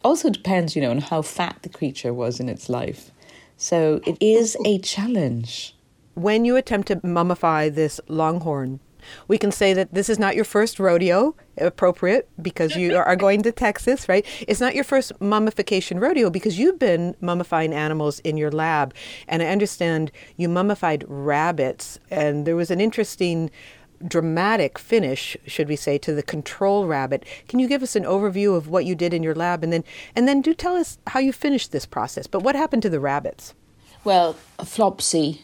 Also 0.04 0.30
depends, 0.30 0.74
you 0.74 0.82
know, 0.82 0.90
on 0.90 0.98
how 0.98 1.22
fat 1.22 1.58
the 1.62 1.68
creature 1.68 2.12
was 2.12 2.40
in 2.40 2.48
its 2.48 2.68
life. 2.68 3.10
So, 3.56 4.00
it 4.06 4.16
is 4.20 4.56
a 4.64 4.78
challenge. 4.78 5.76
When 6.14 6.44
you 6.44 6.56
attempt 6.56 6.88
to 6.88 6.96
mummify 6.96 7.74
this 7.74 8.00
longhorn, 8.08 8.80
we 9.28 9.38
can 9.38 9.52
say 9.52 9.72
that 9.74 9.92
this 9.94 10.08
is 10.08 10.18
not 10.18 10.34
your 10.34 10.44
first 10.44 10.78
rodeo, 10.78 11.34
appropriate 11.58 12.28
because 12.40 12.76
you 12.76 12.96
are 12.96 13.16
going 13.16 13.42
to 13.42 13.52
Texas, 13.52 14.08
right? 14.08 14.24
It's 14.48 14.60
not 14.60 14.74
your 14.74 14.84
first 14.84 15.12
mummification 15.20 16.00
rodeo 16.00 16.30
because 16.30 16.58
you've 16.58 16.78
been 16.78 17.14
mummifying 17.22 17.72
animals 17.72 18.20
in 18.20 18.36
your 18.36 18.50
lab. 18.50 18.94
And 19.28 19.42
I 19.42 19.46
understand 19.46 20.10
you 20.36 20.48
mummified 20.48 21.04
rabbits, 21.08 21.98
and 22.10 22.46
there 22.46 22.56
was 22.56 22.70
an 22.70 22.80
interesting 22.80 23.50
dramatic 24.06 24.78
finish, 24.78 25.36
should 25.46 25.68
we 25.68 25.76
say, 25.76 25.98
to 25.98 26.12
the 26.12 26.22
control 26.22 26.86
rabbit. 26.86 27.24
Can 27.48 27.58
you 27.58 27.68
give 27.68 27.82
us 27.82 27.96
an 27.96 28.04
overview 28.04 28.56
of 28.56 28.68
what 28.68 28.84
you 28.84 28.94
did 28.94 29.14
in 29.14 29.22
your 29.22 29.34
lab 29.34 29.62
and 29.62 29.72
then 29.72 29.84
and 30.16 30.26
then 30.26 30.40
do 30.40 30.54
tell 30.54 30.76
us 30.76 30.98
how 31.08 31.20
you 31.20 31.32
finished 31.32 31.72
this 31.72 31.86
process. 31.86 32.26
But 32.26 32.42
what 32.42 32.56
happened 32.56 32.82
to 32.82 32.90
the 32.90 33.00
rabbits? 33.00 33.54
Well, 34.04 34.36
Flopsy 34.58 35.42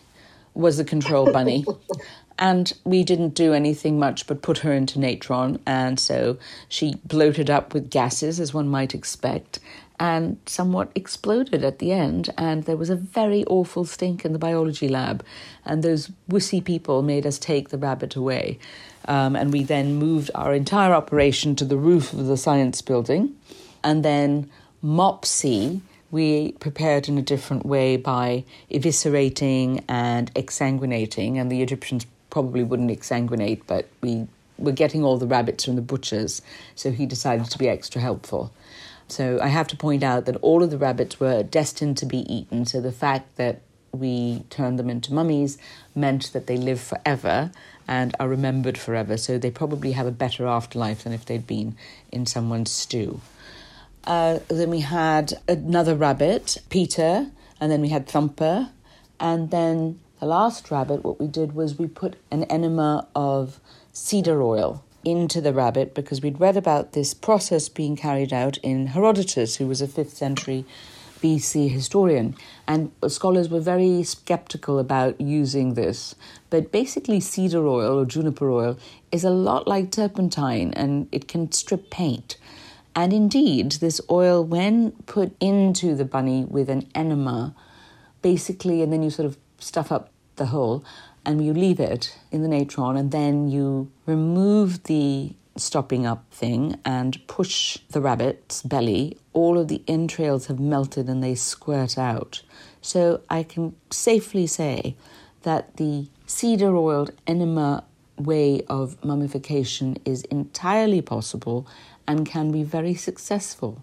was 0.54 0.76
the 0.78 0.84
control 0.84 1.32
bunny. 1.32 1.64
And 2.39 2.72
we 2.84 3.03
didn't 3.03 3.34
do 3.34 3.53
anything 3.53 3.99
much 3.99 4.26
but 4.26 4.43
put 4.43 4.59
her 4.59 4.72
into 4.72 4.99
natron. 4.99 5.59
And 5.66 5.99
so 5.99 6.39
she 6.68 6.95
bloated 7.05 7.51
up 7.51 7.74
with 7.74 7.91
gases, 7.91 8.39
as 8.39 8.55
one 8.55 8.68
might 8.68 8.95
expect, 8.95 9.59
and 9.99 10.39
somewhat 10.47 10.93
exploded 10.95 11.64
at 11.64 11.80
the 11.80 11.91
end. 11.91 12.30
And 12.39 12.64
there 12.64 12.76
was 12.76 12.91
a 12.91 12.97
very 12.97 13.45
awful 13.47 13.84
stink 13.84 14.24
in 14.24 14.32
the 14.32 14.39
biology 14.39 14.89
lab. 14.89 15.24
And 15.64 15.82
those 15.82 16.12
wussy 16.30 16.64
people 16.64 17.03
made 17.03 17.26
us 17.26 17.39
take 17.39 17.70
the 17.70 17.78
rabbit 17.78 18.14
away. 18.14 18.61
Um, 19.07 19.34
and 19.34 19.53
we 19.53 19.64
then 19.64 19.97
moved 19.97 20.30
our 20.34 20.55
entire 20.55 20.93
operation 20.93 21.57
to 21.57 21.64
the 21.64 21.76
roof 21.76 22.12
of 22.12 22.26
the 22.26 22.36
science 22.36 22.82
building. 22.82 23.34
And 23.82 24.05
then 24.05 24.51
Mopsy, 24.84 25.80
we 26.11 26.53
prepared 26.53 27.09
in 27.09 27.18
a 27.18 27.22
different 27.22 27.66
way 27.66 27.97
by 27.97 28.45
eviscerating 28.70 29.82
and 29.89 30.32
exsanguinating, 30.34 31.36
and 31.36 31.51
the 31.51 31.62
Egyptians 31.62 32.07
probably 32.31 32.62
wouldn't 32.62 32.91
exsanguinate, 32.91 33.62
but 33.66 33.89
we 34.01 34.26
were 34.59 34.72
getting 34.72 35.05
all 35.05 35.18
the 35.18 35.26
rabbits 35.26 35.64
from 35.64 35.76
the 35.76 35.83
butchers, 35.83 36.43
so 36.74 36.91
he 36.91 37.07
decided 37.07 37.47
to 37.51 37.59
be 37.59 37.68
extra 37.68 38.01
helpful. 38.01 38.53
So 39.09 39.39
I 39.41 39.49
have 39.49 39.68
to 39.68 39.76
point 39.76 40.03
out 40.03 40.26
that 40.26 40.37
all 40.37 40.62
of 40.62 40.70
the 40.70 40.79
rabbits 40.79 41.18
were 41.18 41.43
destined 41.43 41.97
to 41.99 42.07
be 42.07 42.31
eaten, 42.33 42.66
so 42.66 42.81
the 42.81 42.93
fact 42.93 43.37
that 43.37 43.61
we 43.93 44.45
turned 44.51 44.79
them 44.79 44.91
into 44.91 45.14
mummies 45.14 45.57
meant 45.95 46.33
that 46.33 46.47
they 46.47 46.57
live 46.57 46.81
forever 46.81 47.51
and 47.87 48.14
are 48.20 48.29
remembered 48.29 48.76
forever, 48.76 49.16
so 49.16 49.39
they 49.39 49.51
probably 49.51 49.93
have 49.93 50.07
a 50.07 50.11
better 50.11 50.47
afterlife 50.47 51.05
than 51.05 51.12
if 51.12 51.24
they'd 51.24 51.47
been 51.47 51.74
in 52.12 52.26
someone's 52.26 52.70
stew. 52.70 53.20
Uh, 54.05 54.41
then 54.49 54.70
we 54.70 54.81
had 54.81 55.35
another 55.49 55.95
rabbit, 55.95 56.59
Peter, 56.68 57.31
and 57.61 57.72
then 57.72 57.81
we 57.81 57.89
had 57.89 58.07
Thumper, 58.07 58.70
and 59.18 59.51
then 59.51 59.99
the 60.21 60.27
last 60.27 60.71
rabbit, 60.71 61.05
what 61.05 61.21
we 61.21 61.27
did 61.27 61.53
was 61.53 61.79
we 61.79 61.87
put 61.87 62.16
an 62.31 62.45
enema 62.45 63.07
of 63.14 63.61
cedar 63.93 64.43
oil 64.43 64.85
into 65.05 65.41
the 65.41 65.53
rabbit 65.53 65.95
because 65.95 66.21
we'd 66.21 66.41
read 66.41 66.57
about 66.57 66.93
this 66.93 67.14
process 67.14 67.69
being 67.69 67.97
carried 67.97 68.33
out 68.33 68.59
in 68.59 68.89
Herodotus, 68.89 69.57
who 69.57 69.66
was 69.66 69.81
a 69.81 69.87
5th 69.87 70.11
century 70.11 70.64
BC 71.21 71.71
historian. 71.71 72.37
And 72.66 72.91
scholars 73.07 73.49
were 73.49 73.61
very 73.61 74.03
skeptical 74.03 74.79
about 74.79 75.21
using 75.21 75.75
this. 75.75 76.14
But 76.51 76.73
basically, 76.73 77.21
cedar 77.21 77.66
oil 77.66 77.99
or 77.99 78.05
juniper 78.05 78.51
oil 78.51 78.79
is 79.12 79.25
a 79.25 79.31
lot 79.31 79.69
like 79.69 79.91
turpentine 79.91 80.73
and 80.75 81.09
it 81.12 81.29
can 81.29 81.53
strip 81.53 81.91
paint. 81.91 82.37
And 82.95 83.12
indeed, 83.12 83.73
this 83.73 84.01
oil, 84.11 84.45
when 84.45 84.93
put 85.07 85.37
into 85.41 85.95
the 85.95 86.05
bunny 86.05 86.45
with 86.45 86.69
an 86.69 86.89
enema, 86.95 87.55
basically, 88.23 88.83
and 88.83 88.93
then 88.93 89.05
you 89.05 89.11
sort 89.11 89.27
of 89.27 89.37
stuff 89.59 89.90
up 89.92 90.11
the 90.36 90.46
hole 90.46 90.84
and 91.24 91.44
you 91.44 91.52
leave 91.52 91.80
it 91.80 92.16
in 92.30 92.42
the 92.42 92.48
natron 92.48 92.96
and 92.96 93.11
then 93.11 93.48
you 93.48 93.90
remove 94.06 94.84
the 94.84 95.32
stopping 95.56 96.06
up 96.06 96.24
thing 96.30 96.78
and 96.84 97.26
push 97.26 97.78
the 97.90 98.00
rabbit's 98.00 98.62
belly, 98.62 99.18
all 99.32 99.59
of 99.59 99.68
the 99.68 99.82
entrails 99.88 100.46
have 100.46 100.61
melted 100.61 101.09
and 101.09 101.22
they 101.22 101.34
squirt 101.34 101.98
out. 101.98 102.42
So 102.80 103.20
I 103.28 103.42
can 103.42 103.74
safely 103.90 104.46
say 104.46 104.96
that 105.42 105.76
the 105.76 106.09
cedar 106.26 106.76
oiled 106.76 107.11
enema 107.26 107.84
way 108.16 108.62
of 108.68 109.02
mummification 109.04 109.96
is 110.04 110.22
entirely 110.24 111.02
possible 111.02 111.66
and 112.06 112.26
can 112.26 112.50
be 112.50 112.62
very 112.62 112.94
successful. 112.94 113.82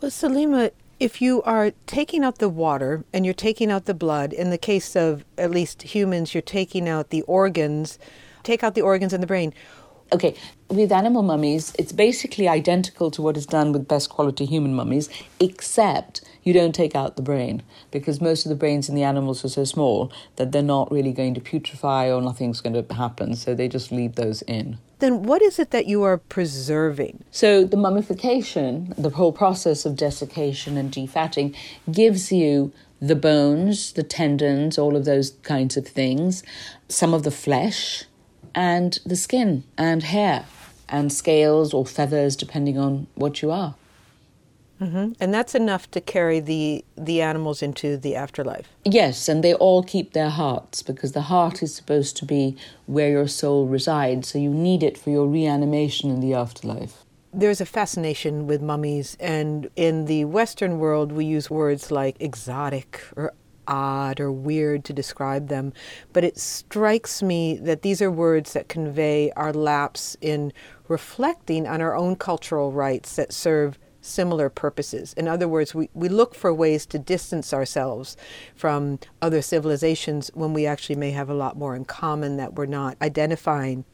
Well, 0.00 0.10
Salima, 0.10 0.70
if 1.00 1.22
you 1.22 1.42
are 1.42 1.72
taking 1.86 2.22
out 2.22 2.38
the 2.38 2.48
water 2.48 3.04
and 3.12 3.24
you're 3.24 3.32
taking 3.32 3.70
out 3.72 3.86
the 3.86 3.94
blood, 3.94 4.34
in 4.34 4.50
the 4.50 4.58
case 4.58 4.94
of 4.94 5.24
at 5.38 5.50
least 5.50 5.82
humans, 5.82 6.34
you're 6.34 6.42
taking 6.42 6.86
out 6.88 7.08
the 7.08 7.22
organs, 7.22 7.98
take 8.42 8.62
out 8.62 8.74
the 8.74 8.82
organs 8.82 9.14
and 9.14 9.22
the 9.22 9.26
brain. 9.26 9.54
Okay, 10.12 10.34
with 10.68 10.92
animal 10.92 11.22
mummies, 11.22 11.72
it's 11.78 11.92
basically 11.92 12.48
identical 12.48 13.10
to 13.12 13.22
what 13.22 13.36
is 13.36 13.46
done 13.46 13.72
with 13.72 13.88
best 13.88 14.10
quality 14.10 14.44
human 14.44 14.74
mummies, 14.74 15.08
except 15.38 16.20
you 16.42 16.52
don't 16.52 16.74
take 16.74 16.94
out 16.94 17.16
the 17.16 17.22
brain 17.22 17.62
because 17.90 18.20
most 18.20 18.44
of 18.44 18.50
the 18.50 18.56
brains 18.56 18.88
in 18.88 18.94
the 18.94 19.04
animals 19.04 19.44
are 19.44 19.48
so 19.48 19.64
small 19.64 20.12
that 20.36 20.52
they're 20.52 20.62
not 20.62 20.90
really 20.90 21.12
going 21.12 21.32
to 21.32 21.40
putrefy 21.40 22.14
or 22.14 22.20
nothing's 22.20 22.60
going 22.60 22.74
to 22.74 22.94
happen, 22.94 23.36
so 23.36 23.54
they 23.54 23.68
just 23.68 23.90
leave 23.90 24.16
those 24.16 24.42
in. 24.42 24.78
Then 25.00 25.22
what 25.22 25.40
is 25.42 25.58
it 25.58 25.70
that 25.70 25.86
you 25.86 26.02
are 26.02 26.18
preserving? 26.18 27.24
So 27.30 27.64
the 27.64 27.76
mummification, 27.76 28.94
the 28.96 29.10
whole 29.10 29.32
process 29.32 29.84
of 29.86 29.96
desiccation 29.96 30.76
and 30.76 30.92
defatting, 30.92 31.56
gives 31.90 32.30
you 32.30 32.72
the 33.00 33.16
bones, 33.16 33.92
the 33.92 34.02
tendons, 34.02 34.78
all 34.78 34.96
of 34.96 35.06
those 35.06 35.30
kinds 35.42 35.78
of 35.78 35.88
things, 35.88 36.42
some 36.88 37.14
of 37.14 37.22
the 37.22 37.30
flesh, 37.30 38.04
and 38.54 38.98
the 39.06 39.16
skin 39.16 39.64
and 39.78 40.02
hair 40.02 40.44
and 40.88 41.10
scales 41.12 41.72
or 41.72 41.86
feathers, 41.86 42.36
depending 42.36 42.76
on 42.76 43.06
what 43.14 43.40
you 43.40 43.50
are. 43.50 43.74
Mm-hmm. 44.80 45.12
And 45.20 45.34
that's 45.34 45.54
enough 45.54 45.90
to 45.90 46.00
carry 46.00 46.40
the 46.40 46.84
the 46.96 47.20
animals 47.20 47.62
into 47.62 47.96
the 47.96 48.16
afterlife. 48.16 48.68
Yes, 48.84 49.28
and 49.28 49.44
they 49.44 49.54
all 49.54 49.82
keep 49.82 50.12
their 50.12 50.30
hearts 50.30 50.82
because 50.82 51.12
the 51.12 51.22
heart 51.22 51.62
is 51.62 51.74
supposed 51.74 52.16
to 52.18 52.24
be 52.24 52.56
where 52.86 53.10
your 53.10 53.28
soul 53.28 53.66
resides, 53.66 54.28
so 54.28 54.38
you 54.38 54.50
need 54.50 54.82
it 54.82 54.96
for 54.96 55.10
your 55.10 55.26
reanimation 55.26 56.10
in 56.10 56.20
the 56.20 56.32
afterlife. 56.34 57.04
There's 57.32 57.60
a 57.60 57.66
fascination 57.66 58.46
with 58.46 58.62
mummies, 58.62 59.16
and 59.20 59.70
in 59.76 60.06
the 60.06 60.24
Western 60.24 60.78
world, 60.78 61.12
we 61.12 61.26
use 61.26 61.50
words 61.50 61.90
like 61.90 62.16
exotic 62.18 63.02
or 63.16 63.34
odd 63.68 64.18
or 64.18 64.32
weird 64.32 64.84
to 64.84 64.92
describe 64.92 65.48
them. 65.48 65.72
But 66.12 66.24
it 66.24 66.38
strikes 66.38 67.22
me 67.22 67.56
that 67.58 67.82
these 67.82 68.02
are 68.02 68.10
words 68.10 68.52
that 68.54 68.68
convey 68.68 69.30
our 69.36 69.52
lapse 69.52 70.16
in 70.20 70.52
reflecting 70.88 71.68
on 71.68 71.80
our 71.80 71.94
own 71.94 72.16
cultural 72.16 72.72
rites 72.72 73.14
that 73.16 73.32
serve 73.32 73.78
similar 74.10 74.48
purposes. 74.48 75.12
In 75.14 75.28
other 75.28 75.48
words, 75.48 75.74
we, 75.74 75.88
we 75.94 76.08
look 76.08 76.34
for 76.34 76.52
ways 76.52 76.84
to 76.86 76.98
distance 76.98 77.54
ourselves 77.54 78.16
from 78.54 78.98
other 79.22 79.40
civilizations 79.40 80.30
when 80.34 80.52
we 80.52 80.66
actually 80.66 80.96
may 80.96 81.12
have 81.12 81.30
a 81.30 81.34
lot 81.34 81.56
more 81.56 81.74
in 81.74 81.84
common 81.84 82.36
that 82.36 82.54
we're 82.54 82.66
not 82.66 82.96
identifying. 83.00 83.84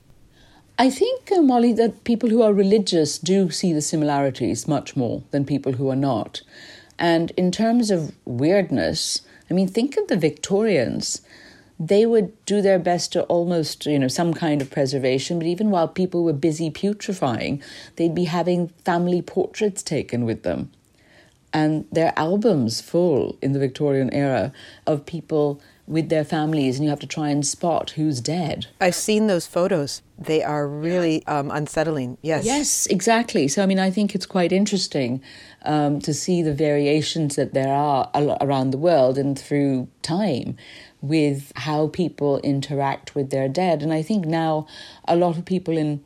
I 0.78 0.90
think, 0.90 1.32
uh, 1.32 1.40
Molly, 1.40 1.72
that 1.74 2.04
people 2.04 2.28
who 2.28 2.42
are 2.42 2.52
religious 2.52 3.18
do 3.18 3.50
see 3.50 3.72
the 3.72 3.80
similarities 3.80 4.68
much 4.68 4.96
more 4.96 5.22
than 5.30 5.44
people 5.44 5.72
who 5.72 5.88
are 5.88 5.96
not. 5.96 6.42
And 6.98 7.30
in 7.32 7.50
terms 7.50 7.90
of 7.90 8.14
weirdness, 8.24 9.22
I 9.50 9.54
mean, 9.54 9.68
think 9.68 9.96
of 9.96 10.08
the 10.08 10.16
Victorians 10.16 11.22
they 11.78 12.06
would 12.06 12.32
do 12.46 12.62
their 12.62 12.78
best 12.78 13.12
to 13.12 13.22
almost, 13.24 13.86
you 13.86 13.98
know, 13.98 14.08
some 14.08 14.32
kind 14.32 14.62
of 14.62 14.70
preservation. 14.70 15.38
But 15.38 15.46
even 15.46 15.70
while 15.70 15.88
people 15.88 16.24
were 16.24 16.32
busy 16.32 16.70
putrefying, 16.70 17.62
they'd 17.96 18.14
be 18.14 18.24
having 18.24 18.68
family 18.84 19.22
portraits 19.22 19.82
taken 19.82 20.24
with 20.24 20.42
them. 20.42 20.70
And 21.52 21.86
their 21.92 22.12
albums 22.16 22.80
full 22.80 23.38
in 23.40 23.52
the 23.52 23.58
Victorian 23.58 24.12
era 24.12 24.52
of 24.86 25.06
people 25.06 25.60
with 25.86 26.08
their 26.08 26.24
families, 26.24 26.76
and 26.76 26.84
you 26.84 26.90
have 26.90 27.00
to 27.00 27.06
try 27.06 27.28
and 27.28 27.46
spot 27.46 27.90
who's 27.90 28.20
dead. 28.20 28.66
I've 28.80 28.94
seen 28.94 29.28
those 29.28 29.46
photos. 29.46 30.02
They 30.18 30.42
are 30.42 30.66
really 30.66 31.24
um, 31.26 31.50
unsettling. 31.50 32.18
Yes. 32.22 32.44
Yes, 32.44 32.86
exactly. 32.86 33.46
So, 33.48 33.62
I 33.62 33.66
mean, 33.66 33.78
I 33.78 33.90
think 33.90 34.14
it's 34.14 34.26
quite 34.26 34.50
interesting 34.50 35.22
um, 35.62 36.00
to 36.00 36.12
see 36.12 36.42
the 36.42 36.52
variations 36.52 37.36
that 37.36 37.54
there 37.54 37.72
are 37.72 38.10
around 38.40 38.72
the 38.72 38.78
world 38.78 39.16
and 39.16 39.38
through 39.38 39.88
time 40.02 40.56
with 41.08 41.52
how 41.56 41.88
people 41.88 42.38
interact 42.38 43.14
with 43.14 43.30
their 43.30 43.48
dead. 43.48 43.82
And 43.82 43.92
I 43.92 44.02
think 44.02 44.26
now 44.26 44.66
a 45.06 45.16
lot 45.16 45.36
of 45.36 45.44
people 45.44 45.76
in 45.76 46.02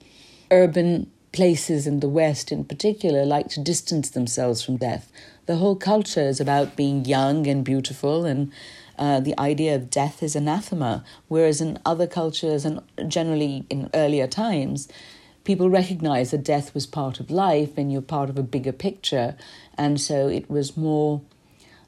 urban 0.51 1.11
places 1.33 1.87
in 1.87 2.01
the 2.01 2.09
West, 2.09 2.51
in 2.51 2.65
particular, 2.65 3.25
like 3.25 3.49
to 3.49 3.61
distance 3.61 4.11
themselves 4.11 4.63
from 4.63 4.77
death. 4.77 5.11
The 5.47 5.57
whole 5.57 5.77
culture 5.77 6.29
is 6.29 6.41
about 6.41 6.77
being 6.77 7.05
young 7.05 7.47
and 7.47 7.65
beautiful, 7.65 8.25
and 8.25 8.53
uh, 8.99 9.21
the 9.21 9.39
idea 9.39 9.75
of 9.75 9.91
death 9.91 10.23
is 10.23 10.37
anathema. 10.37 11.05
Whereas 11.29 11.61
in 11.61 11.79
other 11.87 12.07
cultures, 12.07 12.65
and 12.65 12.81
generally 13.09 13.65
in 13.71 13.91
earlier 13.95 14.27
times, 14.27 14.89
people 15.45 15.71
recognized 15.71 16.33
that 16.33 16.45
death 16.45 16.75
was 16.75 16.87
part 16.87 17.21
of 17.21 17.31
life 17.31 17.79
and 17.79 17.93
you're 17.93 18.03
part 18.03 18.29
of 18.29 18.39
a 18.39 18.43
bigger 18.43 18.73
picture. 18.73 19.37
And 19.79 20.01
so 20.01 20.29
it 20.29 20.51
was 20.51 20.77
more 20.77 21.23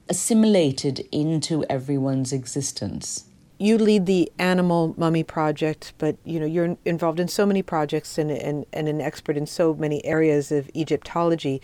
assimilated 0.09 1.07
into 1.11 1.65
everyone's 1.65 2.33
existence. 2.33 3.25
You 3.59 3.79
lead 3.79 4.07
the 4.07 4.33
Animal 4.39 4.95
Mummy 4.97 5.23
Project, 5.23 5.93
but 5.99 6.17
you 6.25 6.41
know 6.41 6.47
you're 6.47 6.77
involved 6.85 7.21
in 7.21 7.29
so 7.29 7.47
many 7.47 7.63
projects 7.63 8.19
and, 8.19 8.31
and, 8.31 8.67
and 8.73 8.89
an 8.89 9.01
expert 9.01 9.37
in 9.37 9.47
so 9.47 9.75
many 9.75 10.05
areas 10.05 10.51
of 10.51 10.69
Egyptology. 10.75 11.63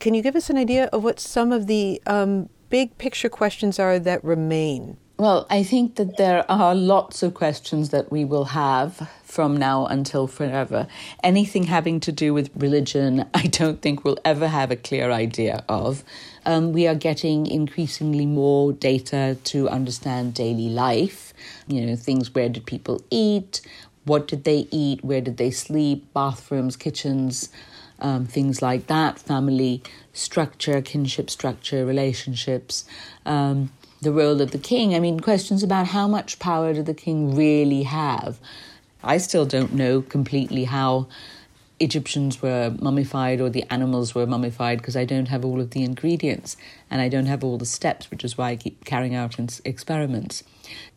Can 0.00 0.14
you 0.14 0.22
give 0.22 0.36
us 0.36 0.50
an 0.50 0.56
idea 0.56 0.86
of 0.86 1.04
what 1.04 1.20
some 1.20 1.52
of 1.52 1.66
the 1.68 2.02
um, 2.06 2.48
big 2.70 2.98
picture 2.98 3.28
questions 3.28 3.78
are 3.78 3.98
that 4.00 4.22
remain? 4.24 4.96
Well, 5.18 5.46
I 5.48 5.62
think 5.62 5.94
that 5.94 6.18
there 6.18 6.44
are 6.50 6.74
lots 6.74 7.22
of 7.22 7.32
questions 7.32 7.88
that 7.88 8.12
we 8.12 8.22
will 8.22 8.44
have 8.46 9.10
from 9.24 9.56
now 9.56 9.86
until 9.86 10.26
forever. 10.26 10.88
Anything 11.24 11.62
having 11.64 12.00
to 12.00 12.12
do 12.12 12.34
with 12.34 12.50
religion, 12.54 13.24
I 13.34 13.46
don't 13.46 13.80
think 13.80 14.04
we'll 14.04 14.18
ever 14.26 14.46
have 14.46 14.70
a 14.70 14.76
clear 14.76 15.10
idea 15.10 15.64
of. 15.70 16.04
Um, 16.44 16.74
we 16.74 16.86
are 16.86 16.94
getting 16.94 17.46
increasingly 17.46 18.26
more 18.26 18.74
data 18.74 19.38
to 19.44 19.70
understand 19.70 20.34
daily 20.34 20.68
life, 20.68 21.32
you 21.66 21.86
know, 21.86 21.96
things 21.96 22.34
where 22.34 22.50
did 22.50 22.66
people 22.66 23.02
eat, 23.10 23.62
what 24.04 24.28
did 24.28 24.44
they 24.44 24.68
eat, 24.70 25.02
where 25.02 25.22
did 25.22 25.38
they 25.38 25.50
sleep, 25.50 26.12
bathrooms, 26.12 26.76
kitchens. 26.76 27.48
Um, 27.98 28.26
things 28.26 28.60
like 28.60 28.88
that, 28.88 29.18
family 29.18 29.82
structure, 30.12 30.82
kinship 30.82 31.30
structure, 31.30 31.86
relationships. 31.86 32.84
Um, 33.24 33.70
the 34.00 34.12
role 34.12 34.40
of 34.40 34.50
the 34.50 34.58
king. 34.58 34.94
I 34.94 35.00
mean, 35.00 35.20
questions 35.20 35.62
about 35.62 35.88
how 35.88 36.06
much 36.08 36.38
power 36.38 36.72
did 36.74 36.86
the 36.86 36.94
king 36.94 37.34
really 37.34 37.84
have? 37.84 38.38
I 39.02 39.18
still 39.18 39.46
don't 39.46 39.72
know 39.74 40.02
completely 40.02 40.64
how 40.64 41.06
Egyptians 41.78 42.40
were 42.40 42.74
mummified 42.80 43.40
or 43.40 43.50
the 43.50 43.64
animals 43.70 44.14
were 44.14 44.26
mummified 44.26 44.78
because 44.78 44.96
I 44.96 45.04
don't 45.04 45.28
have 45.28 45.44
all 45.44 45.60
of 45.60 45.70
the 45.70 45.82
ingredients 45.82 46.56
and 46.90 47.00
I 47.00 47.08
don't 47.08 47.26
have 47.26 47.44
all 47.44 47.58
the 47.58 47.66
steps, 47.66 48.10
which 48.10 48.24
is 48.24 48.38
why 48.38 48.50
I 48.50 48.56
keep 48.56 48.84
carrying 48.84 49.14
out 49.14 49.38
experiments. 49.64 50.42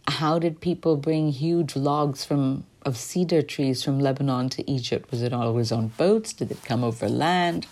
How 0.07 0.39
did 0.39 0.61
people 0.61 0.95
bring 0.95 1.31
huge 1.31 1.75
logs 1.75 2.23
from 2.25 2.65
of 2.85 2.95
cedar 2.95 3.41
trees 3.41 3.83
from 3.83 3.99
Lebanon 3.99 4.47
to 4.49 4.71
Egypt? 4.71 5.11
Was 5.11 5.21
it 5.21 5.33
always 5.33 5.71
on 5.71 5.89
boats? 5.89 6.31
Did 6.31 6.49
it 6.49 6.63
come 6.63 6.83
over 6.83 7.09
land? 7.09 7.67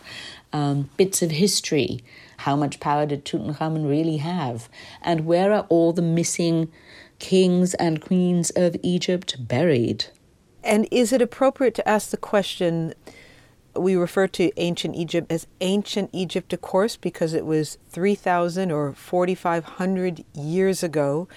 Um, 0.51 0.89
bits 0.97 1.21
of 1.21 1.31
history 1.31 2.03
how 2.37 2.55
much 2.55 2.79
power 2.79 3.05
did 3.05 3.25
Tutankhamun 3.25 3.89
really 3.89 4.17
have? 4.17 4.69
And 5.01 5.25
where 5.25 5.51
are 5.53 5.65
all 5.69 5.93
the 5.93 6.01
missing 6.01 6.71
kings 7.19 7.73
and 7.75 8.01
queens 8.01 8.51
of 8.51 8.75
Egypt 8.83 9.47
buried? 9.47 10.05
And 10.63 10.87
is 10.91 11.11
it 11.11 11.21
appropriate 11.21 11.75
to 11.75 11.87
ask 11.87 12.09
the 12.09 12.17
question? 12.17 12.93
We 13.75 13.95
refer 13.95 14.27
to 14.29 14.51
ancient 14.57 14.95
Egypt 14.95 15.31
as 15.31 15.47
ancient 15.61 16.09
Egypt, 16.13 16.53
of 16.53 16.61
course, 16.61 16.95
because 16.97 17.33
it 17.33 17.45
was 17.45 17.77
3,000 17.89 18.71
or 18.71 18.93
4,500 18.93 20.25
years 20.33 20.83
ago. 20.83 21.27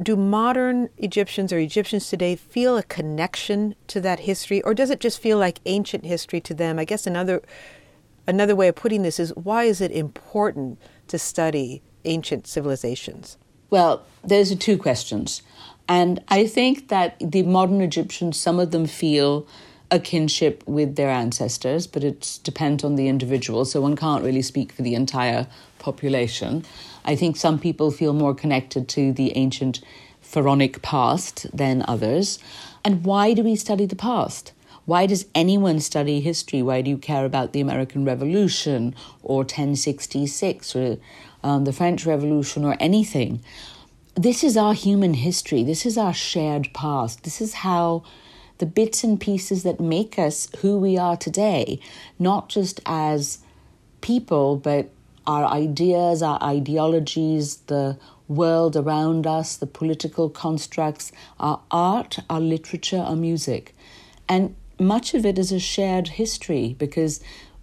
Do 0.00 0.14
modern 0.14 0.90
Egyptians 0.98 1.52
or 1.52 1.58
Egyptians 1.58 2.08
today 2.08 2.36
feel 2.36 2.76
a 2.76 2.84
connection 2.84 3.74
to 3.88 4.00
that 4.02 4.20
history, 4.20 4.62
or 4.62 4.74
does 4.74 4.90
it 4.90 5.00
just 5.00 5.20
feel 5.20 5.38
like 5.38 5.58
ancient 5.66 6.04
history 6.04 6.40
to 6.42 6.54
them? 6.54 6.78
I 6.78 6.84
guess 6.84 7.06
another 7.06 7.42
Another 8.28 8.54
way 8.54 8.68
of 8.68 8.74
putting 8.74 9.02
this 9.02 9.18
is 9.18 9.34
why 9.34 9.64
is 9.64 9.80
it 9.80 9.90
important 9.90 10.78
to 11.08 11.18
study 11.18 11.82
ancient 12.04 12.46
civilizations? 12.46 13.38
Well, 13.70 14.04
those 14.22 14.52
are 14.52 14.56
two 14.56 14.76
questions. 14.76 15.40
And 15.88 16.22
I 16.28 16.46
think 16.46 16.88
that 16.88 17.16
the 17.20 17.42
modern 17.44 17.80
Egyptians, 17.80 18.38
some 18.38 18.60
of 18.60 18.70
them 18.70 18.86
feel 18.86 19.46
a 19.90 19.98
kinship 19.98 20.62
with 20.66 20.96
their 20.96 21.08
ancestors, 21.08 21.86
but 21.86 22.04
it 22.04 22.38
depends 22.44 22.84
on 22.84 22.96
the 22.96 23.08
individual, 23.08 23.64
so 23.64 23.80
one 23.80 23.96
can't 23.96 24.22
really 24.22 24.42
speak 24.42 24.72
for 24.72 24.82
the 24.82 24.94
entire 24.94 25.46
population. 25.78 26.66
I 27.06 27.16
think 27.16 27.38
some 27.38 27.58
people 27.58 27.90
feel 27.90 28.12
more 28.12 28.34
connected 28.34 28.88
to 28.90 29.10
the 29.10 29.34
ancient 29.38 29.80
pharaonic 30.20 30.82
past 30.82 31.46
than 31.56 31.82
others. 31.88 32.38
And 32.84 33.06
why 33.06 33.32
do 33.32 33.42
we 33.42 33.56
study 33.56 33.86
the 33.86 33.96
past? 33.96 34.52
Why 34.88 35.04
does 35.04 35.26
anyone 35.34 35.80
study 35.80 36.20
history? 36.20 36.62
Why 36.62 36.80
do 36.80 36.88
you 36.88 36.96
care 36.96 37.26
about 37.26 37.52
the 37.52 37.60
American 37.60 38.06
Revolution 38.06 38.94
or 39.22 39.40
1066 39.40 40.74
or 40.74 40.96
um, 41.44 41.64
the 41.64 41.74
French 41.74 42.06
Revolution 42.06 42.64
or 42.64 42.74
anything? 42.80 43.42
This 44.14 44.42
is 44.42 44.56
our 44.56 44.72
human 44.72 45.12
history. 45.12 45.62
This 45.62 45.84
is 45.84 45.98
our 45.98 46.14
shared 46.14 46.72
past. 46.72 47.24
This 47.24 47.42
is 47.42 47.52
how 47.52 48.02
the 48.56 48.64
bits 48.64 49.04
and 49.04 49.20
pieces 49.20 49.62
that 49.62 49.78
make 49.78 50.18
us 50.18 50.48
who 50.60 50.78
we 50.78 50.96
are 50.96 51.18
today, 51.18 51.80
not 52.18 52.48
just 52.48 52.80
as 52.86 53.40
people, 54.00 54.56
but 54.56 54.88
our 55.26 55.44
ideas, 55.44 56.22
our 56.22 56.42
ideologies, 56.42 57.56
the 57.66 57.98
world 58.26 58.74
around 58.74 59.26
us, 59.26 59.54
the 59.54 59.66
political 59.66 60.30
constructs, 60.30 61.12
our 61.38 61.60
art, 61.70 62.20
our 62.30 62.40
literature, 62.40 63.00
our 63.00 63.16
music. 63.16 63.74
And 64.30 64.54
much 64.78 65.14
of 65.14 65.26
it 65.26 65.38
is 65.38 65.52
a 65.52 65.58
shared 65.58 66.08
history 66.08 66.76
because 66.78 67.20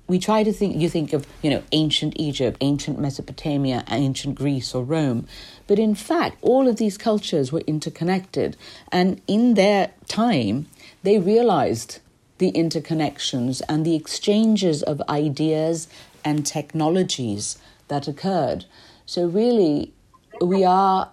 we 0.07 0.19
try 0.19 0.43
to 0.43 0.53
think 0.53 0.75
you 0.75 0.89
think 0.89 1.13
of 1.13 1.25
you 1.41 1.49
know 1.49 1.63
ancient 1.71 2.13
egypt 2.17 2.57
ancient 2.61 2.99
mesopotamia 2.99 3.83
ancient 3.89 4.35
greece 4.35 4.75
or 4.75 4.83
rome. 4.83 5.27
But 5.67 5.79
in 5.79 5.95
fact 5.95 6.37
all 6.41 6.67
of 6.67 6.77
these 6.77 6.97
cultures 6.97 7.51
were 7.51 7.61
interconnected. 7.61 8.55
And 8.91 9.21
in 9.27 9.55
their 9.55 9.91
time 10.07 10.67
they 11.03 11.19
realized 11.19 11.99
the 12.37 12.51
interconnections 12.51 13.61
and 13.69 13.85
the 13.85 13.95
exchanges 13.95 14.83
of 14.83 15.01
ideas 15.07 15.87
and 16.23 16.45
technologies 16.45 17.57
that 17.87 18.07
occurred. 18.07 18.65
So 19.05 19.25
really 19.25 19.93
we 20.41 20.63
are 20.63 21.11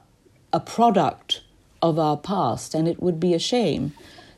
a 0.53 0.61
product 0.61 1.43
of 1.81 1.99
our 1.99 2.17
past 2.17 2.75
and 2.75 2.87
it 2.87 3.03
would 3.03 3.19
be 3.19 3.35
a 3.35 3.39
shame 3.39 3.93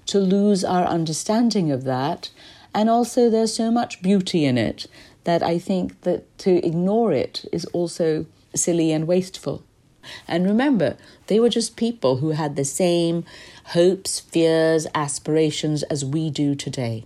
to 0.07 0.19
lose 0.19 0.65
our 0.65 0.85
understanding 0.85 1.71
of 1.71 1.85
that. 1.85 2.31
And 2.75 2.91
also, 2.91 3.31
there's 3.31 3.55
so 3.55 3.71
much 3.71 4.03
beauty 4.03 4.45
in 4.45 4.59
it 4.59 4.87
that 5.25 5.43
I 5.43 5.59
think 5.59 6.03
that 6.03 6.37
to 6.39 6.65
ignore 6.67 7.13
it 7.13 7.45
is 7.53 7.65
also 7.67 8.27
silly 8.55 8.93
and 8.93 9.07
wasteful. 9.07 9.65
And 10.29 10.45
remember, 10.45 10.97
they 11.29 11.41
were 11.41 11.49
just 11.49 11.77
people 11.77 12.19
who 12.19 12.31
had 12.31 12.57
the 12.57 12.65
same 12.65 13.25
hopes, 13.67 14.21
fears, 14.21 14.87
aspirations 14.95 15.83
as 15.85 16.05
we 16.05 16.31
do 16.31 16.55
today. 16.55 17.05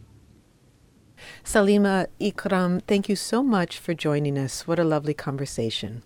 Salima 1.45 2.07
Ikram, 2.21 2.83
thank 2.87 3.09
you 3.09 3.17
so 3.17 3.43
much 3.43 3.79
for 3.79 3.95
joining 3.95 4.37
us. 4.37 4.67
What 4.67 4.79
a 4.79 4.85
lovely 4.85 5.15
conversation. 5.15 6.03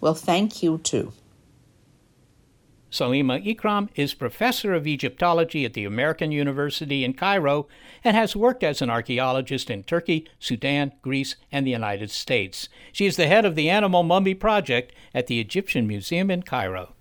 Well, 0.00 0.14
thank 0.14 0.62
you 0.62 0.78
too. 0.78 1.12
Salima 2.92 3.42
Ikram 3.42 3.88
is 3.94 4.12
professor 4.12 4.74
of 4.74 4.86
Egyptology 4.86 5.64
at 5.64 5.72
the 5.72 5.86
American 5.86 6.30
University 6.30 7.04
in 7.04 7.14
Cairo 7.14 7.66
and 8.04 8.14
has 8.14 8.36
worked 8.36 8.62
as 8.62 8.82
an 8.82 8.90
archaeologist 8.90 9.70
in 9.70 9.82
Turkey, 9.82 10.28
Sudan, 10.38 10.92
Greece, 11.00 11.36
and 11.50 11.66
the 11.66 11.70
United 11.70 12.10
States. 12.10 12.68
She 12.92 13.06
is 13.06 13.16
the 13.16 13.28
head 13.28 13.46
of 13.46 13.54
the 13.54 13.70
Animal 13.70 14.02
Mummy 14.02 14.34
Project 14.34 14.92
at 15.14 15.26
the 15.26 15.40
Egyptian 15.40 15.86
Museum 15.86 16.30
in 16.30 16.42
Cairo. 16.42 16.92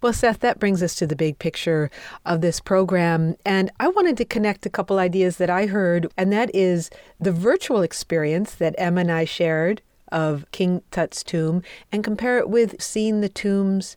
Well, 0.00 0.12
Seth, 0.12 0.38
that 0.38 0.60
brings 0.60 0.84
us 0.84 0.94
to 0.94 1.06
the 1.06 1.16
big 1.16 1.40
picture 1.40 1.90
of 2.24 2.40
this 2.40 2.60
program. 2.60 3.34
And 3.44 3.72
I 3.80 3.88
wanted 3.88 4.16
to 4.18 4.24
connect 4.24 4.64
a 4.66 4.70
couple 4.70 5.00
ideas 5.00 5.36
that 5.38 5.50
I 5.50 5.66
heard, 5.66 6.10
and 6.16 6.32
that 6.32 6.54
is 6.54 6.90
the 7.18 7.32
virtual 7.32 7.82
experience 7.82 8.54
that 8.54 8.76
Emma 8.78 9.00
and 9.00 9.10
I 9.10 9.24
shared 9.24 9.82
of 10.12 10.46
King 10.52 10.82
Tut's 10.92 11.24
tomb 11.24 11.62
and 11.90 12.04
compare 12.04 12.38
it 12.38 12.48
with 12.48 12.80
seeing 12.80 13.20
the 13.20 13.28
tombs 13.28 13.96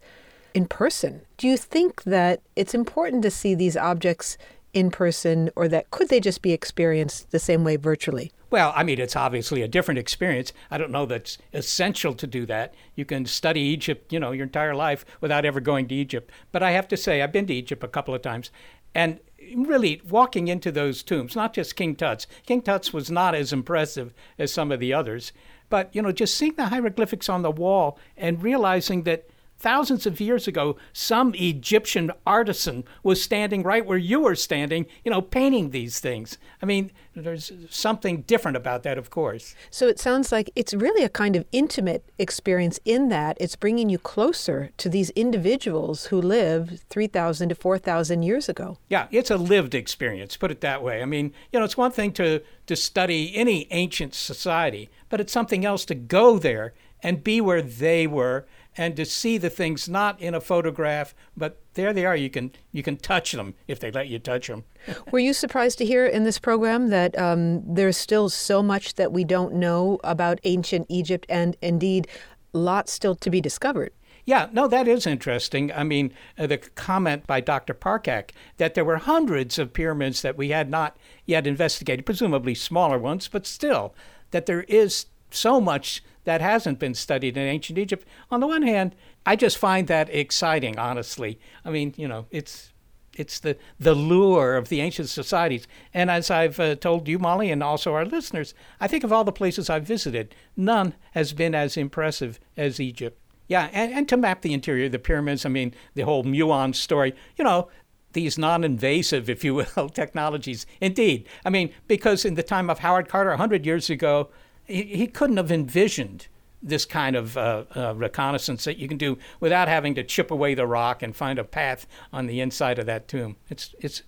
in 0.53 0.67
person. 0.67 1.21
Do 1.37 1.47
you 1.47 1.57
think 1.57 2.03
that 2.03 2.41
it's 2.55 2.73
important 2.73 3.23
to 3.23 3.31
see 3.31 3.55
these 3.55 3.77
objects 3.77 4.37
in 4.73 4.89
person, 4.89 5.49
or 5.55 5.67
that 5.67 5.91
could 5.91 6.09
they 6.09 6.19
just 6.19 6.41
be 6.41 6.51
experienced 6.51 7.31
the 7.31 7.39
same 7.39 7.63
way 7.63 7.75
virtually? 7.75 8.31
Well, 8.49 8.71
I 8.75 8.83
mean, 8.83 8.99
it's 8.99 9.15
obviously 9.15 9.63
a 9.63 9.67
different 9.67 9.97
experience. 9.97 10.53
I 10.69 10.77
don't 10.77 10.91
know 10.91 11.05
that's 11.05 11.37
essential 11.53 12.13
to 12.13 12.27
do 12.27 12.45
that. 12.45 12.73
You 12.95 13.03
can 13.03 13.25
study 13.25 13.61
Egypt, 13.61 14.13
you 14.13 14.19
know, 14.19 14.31
your 14.31 14.43
entire 14.43 14.75
life 14.75 15.05
without 15.21 15.45
ever 15.45 15.59
going 15.59 15.87
to 15.87 15.95
Egypt. 15.95 16.31
But 16.51 16.61
I 16.61 16.71
have 16.71 16.87
to 16.89 16.97
say, 16.97 17.21
I've 17.21 17.31
been 17.31 17.47
to 17.47 17.53
Egypt 17.53 17.83
a 17.83 17.87
couple 17.87 18.13
of 18.13 18.21
times, 18.21 18.51
and 18.93 19.19
really 19.55 20.01
walking 20.07 20.47
into 20.47 20.71
those 20.71 21.03
tombs, 21.03 21.35
not 21.35 21.53
just 21.53 21.75
King 21.75 21.95
Tut's. 21.95 22.27
King 22.45 22.61
Tut's 22.61 22.93
was 22.93 23.09
not 23.09 23.35
as 23.35 23.51
impressive 23.51 24.13
as 24.37 24.53
some 24.53 24.71
of 24.71 24.79
the 24.79 24.93
others, 24.93 25.31
but 25.69 25.89
you 25.95 26.01
know, 26.01 26.11
just 26.11 26.35
seeing 26.35 26.53
the 26.53 26.67
hieroglyphics 26.67 27.29
on 27.29 27.41
the 27.41 27.51
wall 27.51 27.97
and 28.15 28.43
realizing 28.43 29.03
that 29.03 29.27
thousands 29.63 30.05
of 30.05 30.19
years 30.19 30.45
ago, 30.45 30.75
some 30.91 31.33
Egyptian 31.35 32.11
artisan 32.27 32.83
was 33.01 33.23
standing 33.23 33.63
right 33.63 33.85
where 33.85 33.97
you 33.97 34.19
were 34.19 34.35
standing, 34.35 34.85
you 35.05 35.09
know, 35.09 35.21
painting 35.21 35.69
these 35.69 36.01
things. 36.01 36.37
I 36.61 36.65
mean, 36.65 36.91
there's 37.15 37.49
something 37.69 38.23
different 38.23 38.57
about 38.57 38.83
that, 38.83 38.97
of 38.97 39.09
course. 39.09 39.55
So 39.71 39.87
it 39.87 39.99
sounds 39.99 40.33
like 40.33 40.51
it's 40.53 40.73
really 40.73 41.03
a 41.03 41.09
kind 41.09 41.37
of 41.37 41.45
intimate 41.53 42.03
experience 42.19 42.77
in 42.83 43.07
that 43.09 43.37
it's 43.39 43.55
bringing 43.55 43.89
you 43.89 43.97
closer 43.97 44.71
to 44.77 44.89
these 44.89 45.11
individuals 45.11 46.07
who 46.07 46.21
lived 46.21 46.81
3,000 46.89 47.49
to 47.49 47.55
4,000 47.55 48.21
years 48.21 48.49
ago. 48.49 48.77
Yeah, 48.89 49.07
it's 49.11 49.31
a 49.31 49.37
lived 49.37 49.73
experience, 49.73 50.35
put 50.35 50.51
it 50.51 50.59
that 50.59 50.83
way. 50.83 51.01
I 51.01 51.05
mean, 51.05 51.33
you 51.53 51.59
know, 51.59 51.63
it's 51.63 51.77
one 51.77 51.91
thing 51.91 52.11
to, 52.13 52.43
to 52.67 52.75
study 52.75 53.33
any 53.33 53.67
ancient 53.71 54.13
society, 54.13 54.89
but 55.07 55.21
it's 55.21 55.31
something 55.31 55.63
else 55.63 55.85
to 55.85 55.95
go 55.95 56.37
there 56.37 56.73
and 57.03 57.23
be 57.23 57.41
where 57.41 57.61
they 57.61 58.07
were 58.07 58.45
and 58.77 58.95
to 58.95 59.05
see 59.05 59.37
the 59.37 59.49
things 59.49 59.87
not 59.87 60.19
in 60.21 60.33
a 60.33 60.41
photograph, 60.41 61.13
but 61.35 61.61
there 61.73 61.93
they 61.93 62.05
are. 62.05 62.15
You 62.15 62.29
can 62.29 62.51
you 62.71 62.83
can 62.83 62.97
touch 62.97 63.31
them 63.31 63.55
if 63.67 63.79
they 63.79 63.91
let 63.91 64.07
you 64.07 64.19
touch 64.19 64.47
them. 64.47 64.63
Were 65.11 65.19
you 65.19 65.33
surprised 65.33 65.77
to 65.79 65.85
hear 65.85 66.05
in 66.05 66.23
this 66.23 66.39
program 66.39 66.89
that 66.89 67.17
um, 67.17 67.63
there's 67.65 67.97
still 67.97 68.29
so 68.29 68.63
much 68.63 68.95
that 68.95 69.11
we 69.11 69.23
don't 69.23 69.53
know 69.53 69.99
about 70.03 70.39
ancient 70.43 70.87
Egypt, 70.89 71.25
and 71.29 71.55
indeed, 71.61 72.07
lots 72.53 72.91
still 72.91 73.15
to 73.15 73.29
be 73.29 73.41
discovered? 73.41 73.93
Yeah, 74.25 74.47
no, 74.53 74.67
that 74.69 74.87
is 74.87 75.05
interesting. 75.05 75.71
I 75.73 75.83
mean, 75.83 76.13
uh, 76.37 76.47
the 76.47 76.57
comment 76.57 77.27
by 77.27 77.41
Dr. 77.41 77.73
Parcak 77.73 78.31
that 78.55 78.73
there 78.73 78.85
were 78.85 78.97
hundreds 78.97 79.59
of 79.59 79.73
pyramids 79.73 80.21
that 80.21 80.37
we 80.37 80.49
had 80.49 80.69
not 80.69 80.95
yet 81.25 81.45
investigated, 81.45 82.05
presumably 82.05 82.55
smaller 82.55 82.97
ones, 82.97 83.27
but 83.27 83.45
still, 83.45 83.93
that 84.31 84.45
there 84.45 84.63
is 84.63 85.07
so 85.35 85.59
much 85.59 86.03
that 86.23 86.41
hasn't 86.41 86.79
been 86.79 86.93
studied 86.93 87.37
in 87.37 87.43
ancient 87.43 87.77
Egypt. 87.77 88.07
On 88.31 88.39
the 88.39 88.47
one 88.47 88.63
hand, 88.63 88.95
I 89.25 89.35
just 89.35 89.57
find 89.57 89.87
that 89.87 90.13
exciting, 90.13 90.77
honestly. 90.79 91.39
I 91.65 91.71
mean, 91.71 91.93
you 91.97 92.07
know, 92.07 92.25
it's 92.31 92.71
it's 93.15 93.39
the 93.39 93.57
the 93.79 93.93
lure 93.93 94.55
of 94.55 94.69
the 94.69 94.81
ancient 94.81 95.09
societies. 95.09 95.67
And 95.93 96.09
as 96.09 96.31
I've 96.31 96.59
uh, 96.59 96.75
told 96.75 97.07
you, 97.07 97.19
Molly, 97.19 97.51
and 97.51 97.61
also 97.61 97.93
our 97.93 98.05
listeners, 98.05 98.53
I 98.79 98.87
think 98.87 99.03
of 99.03 99.13
all 99.13 99.23
the 99.23 99.31
places 99.31 99.69
I've 99.69 99.87
visited, 99.87 100.33
none 100.57 100.95
has 101.11 101.33
been 101.33 101.53
as 101.53 101.77
impressive 101.77 102.39
as 102.57 102.79
Egypt. 102.79 103.19
Yeah, 103.47 103.69
and, 103.73 103.93
and 103.93 104.09
to 104.09 104.17
map 104.17 104.41
the 104.41 104.53
interior, 104.53 104.89
the 104.89 104.99
pyramids, 104.99 105.45
I 105.45 105.49
mean, 105.49 105.73
the 105.95 106.03
whole 106.03 106.23
muon 106.23 106.73
story, 106.73 107.13
you 107.37 107.43
know, 107.43 107.69
these 108.13 108.37
non 108.37 108.63
invasive, 108.63 109.29
if 109.29 109.43
you 109.43 109.53
will, 109.55 109.89
technologies. 109.93 110.65
Indeed. 110.79 111.27
I 111.43 111.49
mean, 111.49 111.73
because 111.87 112.25
in 112.25 112.35
the 112.35 112.43
time 112.43 112.69
of 112.69 112.79
Howard 112.79 113.09
Carter, 113.09 113.31
100 113.31 113.65
years 113.65 113.89
ago, 113.89 114.29
he, 114.65 114.83
he 114.83 115.07
couldn't 115.07 115.37
have 115.37 115.51
envisioned 115.51 116.27
this 116.61 116.85
kind 116.85 117.15
of 117.15 117.37
uh, 117.37 117.65
uh, 117.75 117.93
reconnaissance 117.95 118.63
that 118.63 118.77
you 118.77 118.87
can 118.87 118.97
do 118.97 119.17
without 119.39 119.67
having 119.67 119.93
to 119.95 120.03
chip 120.03 120.31
away 120.31 120.53
the 120.53 120.65
rock 120.65 121.03
and 121.03 121.15
find 121.15 121.37
a 121.37 121.43
path 121.43 121.85
on 122.13 122.25
the 122.25 122.39
inside 122.39 122.79
of 122.79 122.85
that 122.85 123.07
tomb. 123.07 123.35
It's, 123.49 123.75
it's, 123.79 124.03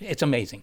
it's 0.00 0.22
amazing. 0.22 0.62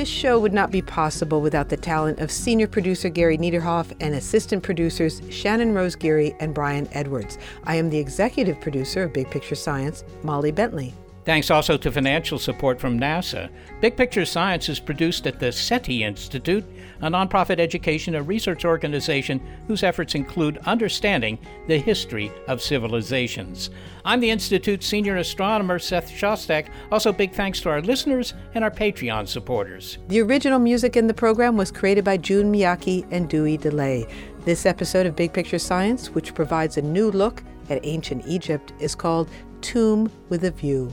This 0.00 0.08
show 0.08 0.38
would 0.40 0.54
not 0.54 0.70
be 0.70 0.80
possible 0.80 1.42
without 1.42 1.68
the 1.68 1.76
talent 1.76 2.20
of 2.20 2.30
senior 2.30 2.66
producer 2.66 3.10
Gary 3.10 3.36
Niederhoff 3.36 3.92
and 4.00 4.14
assistant 4.14 4.62
producers 4.62 5.20
Shannon 5.28 5.74
Rose 5.74 5.94
Geary 5.94 6.34
and 6.40 6.54
Brian 6.54 6.88
Edwards. 6.92 7.36
I 7.64 7.76
am 7.76 7.90
the 7.90 7.98
executive 7.98 8.58
producer 8.62 9.02
of 9.02 9.12
Big 9.12 9.30
Picture 9.30 9.54
Science, 9.54 10.02
Molly 10.22 10.52
Bentley. 10.52 10.94
Thanks 11.30 11.48
also 11.48 11.76
to 11.76 11.92
financial 11.92 12.40
support 12.40 12.80
from 12.80 12.98
NASA. 12.98 13.50
Big 13.80 13.96
Picture 13.96 14.24
Science 14.24 14.68
is 14.68 14.80
produced 14.80 15.28
at 15.28 15.38
the 15.38 15.52
SETI 15.52 16.02
Institute, 16.02 16.64
a 17.02 17.08
nonprofit 17.08 17.60
education 17.60 18.16
and 18.16 18.26
research 18.26 18.64
organization 18.64 19.40
whose 19.68 19.84
efforts 19.84 20.16
include 20.16 20.58
understanding 20.66 21.38
the 21.68 21.78
history 21.78 22.32
of 22.48 22.60
civilizations. 22.60 23.70
I'm 24.04 24.18
the 24.18 24.32
Institute's 24.32 24.88
senior 24.88 25.18
astronomer, 25.18 25.78
Seth 25.78 26.10
Shostak. 26.10 26.68
Also, 26.90 27.12
big 27.12 27.32
thanks 27.32 27.60
to 27.60 27.68
our 27.68 27.80
listeners 27.80 28.34
and 28.54 28.64
our 28.64 28.70
Patreon 28.72 29.28
supporters. 29.28 29.98
The 30.08 30.22
original 30.22 30.58
music 30.58 30.96
in 30.96 31.06
the 31.06 31.14
program 31.14 31.56
was 31.56 31.70
created 31.70 32.04
by 32.04 32.16
June 32.16 32.52
Miyake 32.52 33.06
and 33.12 33.30
Dewey 33.30 33.56
Dellay. 33.56 34.10
This 34.44 34.66
episode 34.66 35.06
of 35.06 35.14
Big 35.14 35.32
Picture 35.32 35.60
Science, 35.60 36.10
which 36.10 36.34
provides 36.34 36.76
a 36.76 36.82
new 36.82 37.12
look 37.12 37.44
at 37.68 37.86
ancient 37.86 38.26
Egypt, 38.26 38.72
is 38.80 38.96
called 38.96 39.30
Tomb 39.60 40.10
with 40.28 40.42
a 40.42 40.50
View. 40.50 40.92